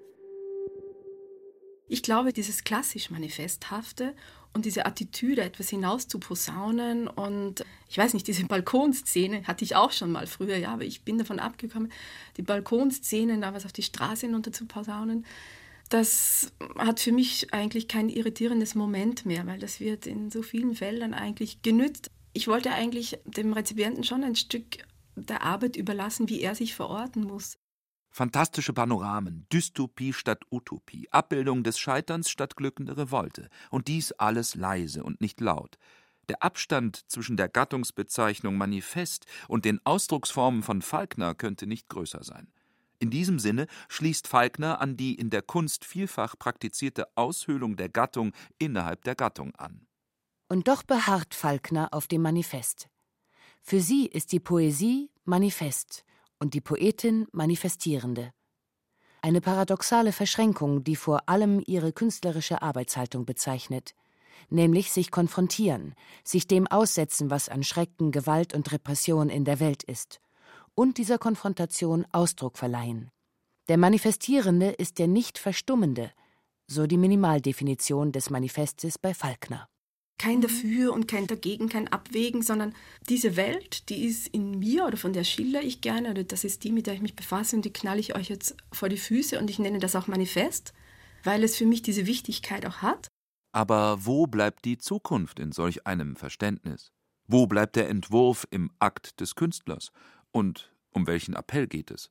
Ich 1.88 2.04
glaube, 2.04 2.32
dieses 2.32 2.62
klassisch 2.62 3.10
Manifesthafte 3.10 4.14
Und 4.54 4.64
diese 4.64 4.86
Attitüde, 4.86 5.42
etwas 5.42 5.68
hinaus 5.68 6.08
zu 6.08 6.18
posaunen 6.18 7.06
und 7.06 7.64
ich 7.88 7.98
weiß 7.98 8.14
nicht, 8.14 8.26
diese 8.26 8.46
Balkonszene 8.46 9.44
hatte 9.44 9.64
ich 9.64 9.76
auch 9.76 9.92
schon 9.92 10.10
mal 10.10 10.26
früher, 10.26 10.56
ja, 10.56 10.72
aber 10.72 10.84
ich 10.84 11.02
bin 11.04 11.18
davon 11.18 11.38
abgekommen, 11.38 11.92
die 12.36 12.42
Balkonszene, 12.42 13.38
da 13.40 13.52
was 13.54 13.66
auf 13.66 13.72
die 13.72 13.82
Straße 13.82 14.26
hinunter 14.26 14.50
zu 14.52 14.66
posaunen, 14.66 15.26
das 15.90 16.52
hat 16.76 17.00
für 17.00 17.12
mich 17.12 17.52
eigentlich 17.52 17.88
kein 17.88 18.08
irritierendes 18.08 18.74
Moment 18.74 19.26
mehr, 19.26 19.46
weil 19.46 19.58
das 19.58 19.80
wird 19.80 20.06
in 20.06 20.30
so 20.30 20.42
vielen 20.42 20.74
Feldern 20.74 21.14
eigentlich 21.14 21.62
genützt. 21.62 22.10
Ich 22.38 22.46
wollte 22.46 22.70
eigentlich 22.70 23.18
dem 23.24 23.52
Rezipienten 23.52 24.04
schon 24.04 24.22
ein 24.22 24.36
Stück 24.36 24.86
der 25.16 25.42
Arbeit 25.42 25.74
überlassen, 25.74 26.28
wie 26.28 26.40
er 26.40 26.54
sich 26.54 26.72
verorten 26.72 27.24
muss. 27.24 27.58
Fantastische 28.12 28.72
Panoramen, 28.72 29.48
Dystopie 29.52 30.12
statt 30.12 30.44
Utopie, 30.48 31.08
Abbildung 31.10 31.64
des 31.64 31.80
Scheiterns 31.80 32.30
statt 32.30 32.54
glückender 32.54 32.96
Revolte. 32.96 33.48
Und 33.72 33.88
dies 33.88 34.12
alles 34.12 34.54
leise 34.54 35.02
und 35.02 35.20
nicht 35.20 35.40
laut. 35.40 35.78
Der 36.28 36.44
Abstand 36.44 37.10
zwischen 37.10 37.36
der 37.36 37.48
Gattungsbezeichnung 37.48 38.56
Manifest 38.56 39.26
und 39.48 39.64
den 39.64 39.84
Ausdrucksformen 39.84 40.62
von 40.62 40.80
Falkner 40.80 41.34
könnte 41.34 41.66
nicht 41.66 41.88
größer 41.88 42.22
sein. 42.22 42.52
In 43.00 43.10
diesem 43.10 43.40
Sinne 43.40 43.66
schließt 43.88 44.28
Falkner 44.28 44.80
an 44.80 44.96
die 44.96 45.16
in 45.16 45.30
der 45.30 45.42
Kunst 45.42 45.84
vielfach 45.84 46.38
praktizierte 46.38 47.08
Aushöhlung 47.16 47.74
der 47.74 47.88
Gattung 47.88 48.32
innerhalb 48.60 49.02
der 49.02 49.16
Gattung 49.16 49.56
an. 49.56 49.87
Und 50.50 50.66
doch 50.66 50.82
beharrt 50.82 51.34
Falkner 51.34 51.92
auf 51.92 52.06
dem 52.06 52.22
Manifest. 52.22 52.88
Für 53.60 53.82
sie 53.82 54.06
ist 54.06 54.32
die 54.32 54.40
Poesie 54.40 55.10
Manifest 55.26 56.04
und 56.38 56.54
die 56.54 56.62
Poetin 56.62 57.26
Manifestierende. 57.32 58.32
Eine 59.20 59.42
paradoxale 59.42 60.10
Verschränkung, 60.10 60.84
die 60.84 60.96
vor 60.96 61.28
allem 61.28 61.62
ihre 61.66 61.92
künstlerische 61.92 62.62
Arbeitshaltung 62.62 63.26
bezeichnet, 63.26 63.94
nämlich 64.48 64.90
sich 64.90 65.10
konfrontieren, 65.10 65.94
sich 66.24 66.46
dem 66.46 66.66
aussetzen, 66.66 67.28
was 67.28 67.50
an 67.50 67.62
Schrecken, 67.62 68.10
Gewalt 68.10 68.54
und 68.54 68.72
Repression 68.72 69.28
in 69.28 69.44
der 69.44 69.60
Welt 69.60 69.82
ist, 69.82 70.18
und 70.74 70.96
dieser 70.96 71.18
Konfrontation 71.18 72.06
Ausdruck 72.10 72.56
verleihen. 72.56 73.10
Der 73.68 73.76
Manifestierende 73.76 74.70
ist 74.70 74.98
der 74.98 75.08
nicht 75.08 75.36
Verstummende, 75.36 76.10
so 76.66 76.86
die 76.86 76.96
Minimaldefinition 76.96 78.12
des 78.12 78.30
Manifestes 78.30 78.98
bei 78.98 79.12
Falkner 79.12 79.68
kein 80.18 80.40
Dafür 80.40 80.92
und 80.92 81.06
kein 81.06 81.26
Dagegen, 81.26 81.68
kein 81.68 81.88
Abwägen, 81.88 82.42
sondern 82.42 82.74
diese 83.08 83.36
Welt, 83.36 83.88
die 83.88 84.04
ist 84.04 84.28
in 84.28 84.58
mir 84.58 84.84
oder 84.84 84.96
von 84.96 85.12
der 85.12 85.24
schilder 85.24 85.62
ich 85.62 85.80
gerne 85.80 86.10
oder 86.10 86.24
das 86.24 86.44
ist 86.44 86.64
die, 86.64 86.72
mit 86.72 86.86
der 86.86 86.94
ich 86.94 87.00
mich 87.00 87.16
befasse 87.16 87.56
und 87.56 87.64
die 87.64 87.72
knalle 87.72 88.00
ich 88.00 88.16
euch 88.16 88.28
jetzt 88.28 88.56
vor 88.72 88.88
die 88.88 88.96
Füße 88.96 89.38
und 89.38 89.48
ich 89.48 89.58
nenne 89.58 89.78
das 89.78 89.94
auch 89.94 90.08
Manifest, 90.08 90.74
weil 91.22 91.44
es 91.44 91.56
für 91.56 91.66
mich 91.66 91.82
diese 91.82 92.06
Wichtigkeit 92.06 92.66
auch 92.66 92.82
hat. 92.82 93.08
Aber 93.52 94.04
wo 94.04 94.26
bleibt 94.26 94.64
die 94.64 94.78
Zukunft 94.78 95.38
in 95.38 95.52
solch 95.52 95.86
einem 95.86 96.16
Verständnis? 96.16 96.92
Wo 97.26 97.46
bleibt 97.46 97.76
der 97.76 97.88
Entwurf 97.88 98.46
im 98.50 98.70
Akt 98.78 99.20
des 99.20 99.34
Künstlers? 99.34 99.90
Und 100.32 100.72
um 100.90 101.06
welchen 101.06 101.34
Appell 101.34 101.66
geht 101.66 101.90
es? 101.90 102.10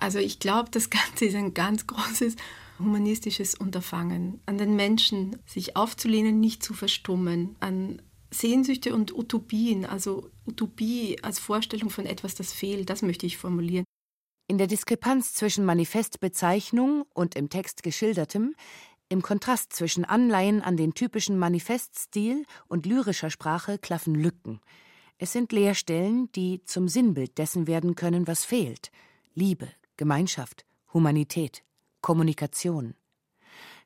Also 0.00 0.18
ich 0.18 0.38
glaube, 0.38 0.70
das 0.70 0.90
Ganze 0.90 1.26
ist 1.26 1.36
ein 1.36 1.54
ganz 1.54 1.86
großes 1.86 2.36
humanistisches 2.78 3.54
Unterfangen, 3.54 4.40
an 4.46 4.58
den 4.58 4.74
Menschen 4.74 5.36
sich 5.46 5.76
aufzulehnen, 5.76 6.40
nicht 6.40 6.62
zu 6.62 6.72
verstummen, 6.72 7.54
an 7.60 8.00
Sehnsüchte 8.30 8.94
und 8.94 9.12
Utopien, 9.12 9.84
also 9.84 10.30
Utopie 10.46 11.18
als 11.22 11.38
Vorstellung 11.38 11.90
von 11.90 12.06
etwas, 12.06 12.34
das 12.34 12.52
fehlt, 12.52 12.88
das 12.88 13.02
möchte 13.02 13.26
ich 13.26 13.36
formulieren. 13.36 13.84
In 14.48 14.56
der 14.56 14.66
Diskrepanz 14.66 15.34
zwischen 15.34 15.64
Manifestbezeichnung 15.64 17.04
und 17.12 17.34
im 17.34 17.50
Text 17.50 17.82
geschildertem, 17.82 18.54
im 19.08 19.22
Kontrast 19.22 19.72
zwischen 19.72 20.04
Anleihen 20.04 20.62
an 20.62 20.76
den 20.76 20.94
typischen 20.94 21.38
Manifeststil 21.38 22.46
und 22.68 22.86
lyrischer 22.86 23.30
Sprache 23.30 23.78
klaffen 23.78 24.14
Lücken. 24.14 24.60
Es 25.18 25.32
sind 25.32 25.52
Leerstellen, 25.52 26.30
die 26.32 26.64
zum 26.64 26.88
Sinnbild 26.88 27.36
dessen 27.36 27.66
werden 27.66 27.94
können, 27.94 28.26
was 28.26 28.44
fehlt. 28.44 28.90
Liebe, 29.34 29.68
Gemeinschaft, 30.00 30.64
Humanität. 30.94 31.62
Kommunikation. 32.00 32.94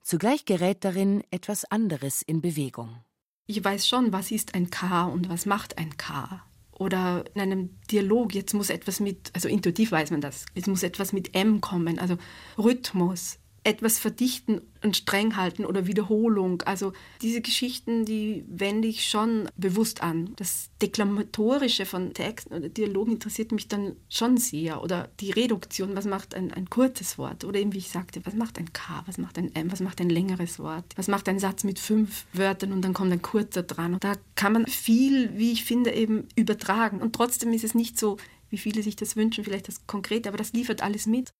Zugleich 0.00 0.44
gerät 0.44 0.84
darin 0.84 1.24
etwas 1.32 1.64
anderes 1.64 2.22
in 2.22 2.40
Bewegung. 2.40 3.04
Ich 3.46 3.64
weiß 3.64 3.88
schon, 3.88 4.12
was 4.12 4.30
ist 4.30 4.54
ein 4.54 4.70
K 4.70 5.06
und 5.06 5.28
was 5.28 5.44
macht 5.44 5.76
ein 5.76 5.96
K. 5.96 6.40
Oder 6.70 7.24
in 7.34 7.40
einem 7.40 7.80
Dialog, 7.90 8.32
jetzt 8.32 8.54
muss 8.54 8.70
etwas 8.70 9.00
mit, 9.00 9.32
also 9.34 9.48
intuitiv 9.48 9.90
weiß 9.90 10.12
man 10.12 10.20
das, 10.20 10.46
jetzt 10.54 10.68
muss 10.68 10.84
etwas 10.84 11.12
mit 11.12 11.34
M 11.34 11.60
kommen, 11.60 11.98
also 11.98 12.16
Rhythmus, 12.56 13.40
etwas 13.64 13.98
verdichten 13.98 14.60
und 14.82 14.96
streng 14.96 15.36
halten 15.36 15.64
oder 15.64 15.86
Wiederholung. 15.86 16.62
Also 16.62 16.92
diese 17.22 17.40
Geschichten, 17.40 18.04
die 18.04 18.44
wende 18.46 18.86
ich 18.86 19.06
schon 19.06 19.48
bewusst 19.56 20.02
an. 20.02 20.34
Das 20.36 20.68
Deklamatorische 20.82 21.86
von 21.86 22.12
Texten 22.12 22.52
oder 22.52 22.68
Dialogen 22.68 23.12
interessiert 23.12 23.52
mich 23.52 23.66
dann 23.66 23.96
schon 24.10 24.36
sehr. 24.36 24.82
Oder 24.82 25.08
die 25.20 25.30
Reduktion, 25.30 25.96
was 25.96 26.04
macht 26.04 26.34
ein, 26.34 26.52
ein 26.52 26.68
kurzes 26.68 27.16
Wort? 27.16 27.44
Oder 27.44 27.60
eben 27.60 27.72
wie 27.72 27.78
ich 27.78 27.88
sagte, 27.88 28.20
was 28.24 28.34
macht 28.34 28.58
ein 28.58 28.72
K, 28.74 29.02
was 29.06 29.16
macht 29.16 29.38
ein 29.38 29.54
M, 29.54 29.72
was 29.72 29.80
macht 29.80 30.00
ein 30.00 30.10
längeres 30.10 30.58
Wort? 30.58 30.84
Was 30.96 31.08
macht 31.08 31.28
ein 31.28 31.38
Satz 31.38 31.64
mit 31.64 31.78
fünf 31.78 32.26
Wörtern 32.34 32.72
und 32.72 32.82
dann 32.82 32.92
kommt 32.92 33.12
ein 33.12 33.22
kurzer 33.22 33.62
dran? 33.62 33.94
Und 33.94 34.04
da 34.04 34.12
kann 34.34 34.52
man 34.52 34.66
viel, 34.66 35.38
wie 35.38 35.52
ich 35.52 35.64
finde, 35.64 35.92
eben 35.92 36.28
übertragen. 36.36 37.00
Und 37.00 37.14
trotzdem 37.14 37.52
ist 37.54 37.64
es 37.64 37.74
nicht 37.74 37.98
so, 37.98 38.18
wie 38.50 38.58
viele 38.58 38.82
sich 38.82 38.96
das 38.96 39.16
wünschen, 39.16 39.42
vielleicht 39.42 39.68
das 39.68 39.86
Konkrete, 39.86 40.28
aber 40.28 40.38
das 40.38 40.52
liefert 40.52 40.82
alles 40.82 41.06
mit. 41.06 41.30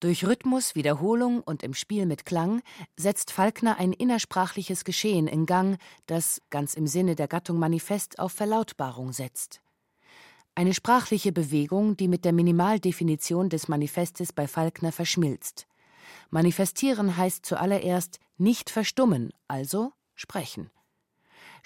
Durch 0.00 0.26
Rhythmus, 0.26 0.74
Wiederholung 0.74 1.40
und 1.40 1.62
im 1.62 1.72
Spiel 1.72 2.04
mit 2.04 2.26
Klang 2.26 2.60
setzt 2.96 3.30
Falkner 3.30 3.78
ein 3.78 3.94
innersprachliches 3.94 4.84
Geschehen 4.84 5.26
in 5.26 5.46
Gang, 5.46 5.78
das, 6.06 6.42
ganz 6.50 6.74
im 6.74 6.86
Sinne 6.86 7.14
der 7.14 7.28
Gattung 7.28 7.58
Manifest, 7.58 8.18
auf 8.18 8.32
Verlautbarung 8.32 9.12
setzt. 9.14 9.62
Eine 10.54 10.74
sprachliche 10.74 11.32
Bewegung, 11.32 11.96
die 11.96 12.08
mit 12.08 12.26
der 12.26 12.34
Minimaldefinition 12.34 13.48
des 13.48 13.68
Manifestes 13.68 14.34
bei 14.34 14.46
Falkner 14.46 14.92
verschmilzt. 14.92 15.66
Manifestieren 16.28 17.16
heißt 17.16 17.46
zuallererst 17.46 18.20
nicht 18.36 18.68
verstummen, 18.68 19.32
also 19.48 19.92
sprechen. 20.14 20.70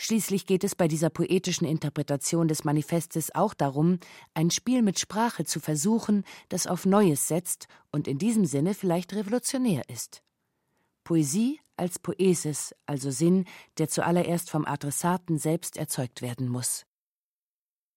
Schließlich 0.02 0.46
geht 0.46 0.64
es 0.64 0.74
bei 0.74 0.88
dieser 0.88 1.10
poetischen 1.10 1.66
Interpretation 1.66 2.48
des 2.48 2.64
Manifestes 2.64 3.34
auch 3.34 3.52
darum, 3.52 3.98
ein 4.32 4.50
Spiel 4.50 4.80
mit 4.80 4.98
Sprache 4.98 5.44
zu 5.44 5.60
versuchen, 5.60 6.24
das 6.48 6.66
auf 6.66 6.86
Neues 6.86 7.28
setzt 7.28 7.68
und 7.92 8.08
in 8.08 8.16
diesem 8.16 8.46
Sinne 8.46 8.72
vielleicht 8.72 9.12
revolutionär 9.12 9.82
ist. 9.90 10.22
Poesie 11.04 11.60
als 11.76 11.98
Poesis, 11.98 12.74
also 12.86 13.10
Sinn, 13.10 13.44
der 13.76 13.90
zuallererst 13.90 14.48
vom 14.48 14.64
Adressaten 14.64 15.36
selbst 15.36 15.76
erzeugt 15.76 16.22
werden 16.22 16.48
muss. 16.48 16.86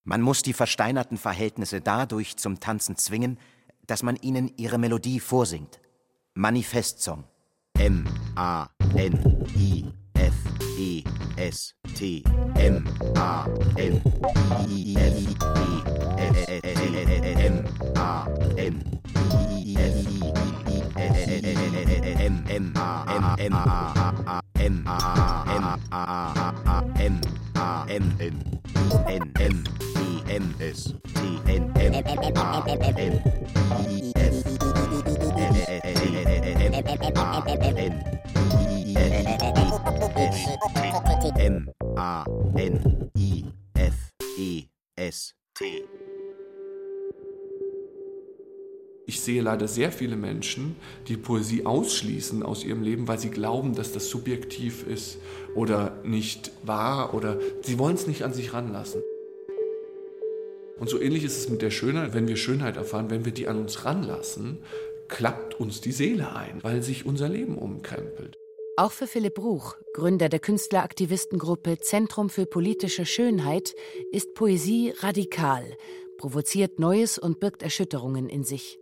Man 0.03 0.21
muss 0.21 0.43
die 0.43 0.51
versteinerten 0.51 1.15
Verhältnisse 1.15 1.79
dadurch 1.79 2.35
zum 2.35 2.59
Tanzen 2.59 2.97
zwingen, 2.97 3.39
dass 3.87 4.03
man 4.03 4.17
ihnen 4.17 4.51
ihre 4.57 4.77
Melodie 4.77 5.21
vorsingt. 5.21 5.79
Manifestsong. 6.33 7.23
M 12.63 12.87
A 13.15 13.45
N 13.77 14.01
I 14.05 14.95
F 14.97 15.19
E 15.19 15.43
S 15.77 16.63
T 16.85 17.03
M 17.35 17.63
A 17.95 18.25
N 18.57 18.81
I 19.15 19.75
F 19.77 19.97
E 20.07 20.23
N 20.23 21.13
F 21.13 21.37
M 22.19 22.45
M 22.49 22.73
A 22.75 23.35
M 23.39 23.53
A 23.53 24.01
M 24.59 24.87
A 24.87 25.43
M 25.45 25.65
A 25.91 26.03
M 26.99 27.21
A 27.55 27.85
M 27.89 28.11
N 28.19 28.43
N 29.07 29.31
M 29.39 29.63
E 29.97 30.23
M 30.29 30.55
S 30.59 30.93
T 31.13 31.39
N 31.47 31.71
M 31.75 31.93
A 31.93 32.03
N 32.97 33.21
I 33.69 34.11
F 34.15 34.35
M 34.47 35.53
A 37.05 37.69
N 37.77 38.22
sehe 49.23 49.41
leider 49.41 49.67
sehr 49.67 49.91
viele 49.91 50.15
Menschen, 50.15 50.75
die 51.07 51.17
Poesie 51.17 51.65
ausschließen 51.65 52.43
aus 52.43 52.63
ihrem 52.63 52.83
Leben, 52.83 53.07
weil 53.07 53.19
sie 53.19 53.29
glauben, 53.29 53.75
dass 53.75 53.91
das 53.91 54.09
subjektiv 54.09 54.85
ist 54.87 55.17
oder 55.55 55.97
nicht 56.03 56.51
wahr 56.63 57.13
oder 57.13 57.39
sie 57.61 57.79
wollen 57.79 57.95
es 57.95 58.07
nicht 58.07 58.23
an 58.23 58.33
sich 58.33 58.53
ranlassen. 58.53 59.01
Und 60.79 60.89
so 60.89 60.99
ähnlich 60.99 61.23
ist 61.23 61.37
es 61.37 61.49
mit 61.49 61.61
der 61.61 61.71
Schönheit. 61.71 62.13
Wenn 62.13 62.27
wir 62.27 62.35
Schönheit 62.35 62.77
erfahren, 62.77 63.09
wenn 63.09 63.25
wir 63.25 63.31
die 63.31 63.47
an 63.47 63.59
uns 63.59 63.85
ranlassen, 63.85 64.57
klappt 65.07 65.59
uns 65.59 65.81
die 65.81 65.91
Seele 65.91 66.35
ein, 66.35 66.59
weil 66.63 66.81
sich 66.81 67.05
unser 67.05 67.29
Leben 67.29 67.57
umkrempelt. 67.57 68.37
Auch 68.75 68.91
für 68.91 69.05
Philipp 69.05 69.37
Ruch, 69.37 69.75
Gründer 69.93 70.29
der 70.29 70.39
Künstleraktivistengruppe 70.39 71.77
Zentrum 71.77 72.31
für 72.31 72.47
politische 72.47 73.05
Schönheit, 73.05 73.75
ist 74.11 74.33
Poesie 74.33 74.93
radikal, 74.97 75.63
provoziert 76.17 76.79
Neues 76.79 77.19
und 77.19 77.39
birgt 77.39 77.61
Erschütterungen 77.61 78.29
in 78.29 78.43
sich. 78.43 78.79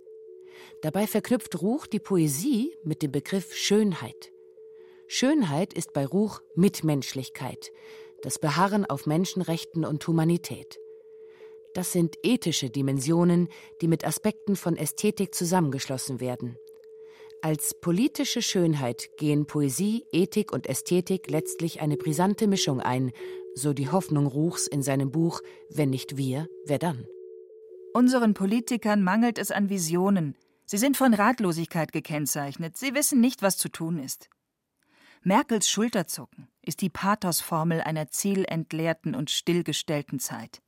Dabei 0.81 1.05
verknüpft 1.05 1.61
Ruch 1.61 1.85
die 1.85 1.99
Poesie 1.99 2.75
mit 2.83 3.03
dem 3.03 3.11
Begriff 3.11 3.53
Schönheit. 3.53 4.31
Schönheit 5.07 5.73
ist 5.73 5.93
bei 5.93 6.05
Ruch 6.05 6.41
Mitmenschlichkeit, 6.55 7.71
das 8.23 8.39
Beharren 8.39 8.85
auf 8.85 9.05
Menschenrechten 9.05 9.85
und 9.85 10.07
Humanität. 10.07 10.79
Das 11.75 11.91
sind 11.91 12.17
ethische 12.23 12.69
Dimensionen, 12.69 13.47
die 13.81 13.87
mit 13.87 14.05
Aspekten 14.05 14.55
von 14.55 14.75
Ästhetik 14.75 15.35
zusammengeschlossen 15.35 16.19
werden. 16.19 16.57
Als 17.43 17.73
politische 17.73 18.41
Schönheit 18.41 19.17
gehen 19.17 19.45
Poesie, 19.45 20.05
Ethik 20.11 20.51
und 20.51 20.67
Ästhetik 20.67 21.29
letztlich 21.29 21.81
eine 21.81 21.97
brisante 21.97 22.47
Mischung 22.47 22.79
ein, 22.79 23.11
so 23.55 23.73
die 23.73 23.89
Hoffnung 23.89 24.27
Ruchs 24.27 24.67
in 24.67 24.81
seinem 24.81 25.11
Buch 25.11 25.41
Wenn 25.69 25.89
nicht 25.91 26.17
wir, 26.17 26.47
wer 26.65 26.79
dann? 26.79 27.07
Unseren 27.93 28.33
Politikern 28.33 29.03
mangelt 29.03 29.37
es 29.37 29.51
an 29.51 29.69
Visionen. 29.69 30.35
Sie 30.71 30.77
sind 30.77 30.95
von 30.95 31.13
Ratlosigkeit 31.13 31.91
gekennzeichnet. 31.91 32.77
Sie 32.77 32.95
wissen 32.95 33.19
nicht, 33.19 33.41
was 33.41 33.57
zu 33.57 33.67
tun 33.67 33.99
ist. 33.99 34.29
Merkels 35.21 35.69
Schulterzucken 35.69 36.47
ist 36.61 36.79
die 36.79 36.89
Pathosformel 36.89 37.81
einer 37.81 38.07
zielentleerten 38.07 39.13
und 39.13 39.29
stillgestellten 39.29 40.21
Zeit. 40.21 40.61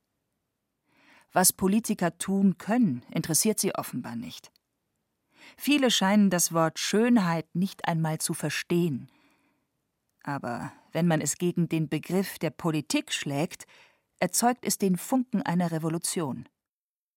Was 1.32 1.54
Politiker 1.54 2.18
tun 2.18 2.58
können, 2.58 3.02
interessiert 3.12 3.58
sie 3.58 3.74
offenbar 3.74 4.14
nicht. 4.14 4.52
Viele 5.56 5.90
scheinen 5.90 6.28
das 6.28 6.52
Wort 6.52 6.78
Schönheit 6.78 7.46
nicht 7.54 7.88
einmal 7.88 8.18
zu 8.18 8.34
verstehen. 8.34 9.10
Aber 10.22 10.70
wenn 10.92 11.06
man 11.06 11.22
es 11.22 11.38
gegen 11.38 11.70
den 11.70 11.88
Begriff 11.88 12.38
der 12.38 12.50
Politik 12.50 13.10
schlägt, 13.10 13.64
erzeugt 14.18 14.66
es 14.66 14.76
den 14.76 14.98
Funken 14.98 15.40
einer 15.40 15.72
Revolution. 15.72 16.46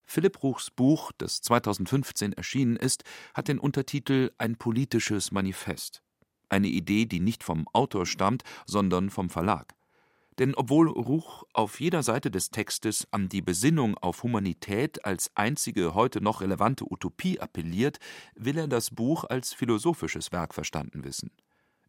Philipp 0.07 0.41
Ruchs 0.41 0.71
Buch, 0.71 1.11
das 1.17 1.41
2015 1.41 2.33
erschienen 2.33 2.77
ist, 2.77 3.03
hat 3.33 3.49
den 3.49 3.59
Untertitel 3.59 4.31
Ein 4.37 4.55
politisches 4.55 5.31
Manifest. 5.31 6.01
Eine 6.47 6.69
Idee, 6.69 7.05
die 7.05 7.19
nicht 7.19 7.43
vom 7.43 7.67
Autor 7.73 8.05
stammt, 8.05 8.43
sondern 8.65 9.09
vom 9.09 9.29
Verlag. 9.29 9.75
Denn 10.39 10.55
obwohl 10.55 10.87
Ruch 10.87 11.43
auf 11.51 11.81
jeder 11.81 12.03
Seite 12.03 12.31
des 12.31 12.51
Textes 12.51 13.07
an 13.11 13.27
die 13.27 13.41
Besinnung 13.41 13.97
auf 13.97 14.23
Humanität 14.23 15.03
als 15.03 15.31
einzige 15.35 15.93
heute 15.93 16.21
noch 16.21 16.41
relevante 16.41 16.85
Utopie 16.89 17.39
appelliert, 17.39 17.97
will 18.35 18.57
er 18.57 18.67
das 18.67 18.91
Buch 18.91 19.25
als 19.25 19.53
philosophisches 19.53 20.31
Werk 20.31 20.53
verstanden 20.53 21.03
wissen. 21.03 21.31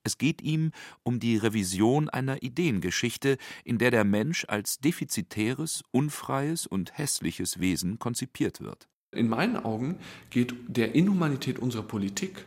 Es 0.05 0.19
geht 0.19 0.43
ihm 0.43 0.73
um 1.03 1.21
die 1.21 1.37
Revision 1.37 2.09
einer 2.09 2.43
Ideengeschichte, 2.43 3.39
in 3.65 3.79
der 3.79 3.91
der 3.91 4.05
Mensch 4.05 4.45
als 4.49 4.79
defizitäres, 4.79 5.83
unfreies 5.91 6.67
und 6.67 6.97
hässliches 6.97 7.61
Wesen 7.61 7.99
konzipiert 7.99 8.61
wird. 8.61 8.89
In 9.13 9.29
meinen 9.29 9.57
Augen 9.57 9.99
geht 10.31 10.55
der 10.69 10.95
Inhumanität 10.95 11.59
unserer 11.59 11.83
Politik 11.83 12.45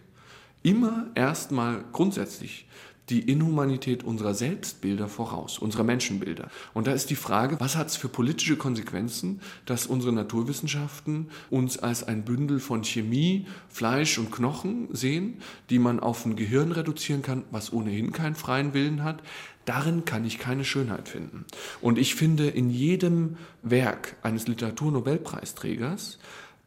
immer 0.64 1.10
erstmal 1.16 1.84
grundsätzlich 1.92 2.68
die 3.12 3.20
Inhumanität 3.20 4.04
unserer 4.04 4.34
Selbstbilder 4.34 5.08
voraus, 5.08 5.60
unserer 5.60 5.84
Menschenbilder. 5.84 6.50
Und 6.74 6.88
da 6.88 6.94
ist 6.94 7.10
die 7.10 7.16
Frage, 7.16 7.60
was 7.60 7.76
hat 7.76 7.88
es 7.88 7.98
für 7.98 8.10
politische 8.10 8.56
Konsequenzen, 8.56 9.42
dass 9.66 9.86
unsere 9.86 10.14
Naturwissenschaften 10.14 11.30
uns 11.50 11.78
als 11.78 12.04
ein 12.04 12.24
Bündel 12.24 12.60
von 12.60 12.84
Chemie, 12.84 13.46
Fleisch 13.70 14.18
und 14.18 14.32
Knochen 14.32 14.88
sehen, 14.94 15.40
die 15.70 15.78
man 15.78 16.00
auf 16.00 16.26
ein 16.26 16.36
Gehirn 16.36 16.72
reduzieren 16.72 17.22
kann, 17.22 17.44
was 17.52 17.74
ohnehin 17.74 18.14
keinen 18.14 18.36
freien 18.36 18.74
Willen 18.74 19.04
hat. 19.04 19.22
Darin 19.66 20.06
kann 20.06 20.26
ich 20.26 20.40
keine 20.40 20.66
Schönheit 20.66 21.08
finden. 21.08 21.46
Und 21.82 22.00
ich 22.00 22.16
finde 22.16 22.48
in 22.48 22.72
jedem 22.72 23.38
Werk 23.62 24.16
eines 24.24 24.48
Literaturnobelpreisträgers 24.48 26.18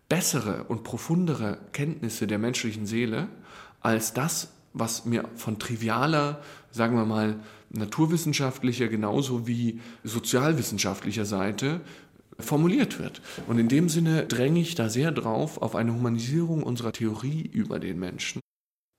bessere 0.08 0.64
und 0.64 0.84
profundere 0.84 1.58
Kenntnisse 1.72 2.26
der 2.26 2.38
menschlichen 2.38 2.86
Seele 2.86 3.28
als 3.80 4.12
das, 4.12 4.53
was 4.74 5.06
mir 5.06 5.28
von 5.36 5.58
trivialer, 5.58 6.42
sagen 6.70 6.96
wir 6.96 7.06
mal, 7.06 7.40
naturwissenschaftlicher 7.70 8.88
genauso 8.88 9.46
wie 9.46 9.80
sozialwissenschaftlicher 10.02 11.24
Seite 11.24 11.80
formuliert 12.38 12.98
wird. 12.98 13.22
Und 13.46 13.58
in 13.58 13.68
dem 13.68 13.88
Sinne 13.88 14.26
dränge 14.26 14.60
ich 14.60 14.74
da 14.74 14.88
sehr 14.88 15.12
drauf 15.12 15.62
auf 15.62 15.74
eine 15.76 15.94
Humanisierung 15.94 16.62
unserer 16.62 16.92
Theorie 16.92 17.42
über 17.42 17.78
den 17.78 17.98
Menschen. 17.98 18.40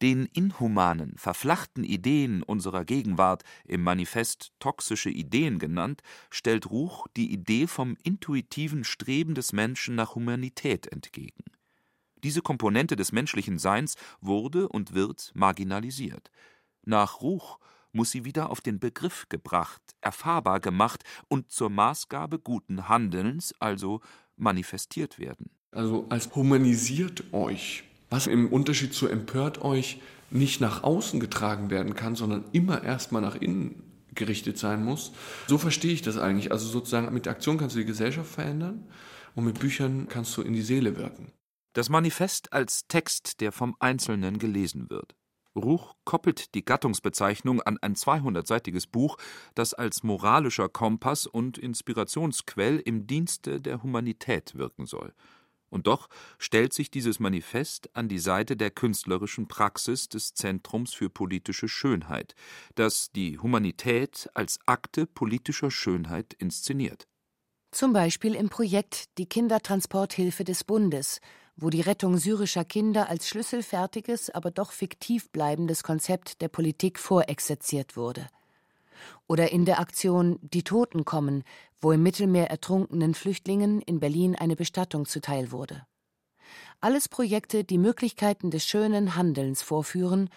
Den 0.01 0.25
inhumanen, 0.33 1.13
verflachten 1.17 1.83
Ideen 1.83 2.43
unserer 2.43 2.83
Gegenwart, 2.83 3.43
im 3.65 3.81
Manifest 3.81 4.51
Toxische 4.59 5.09
Ideen 5.09 5.57
genannt, 5.57 6.01
stellt 6.29 6.69
Ruch 6.69 7.07
die 7.15 7.31
Idee 7.31 7.67
vom 7.67 7.95
intuitiven 8.03 8.83
Streben 8.83 9.35
des 9.35 9.53
Menschen 9.53 9.95
nach 9.95 10.15
Humanität 10.15 10.87
entgegen. 10.91 11.43
Diese 12.25 12.41
Komponente 12.41 12.95
des 12.95 13.11
menschlichen 13.11 13.59
Seins 13.59 13.97
wurde 14.19 14.67
und 14.67 14.95
wird 14.95 15.31
marginalisiert. 15.35 16.31
Nach 16.83 17.21
Ruch 17.21 17.59
muss 17.91 18.09
sie 18.09 18.25
wieder 18.25 18.49
auf 18.49 18.61
den 18.61 18.79
Begriff 18.79 19.29
gebracht, 19.29 19.83
erfahrbar 20.01 20.59
gemacht 20.59 21.03
und 21.27 21.51
zur 21.51 21.69
Maßgabe 21.69 22.39
guten 22.39 22.89
Handelns, 22.89 23.53
also 23.59 24.01
manifestiert 24.37 25.19
werden. 25.19 25.51
Also 25.69 26.07
als 26.09 26.33
humanisiert 26.33 27.31
euch, 27.31 27.83
was 28.09 28.25
im 28.25 28.51
Unterschied 28.51 28.95
zu 28.95 29.07
empört 29.07 29.61
euch 29.61 30.01
nicht 30.31 30.61
nach 30.61 30.81
außen 30.81 31.19
getragen 31.19 31.69
werden 31.69 31.93
kann, 31.93 32.15
sondern 32.15 32.45
immer 32.53 32.83
erstmal 32.83 33.21
nach 33.21 33.35
innen 33.35 33.83
gerichtet 34.15 34.57
sein 34.57 34.83
muss. 34.83 35.11
So 35.45 35.59
verstehe 35.59 35.93
ich 35.93 36.01
das 36.01 36.17
eigentlich. 36.17 36.51
Also 36.51 36.65
sozusagen 36.65 37.13
mit 37.13 37.27
Aktion 37.27 37.59
kannst 37.59 37.75
du 37.75 37.79
die 37.81 37.85
Gesellschaft 37.85 38.31
verändern 38.31 38.87
und 39.35 39.45
mit 39.45 39.59
Büchern 39.59 40.07
kannst 40.09 40.35
du 40.35 40.41
in 40.41 40.53
die 40.53 40.63
Seele 40.63 40.97
wirken. 40.97 41.31
Das 41.75 41.89
Manifest 41.89 42.53
als 42.53 42.87
Text, 42.87 43.41
der 43.41 43.51
vom 43.51 43.75
Einzelnen 43.79 44.39
gelesen 44.39 44.89
wird. 44.89 45.13
Ruch 45.57 45.95
koppelt 46.05 46.55
die 46.55 46.63
Gattungsbezeichnung 46.63 47.61
an 47.61 47.77
ein 47.81 47.95
200-seitiges 47.95 48.87
Buch, 48.87 49.17
das 49.55 49.73
als 49.73 50.01
moralischer 50.01 50.69
Kompass 50.69 51.27
und 51.27 51.57
Inspirationsquell 51.57 52.79
im 52.79 53.07
Dienste 53.07 53.59
der 53.59 53.83
Humanität 53.83 54.55
wirken 54.55 54.85
soll. 54.85 55.13
Und 55.69 55.87
doch 55.87 56.07
stellt 56.39 56.71
sich 56.71 56.91
dieses 56.91 57.19
Manifest 57.19 57.93
an 57.93 58.07
die 58.07 58.19
Seite 58.19 58.55
der 58.55 58.71
künstlerischen 58.71 59.49
Praxis 59.49 60.07
des 60.07 60.33
Zentrums 60.33 60.93
für 60.93 61.09
politische 61.09 61.67
Schönheit, 61.67 62.35
das 62.75 63.11
die 63.11 63.37
Humanität 63.37 64.29
als 64.33 64.59
Akte 64.65 65.05
politischer 65.07 65.71
Schönheit 65.71 66.35
inszeniert. 66.35 67.09
Zum 67.71 67.91
Beispiel 67.91 68.33
im 68.35 68.47
Projekt 68.47 69.17
Die 69.17 69.25
Kindertransporthilfe 69.25 70.45
des 70.45 70.63
Bundes, 70.63 71.19
wo 71.57 71.69
die 71.69 71.81
Rettung 71.81 72.17
syrischer 72.17 72.65
Kinder 72.65 73.09
als 73.09 73.27
schlüsselfertiges, 73.27 74.29
aber 74.29 74.51
doch 74.51 74.71
fiktiv 74.71 75.29
bleibendes 75.31 75.83
Konzept 75.83 76.41
der 76.41 76.49
Politik 76.49 76.99
vorexerziert 76.99 77.95
wurde. 77.95 78.27
Oder 79.27 79.51
in 79.51 79.65
der 79.65 79.79
Aktion 79.79 80.39
Die 80.41 80.63
Toten 80.63 81.05
kommen, 81.05 81.43
wo 81.79 81.91
im 81.91 82.03
Mittelmeer 82.03 82.49
ertrunkenen 82.49 83.13
Flüchtlingen 83.13 83.81
in 83.81 83.99
Berlin 83.99 84.35
eine 84.35 84.55
Bestattung 84.55 85.05
zuteil 85.05 85.51
wurde. 85.51 85.85
Alles 86.81 87.07
Projekte, 87.07 87.63
die 87.63 87.77
Möglichkeiten 87.77 88.51
des 88.51 88.65
schönen 88.65 89.15
Handelns 89.15 89.61
vorführen 89.61 90.29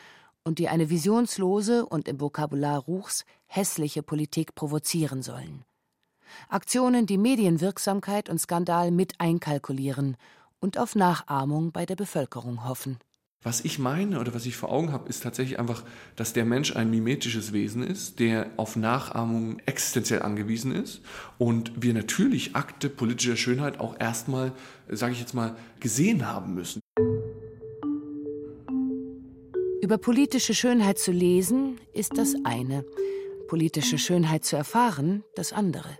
und 0.44 0.58
die 0.58 0.68
eine 0.68 0.88
visionslose 0.88 1.84
und 1.84 2.08
im 2.08 2.20
Vokabular 2.20 2.78
Ruchs 2.78 3.24
hässliche 3.46 4.02
Politik 4.02 4.54
provozieren 4.54 5.22
sollen. 5.22 5.64
Aktionen, 6.48 7.06
die 7.06 7.18
Medienwirksamkeit 7.18 8.28
und 8.28 8.38
Skandal 8.38 8.90
mit 8.90 9.20
einkalkulieren 9.20 10.16
und 10.60 10.78
auf 10.78 10.94
Nachahmung 10.94 11.72
bei 11.72 11.86
der 11.86 11.96
Bevölkerung 11.96 12.68
hoffen. 12.68 12.98
Was 13.44 13.64
ich 13.64 13.78
meine 13.78 14.18
oder 14.18 14.34
was 14.34 14.46
ich 14.46 14.56
vor 14.56 14.72
Augen 14.72 14.90
habe, 14.90 15.08
ist 15.08 15.22
tatsächlich 15.22 15.60
einfach, 15.60 15.84
dass 16.16 16.32
der 16.32 16.44
Mensch 16.44 16.74
ein 16.74 16.90
mimetisches 16.90 17.52
Wesen 17.52 17.84
ist, 17.84 18.18
der 18.18 18.50
auf 18.56 18.74
Nachahmung 18.74 19.60
existenziell 19.64 20.22
angewiesen 20.22 20.72
ist 20.72 21.02
und 21.38 21.70
wir 21.80 21.94
natürlich 21.94 22.56
Akte 22.56 22.88
politischer 22.88 23.36
Schönheit 23.36 23.78
auch 23.78 23.94
erstmal, 24.00 24.52
sage 24.88 25.12
ich 25.12 25.20
jetzt 25.20 25.34
mal, 25.34 25.56
gesehen 25.78 26.26
haben 26.26 26.54
müssen. 26.54 26.80
Über 29.82 29.98
politische 29.98 30.54
Schönheit 30.54 30.98
zu 30.98 31.12
lesen, 31.12 31.78
ist 31.94 32.18
das 32.18 32.34
eine, 32.42 32.84
politische 33.46 33.98
Schönheit 33.98 34.44
zu 34.44 34.56
erfahren, 34.56 35.22
das 35.36 35.52
andere. 35.52 35.96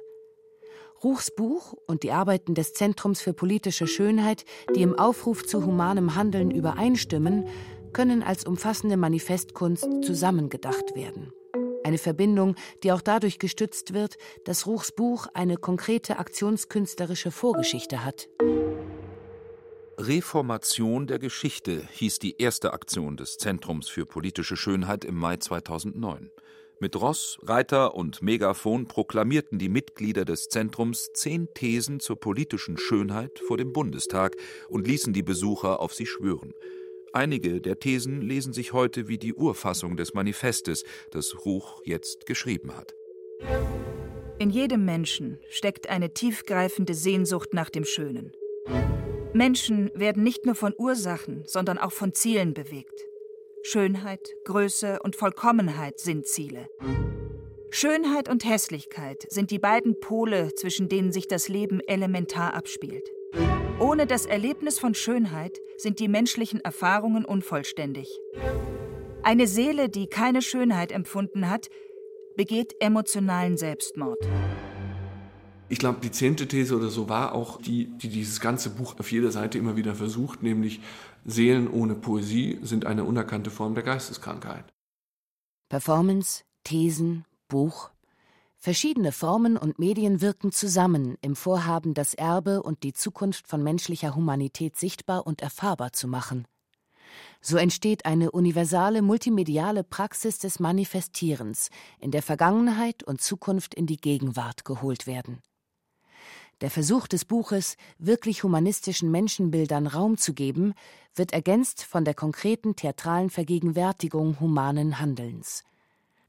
Ruchs 1.04 1.30
Buch 1.30 1.74
und 1.86 2.02
die 2.02 2.10
Arbeiten 2.10 2.54
des 2.54 2.72
Zentrums 2.72 3.20
für 3.20 3.32
politische 3.32 3.86
Schönheit, 3.86 4.44
die 4.74 4.82
im 4.82 4.98
Aufruf 4.98 5.46
zu 5.46 5.64
humanem 5.64 6.16
Handeln 6.16 6.50
übereinstimmen, 6.50 7.46
können 7.92 8.22
als 8.24 8.44
umfassende 8.44 8.96
Manifestkunst 8.96 9.86
zusammengedacht 10.02 10.96
werden. 10.96 11.32
Eine 11.84 11.98
Verbindung, 11.98 12.56
die 12.82 12.90
auch 12.90 13.00
dadurch 13.00 13.38
gestützt 13.38 13.94
wird, 13.94 14.16
dass 14.44 14.66
Ruchs 14.66 14.90
Buch 14.90 15.28
eine 15.34 15.56
konkrete 15.56 16.18
aktionskünstlerische 16.18 17.30
Vorgeschichte 17.30 18.04
hat. 18.04 18.28
Reformation 19.98 21.06
der 21.06 21.18
Geschichte 21.18 21.82
hieß 21.92 22.18
die 22.18 22.40
erste 22.40 22.72
Aktion 22.72 23.16
des 23.16 23.38
Zentrums 23.38 23.88
für 23.88 24.04
politische 24.04 24.56
Schönheit 24.56 25.04
im 25.04 25.14
Mai 25.14 25.36
2009. 25.36 26.30
Mit 26.80 26.94
Ross, 27.00 27.38
Reiter 27.42 27.96
und 27.96 28.22
Megafon 28.22 28.86
proklamierten 28.86 29.58
die 29.58 29.68
Mitglieder 29.68 30.24
des 30.24 30.48
Zentrums 30.48 31.12
zehn 31.12 31.52
Thesen 31.52 31.98
zur 31.98 32.20
politischen 32.20 32.78
Schönheit 32.78 33.40
vor 33.40 33.56
dem 33.56 33.72
Bundestag 33.72 34.36
und 34.68 34.86
ließen 34.86 35.12
die 35.12 35.24
Besucher 35.24 35.80
auf 35.80 35.92
sie 35.92 36.06
schwören. 36.06 36.54
Einige 37.12 37.60
der 37.60 37.80
Thesen 37.80 38.20
lesen 38.20 38.52
sich 38.52 38.72
heute 38.72 39.08
wie 39.08 39.18
die 39.18 39.34
Urfassung 39.34 39.96
des 39.96 40.14
Manifestes, 40.14 40.84
das 41.10 41.44
Ruch 41.44 41.82
jetzt 41.84 42.26
geschrieben 42.26 42.76
hat. 42.76 42.94
In 44.38 44.50
jedem 44.50 44.84
Menschen 44.84 45.40
steckt 45.48 45.88
eine 45.88 46.14
tiefgreifende 46.14 46.94
Sehnsucht 46.94 47.54
nach 47.54 47.70
dem 47.70 47.84
Schönen. 47.84 48.32
Menschen 49.32 49.90
werden 49.94 50.22
nicht 50.22 50.46
nur 50.46 50.54
von 50.54 50.74
Ursachen, 50.78 51.42
sondern 51.44 51.76
auch 51.78 51.92
von 51.92 52.14
Zielen 52.14 52.54
bewegt. 52.54 53.07
Schönheit, 53.70 54.34
Größe 54.46 54.98
und 55.02 55.14
Vollkommenheit 55.14 56.00
sind 56.00 56.26
Ziele. 56.26 56.70
Schönheit 57.68 58.30
und 58.30 58.46
Hässlichkeit 58.46 59.26
sind 59.28 59.50
die 59.50 59.58
beiden 59.58 60.00
Pole, 60.00 60.54
zwischen 60.54 60.88
denen 60.88 61.12
sich 61.12 61.28
das 61.28 61.48
Leben 61.48 61.80
elementar 61.80 62.54
abspielt. 62.54 63.10
Ohne 63.78 64.06
das 64.06 64.24
Erlebnis 64.24 64.78
von 64.78 64.94
Schönheit 64.94 65.58
sind 65.76 65.98
die 65.98 66.08
menschlichen 66.08 66.62
Erfahrungen 66.62 67.26
unvollständig. 67.26 68.08
Eine 69.22 69.46
Seele, 69.46 69.90
die 69.90 70.06
keine 70.06 70.40
Schönheit 70.40 70.90
empfunden 70.90 71.50
hat, 71.50 71.68
begeht 72.38 72.74
emotionalen 72.80 73.58
Selbstmord. 73.58 74.26
Ich 75.68 75.78
glaube, 75.78 75.98
die 76.02 76.10
zehnte 76.10 76.48
These 76.48 76.76
oder 76.76 76.88
so 76.88 77.08
war 77.08 77.34
auch 77.34 77.60
die, 77.60 77.86
die 77.86 78.08
dieses 78.08 78.40
ganze 78.40 78.70
Buch 78.70 78.98
auf 78.98 79.12
jeder 79.12 79.30
Seite 79.30 79.58
immer 79.58 79.76
wieder 79.76 79.94
versucht, 79.94 80.42
nämlich 80.42 80.80
Seelen 81.26 81.68
ohne 81.68 81.94
Poesie 81.94 82.58
sind 82.62 82.86
eine 82.86 83.04
unerkannte 83.04 83.50
Form 83.50 83.74
der 83.74 83.84
Geisteskrankheit. 83.84 84.64
Performance, 85.68 86.44
Thesen, 86.64 87.26
Buch, 87.48 87.90
Verschiedene 88.60 89.12
Formen 89.12 89.56
und 89.56 89.78
Medien 89.78 90.20
wirken 90.20 90.50
zusammen 90.50 91.16
im 91.20 91.36
Vorhaben, 91.36 91.94
das 91.94 92.14
Erbe 92.14 92.60
und 92.60 92.82
die 92.82 92.92
Zukunft 92.92 93.46
von 93.46 93.62
menschlicher 93.62 94.16
Humanität 94.16 94.76
sichtbar 94.76 95.28
und 95.28 95.42
erfahrbar 95.42 95.92
zu 95.92 96.08
machen. 96.08 96.44
So 97.40 97.56
entsteht 97.56 98.04
eine 98.04 98.32
universale 98.32 99.00
multimediale 99.00 99.84
Praxis 99.84 100.40
des 100.40 100.58
Manifestierens, 100.58 101.70
in 102.00 102.10
der 102.10 102.22
Vergangenheit 102.22 103.04
und 103.04 103.20
Zukunft 103.20 103.74
in 103.74 103.86
die 103.86 103.96
Gegenwart 103.96 104.64
geholt 104.64 105.06
werden. 105.06 105.40
Der 106.60 106.70
Versuch 106.70 107.06
des 107.06 107.24
Buches, 107.24 107.76
wirklich 107.98 108.42
humanistischen 108.42 109.10
Menschenbildern 109.12 109.86
Raum 109.86 110.16
zu 110.16 110.34
geben, 110.34 110.74
wird 111.14 111.32
ergänzt 111.32 111.84
von 111.84 112.04
der 112.04 112.14
konkreten 112.14 112.74
theatralen 112.74 113.30
Vergegenwärtigung 113.30 114.40
humanen 114.40 114.98
Handelns. 114.98 115.62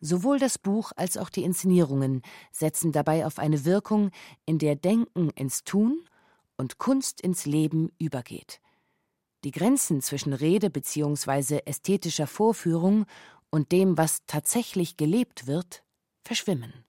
Sowohl 0.01 0.38
das 0.38 0.57
Buch 0.57 0.91
als 0.95 1.17
auch 1.17 1.30
die 1.30 1.43
Inszenierungen 1.43 2.21
setzen 2.51 2.91
dabei 2.91 3.25
auf 3.25 3.39
eine 3.39 3.65
Wirkung, 3.65 4.11
in 4.45 4.59
der 4.59 4.75
Denken 4.75 5.32
ins 5.32 5.63
Tun 5.63 5.99
und 6.57 6.77
Kunst 6.77 7.21
ins 7.21 7.45
Leben 7.45 7.91
übergeht. 7.97 8.61
Die 9.43 9.51
Grenzen 9.51 10.01
zwischen 10.01 10.34
Rede 10.34 10.69
bzw. 10.69 11.61
ästhetischer 11.65 12.27
Vorführung 12.27 13.05
und 13.49 13.71
dem, 13.71 13.97
was 13.97 14.19
tatsächlich 14.27 14.95
gelebt 14.95 15.47
wird, 15.47 15.84
verschwimmen. 16.23 16.86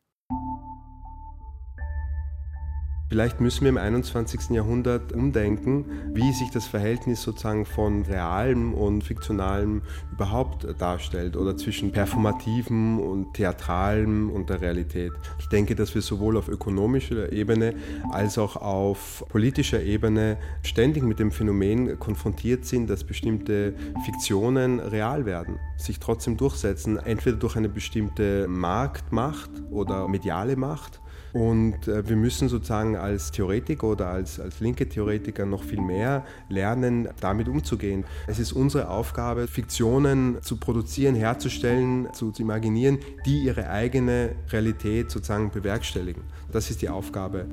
Vielleicht 3.10 3.40
müssen 3.40 3.62
wir 3.62 3.70
im 3.70 3.76
21. 3.76 4.50
Jahrhundert 4.50 5.12
umdenken, 5.12 5.84
wie 6.14 6.32
sich 6.32 6.48
das 6.52 6.68
Verhältnis 6.68 7.20
sozusagen 7.20 7.66
von 7.66 8.02
realem 8.02 8.72
und 8.72 9.02
fiktionalem 9.02 9.82
überhaupt 10.12 10.64
darstellt 10.78 11.36
oder 11.36 11.56
zwischen 11.56 11.90
performativem 11.90 13.00
und 13.00 13.34
theatralem 13.34 14.30
und 14.30 14.48
der 14.48 14.60
Realität. 14.60 15.10
Ich 15.40 15.48
denke, 15.48 15.74
dass 15.74 15.92
wir 15.92 16.02
sowohl 16.02 16.36
auf 16.36 16.46
ökonomischer 16.46 17.32
Ebene 17.32 17.74
als 18.12 18.38
auch 18.38 18.54
auf 18.54 19.24
politischer 19.28 19.82
Ebene 19.82 20.36
ständig 20.62 21.02
mit 21.02 21.18
dem 21.18 21.32
Phänomen 21.32 21.98
konfrontiert 21.98 22.64
sind, 22.64 22.88
dass 22.88 23.02
bestimmte 23.02 23.74
Fiktionen 24.04 24.78
real 24.78 25.26
werden, 25.26 25.58
sich 25.76 25.98
trotzdem 25.98 26.36
durchsetzen, 26.36 26.96
entweder 26.96 27.38
durch 27.38 27.56
eine 27.56 27.68
bestimmte 27.68 28.46
Marktmacht 28.46 29.50
oder 29.72 30.06
mediale 30.06 30.54
Macht 30.54 31.00
und 31.32 31.86
äh, 31.86 32.08
wir 32.08 32.16
müssen 32.16 32.48
sozusagen 32.48 32.96
als 32.96 33.30
Theoretiker 33.30 33.86
oder 33.86 34.08
als, 34.08 34.40
als 34.40 34.60
linke 34.60 34.88
Theoretiker 34.88 35.46
noch 35.46 35.62
viel 35.62 35.80
mehr 35.80 36.24
lernen, 36.48 37.08
damit 37.20 37.48
umzugehen. 37.48 38.04
Es 38.26 38.38
ist 38.38 38.52
unsere 38.52 38.88
Aufgabe, 38.88 39.46
Fiktionen 39.46 40.42
zu 40.42 40.56
produzieren, 40.56 41.14
herzustellen, 41.14 42.12
zu, 42.12 42.32
zu 42.32 42.42
imaginieren, 42.42 42.98
die 43.26 43.44
ihre 43.44 43.70
eigene 43.70 44.34
Realität 44.48 45.10
sozusagen 45.10 45.50
bewerkstelligen. 45.50 46.22
Das 46.50 46.70
ist 46.70 46.82
die 46.82 46.88
Aufgabe. 46.88 47.48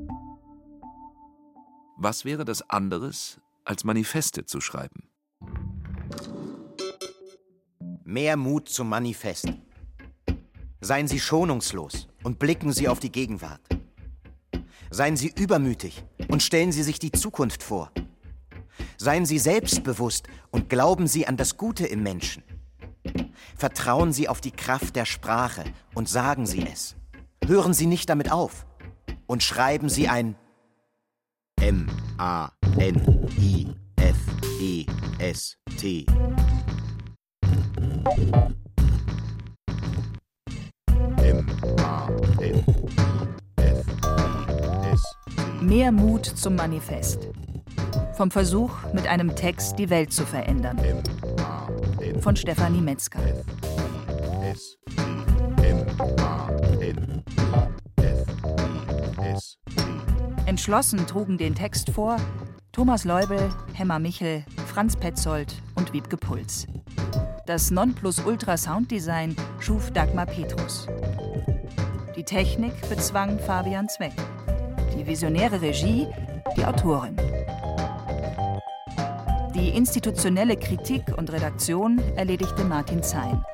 Was 1.96 2.24
wäre 2.24 2.44
das 2.44 2.68
anderes, 2.68 3.40
als 3.64 3.84
Manifeste 3.84 4.44
zu 4.44 4.60
schreiben? 4.60 5.08
Mehr 8.04 8.36
Mut 8.36 8.68
zum 8.68 8.88
Manifest. 8.88 9.52
Seien 10.80 11.08
Sie 11.08 11.20
schonungslos 11.20 12.07
und 12.22 12.38
blicken 12.38 12.72
Sie 12.72 12.88
auf 12.88 13.00
die 13.00 13.12
Gegenwart. 13.12 13.60
Seien 14.90 15.16
Sie 15.16 15.32
übermütig 15.36 16.04
und 16.28 16.42
stellen 16.42 16.72
Sie 16.72 16.82
sich 16.82 16.98
die 16.98 17.12
Zukunft 17.12 17.62
vor. 17.62 17.92
Seien 18.96 19.26
Sie 19.26 19.38
selbstbewusst 19.38 20.28
und 20.50 20.68
glauben 20.68 21.06
Sie 21.06 21.26
an 21.26 21.36
das 21.36 21.56
Gute 21.56 21.86
im 21.86 22.02
Menschen. 22.02 22.42
Vertrauen 23.56 24.12
Sie 24.12 24.28
auf 24.28 24.40
die 24.40 24.50
Kraft 24.50 24.96
der 24.96 25.04
Sprache 25.04 25.64
und 25.94 26.08
sagen 26.08 26.46
Sie 26.46 26.64
es. 26.66 26.96
Hören 27.44 27.74
Sie 27.74 27.86
nicht 27.86 28.08
damit 28.08 28.30
auf 28.30 28.66
und 29.26 29.42
schreiben 29.42 29.88
Sie 29.88 30.08
ein 30.08 30.36
M 31.60 31.88
Mehr 45.60 45.92
Mut 45.92 46.24
zum 46.24 46.56
Manifest. 46.56 47.28
Vom 48.14 48.30
Versuch, 48.30 48.72
mit 48.92 49.06
einem 49.06 49.34
Text 49.36 49.78
die 49.78 49.90
Welt 49.90 50.12
zu 50.12 50.24
verändern. 50.24 50.78
Von 52.20 52.36
Stefanie 52.36 52.80
Metzger. 52.80 53.20
Entschlossen 60.46 61.06
trugen 61.06 61.38
den 61.38 61.54
Text 61.54 61.90
vor 61.90 62.16
Thomas 62.72 63.04
Leubel, 63.04 63.50
Hemmer 63.74 63.98
Michel, 63.98 64.44
Franz 64.66 64.96
Petzold 64.96 65.54
und 65.74 65.92
Wiebke 65.92 66.16
Puls. 66.16 66.66
Das 67.46 67.70
Nonplusultra-Sounddesign 67.70 69.36
schuf 69.58 69.90
Dagmar 69.90 70.26
Petrus. 70.26 70.86
Die 72.18 72.24
Technik 72.24 72.72
bezwang 72.88 73.38
Fabian 73.38 73.88
Zweck. 73.88 74.12
Die 74.92 75.06
visionäre 75.06 75.62
Regie 75.62 76.08
die 76.56 76.64
Autorin. 76.64 77.16
Die 79.54 79.68
institutionelle 79.68 80.56
Kritik 80.56 81.16
und 81.16 81.30
Redaktion 81.30 82.00
erledigte 82.16 82.64
Martin 82.64 83.04
Zein. 83.04 83.44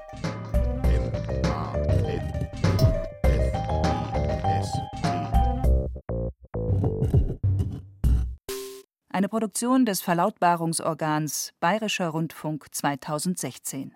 Eine 9.11 9.29
Produktion 9.29 9.85
des 9.85 10.01
Verlautbarungsorgans 10.01 11.53
Bayerischer 11.61 12.09
Rundfunk 12.09 12.69
2016. 12.75 13.95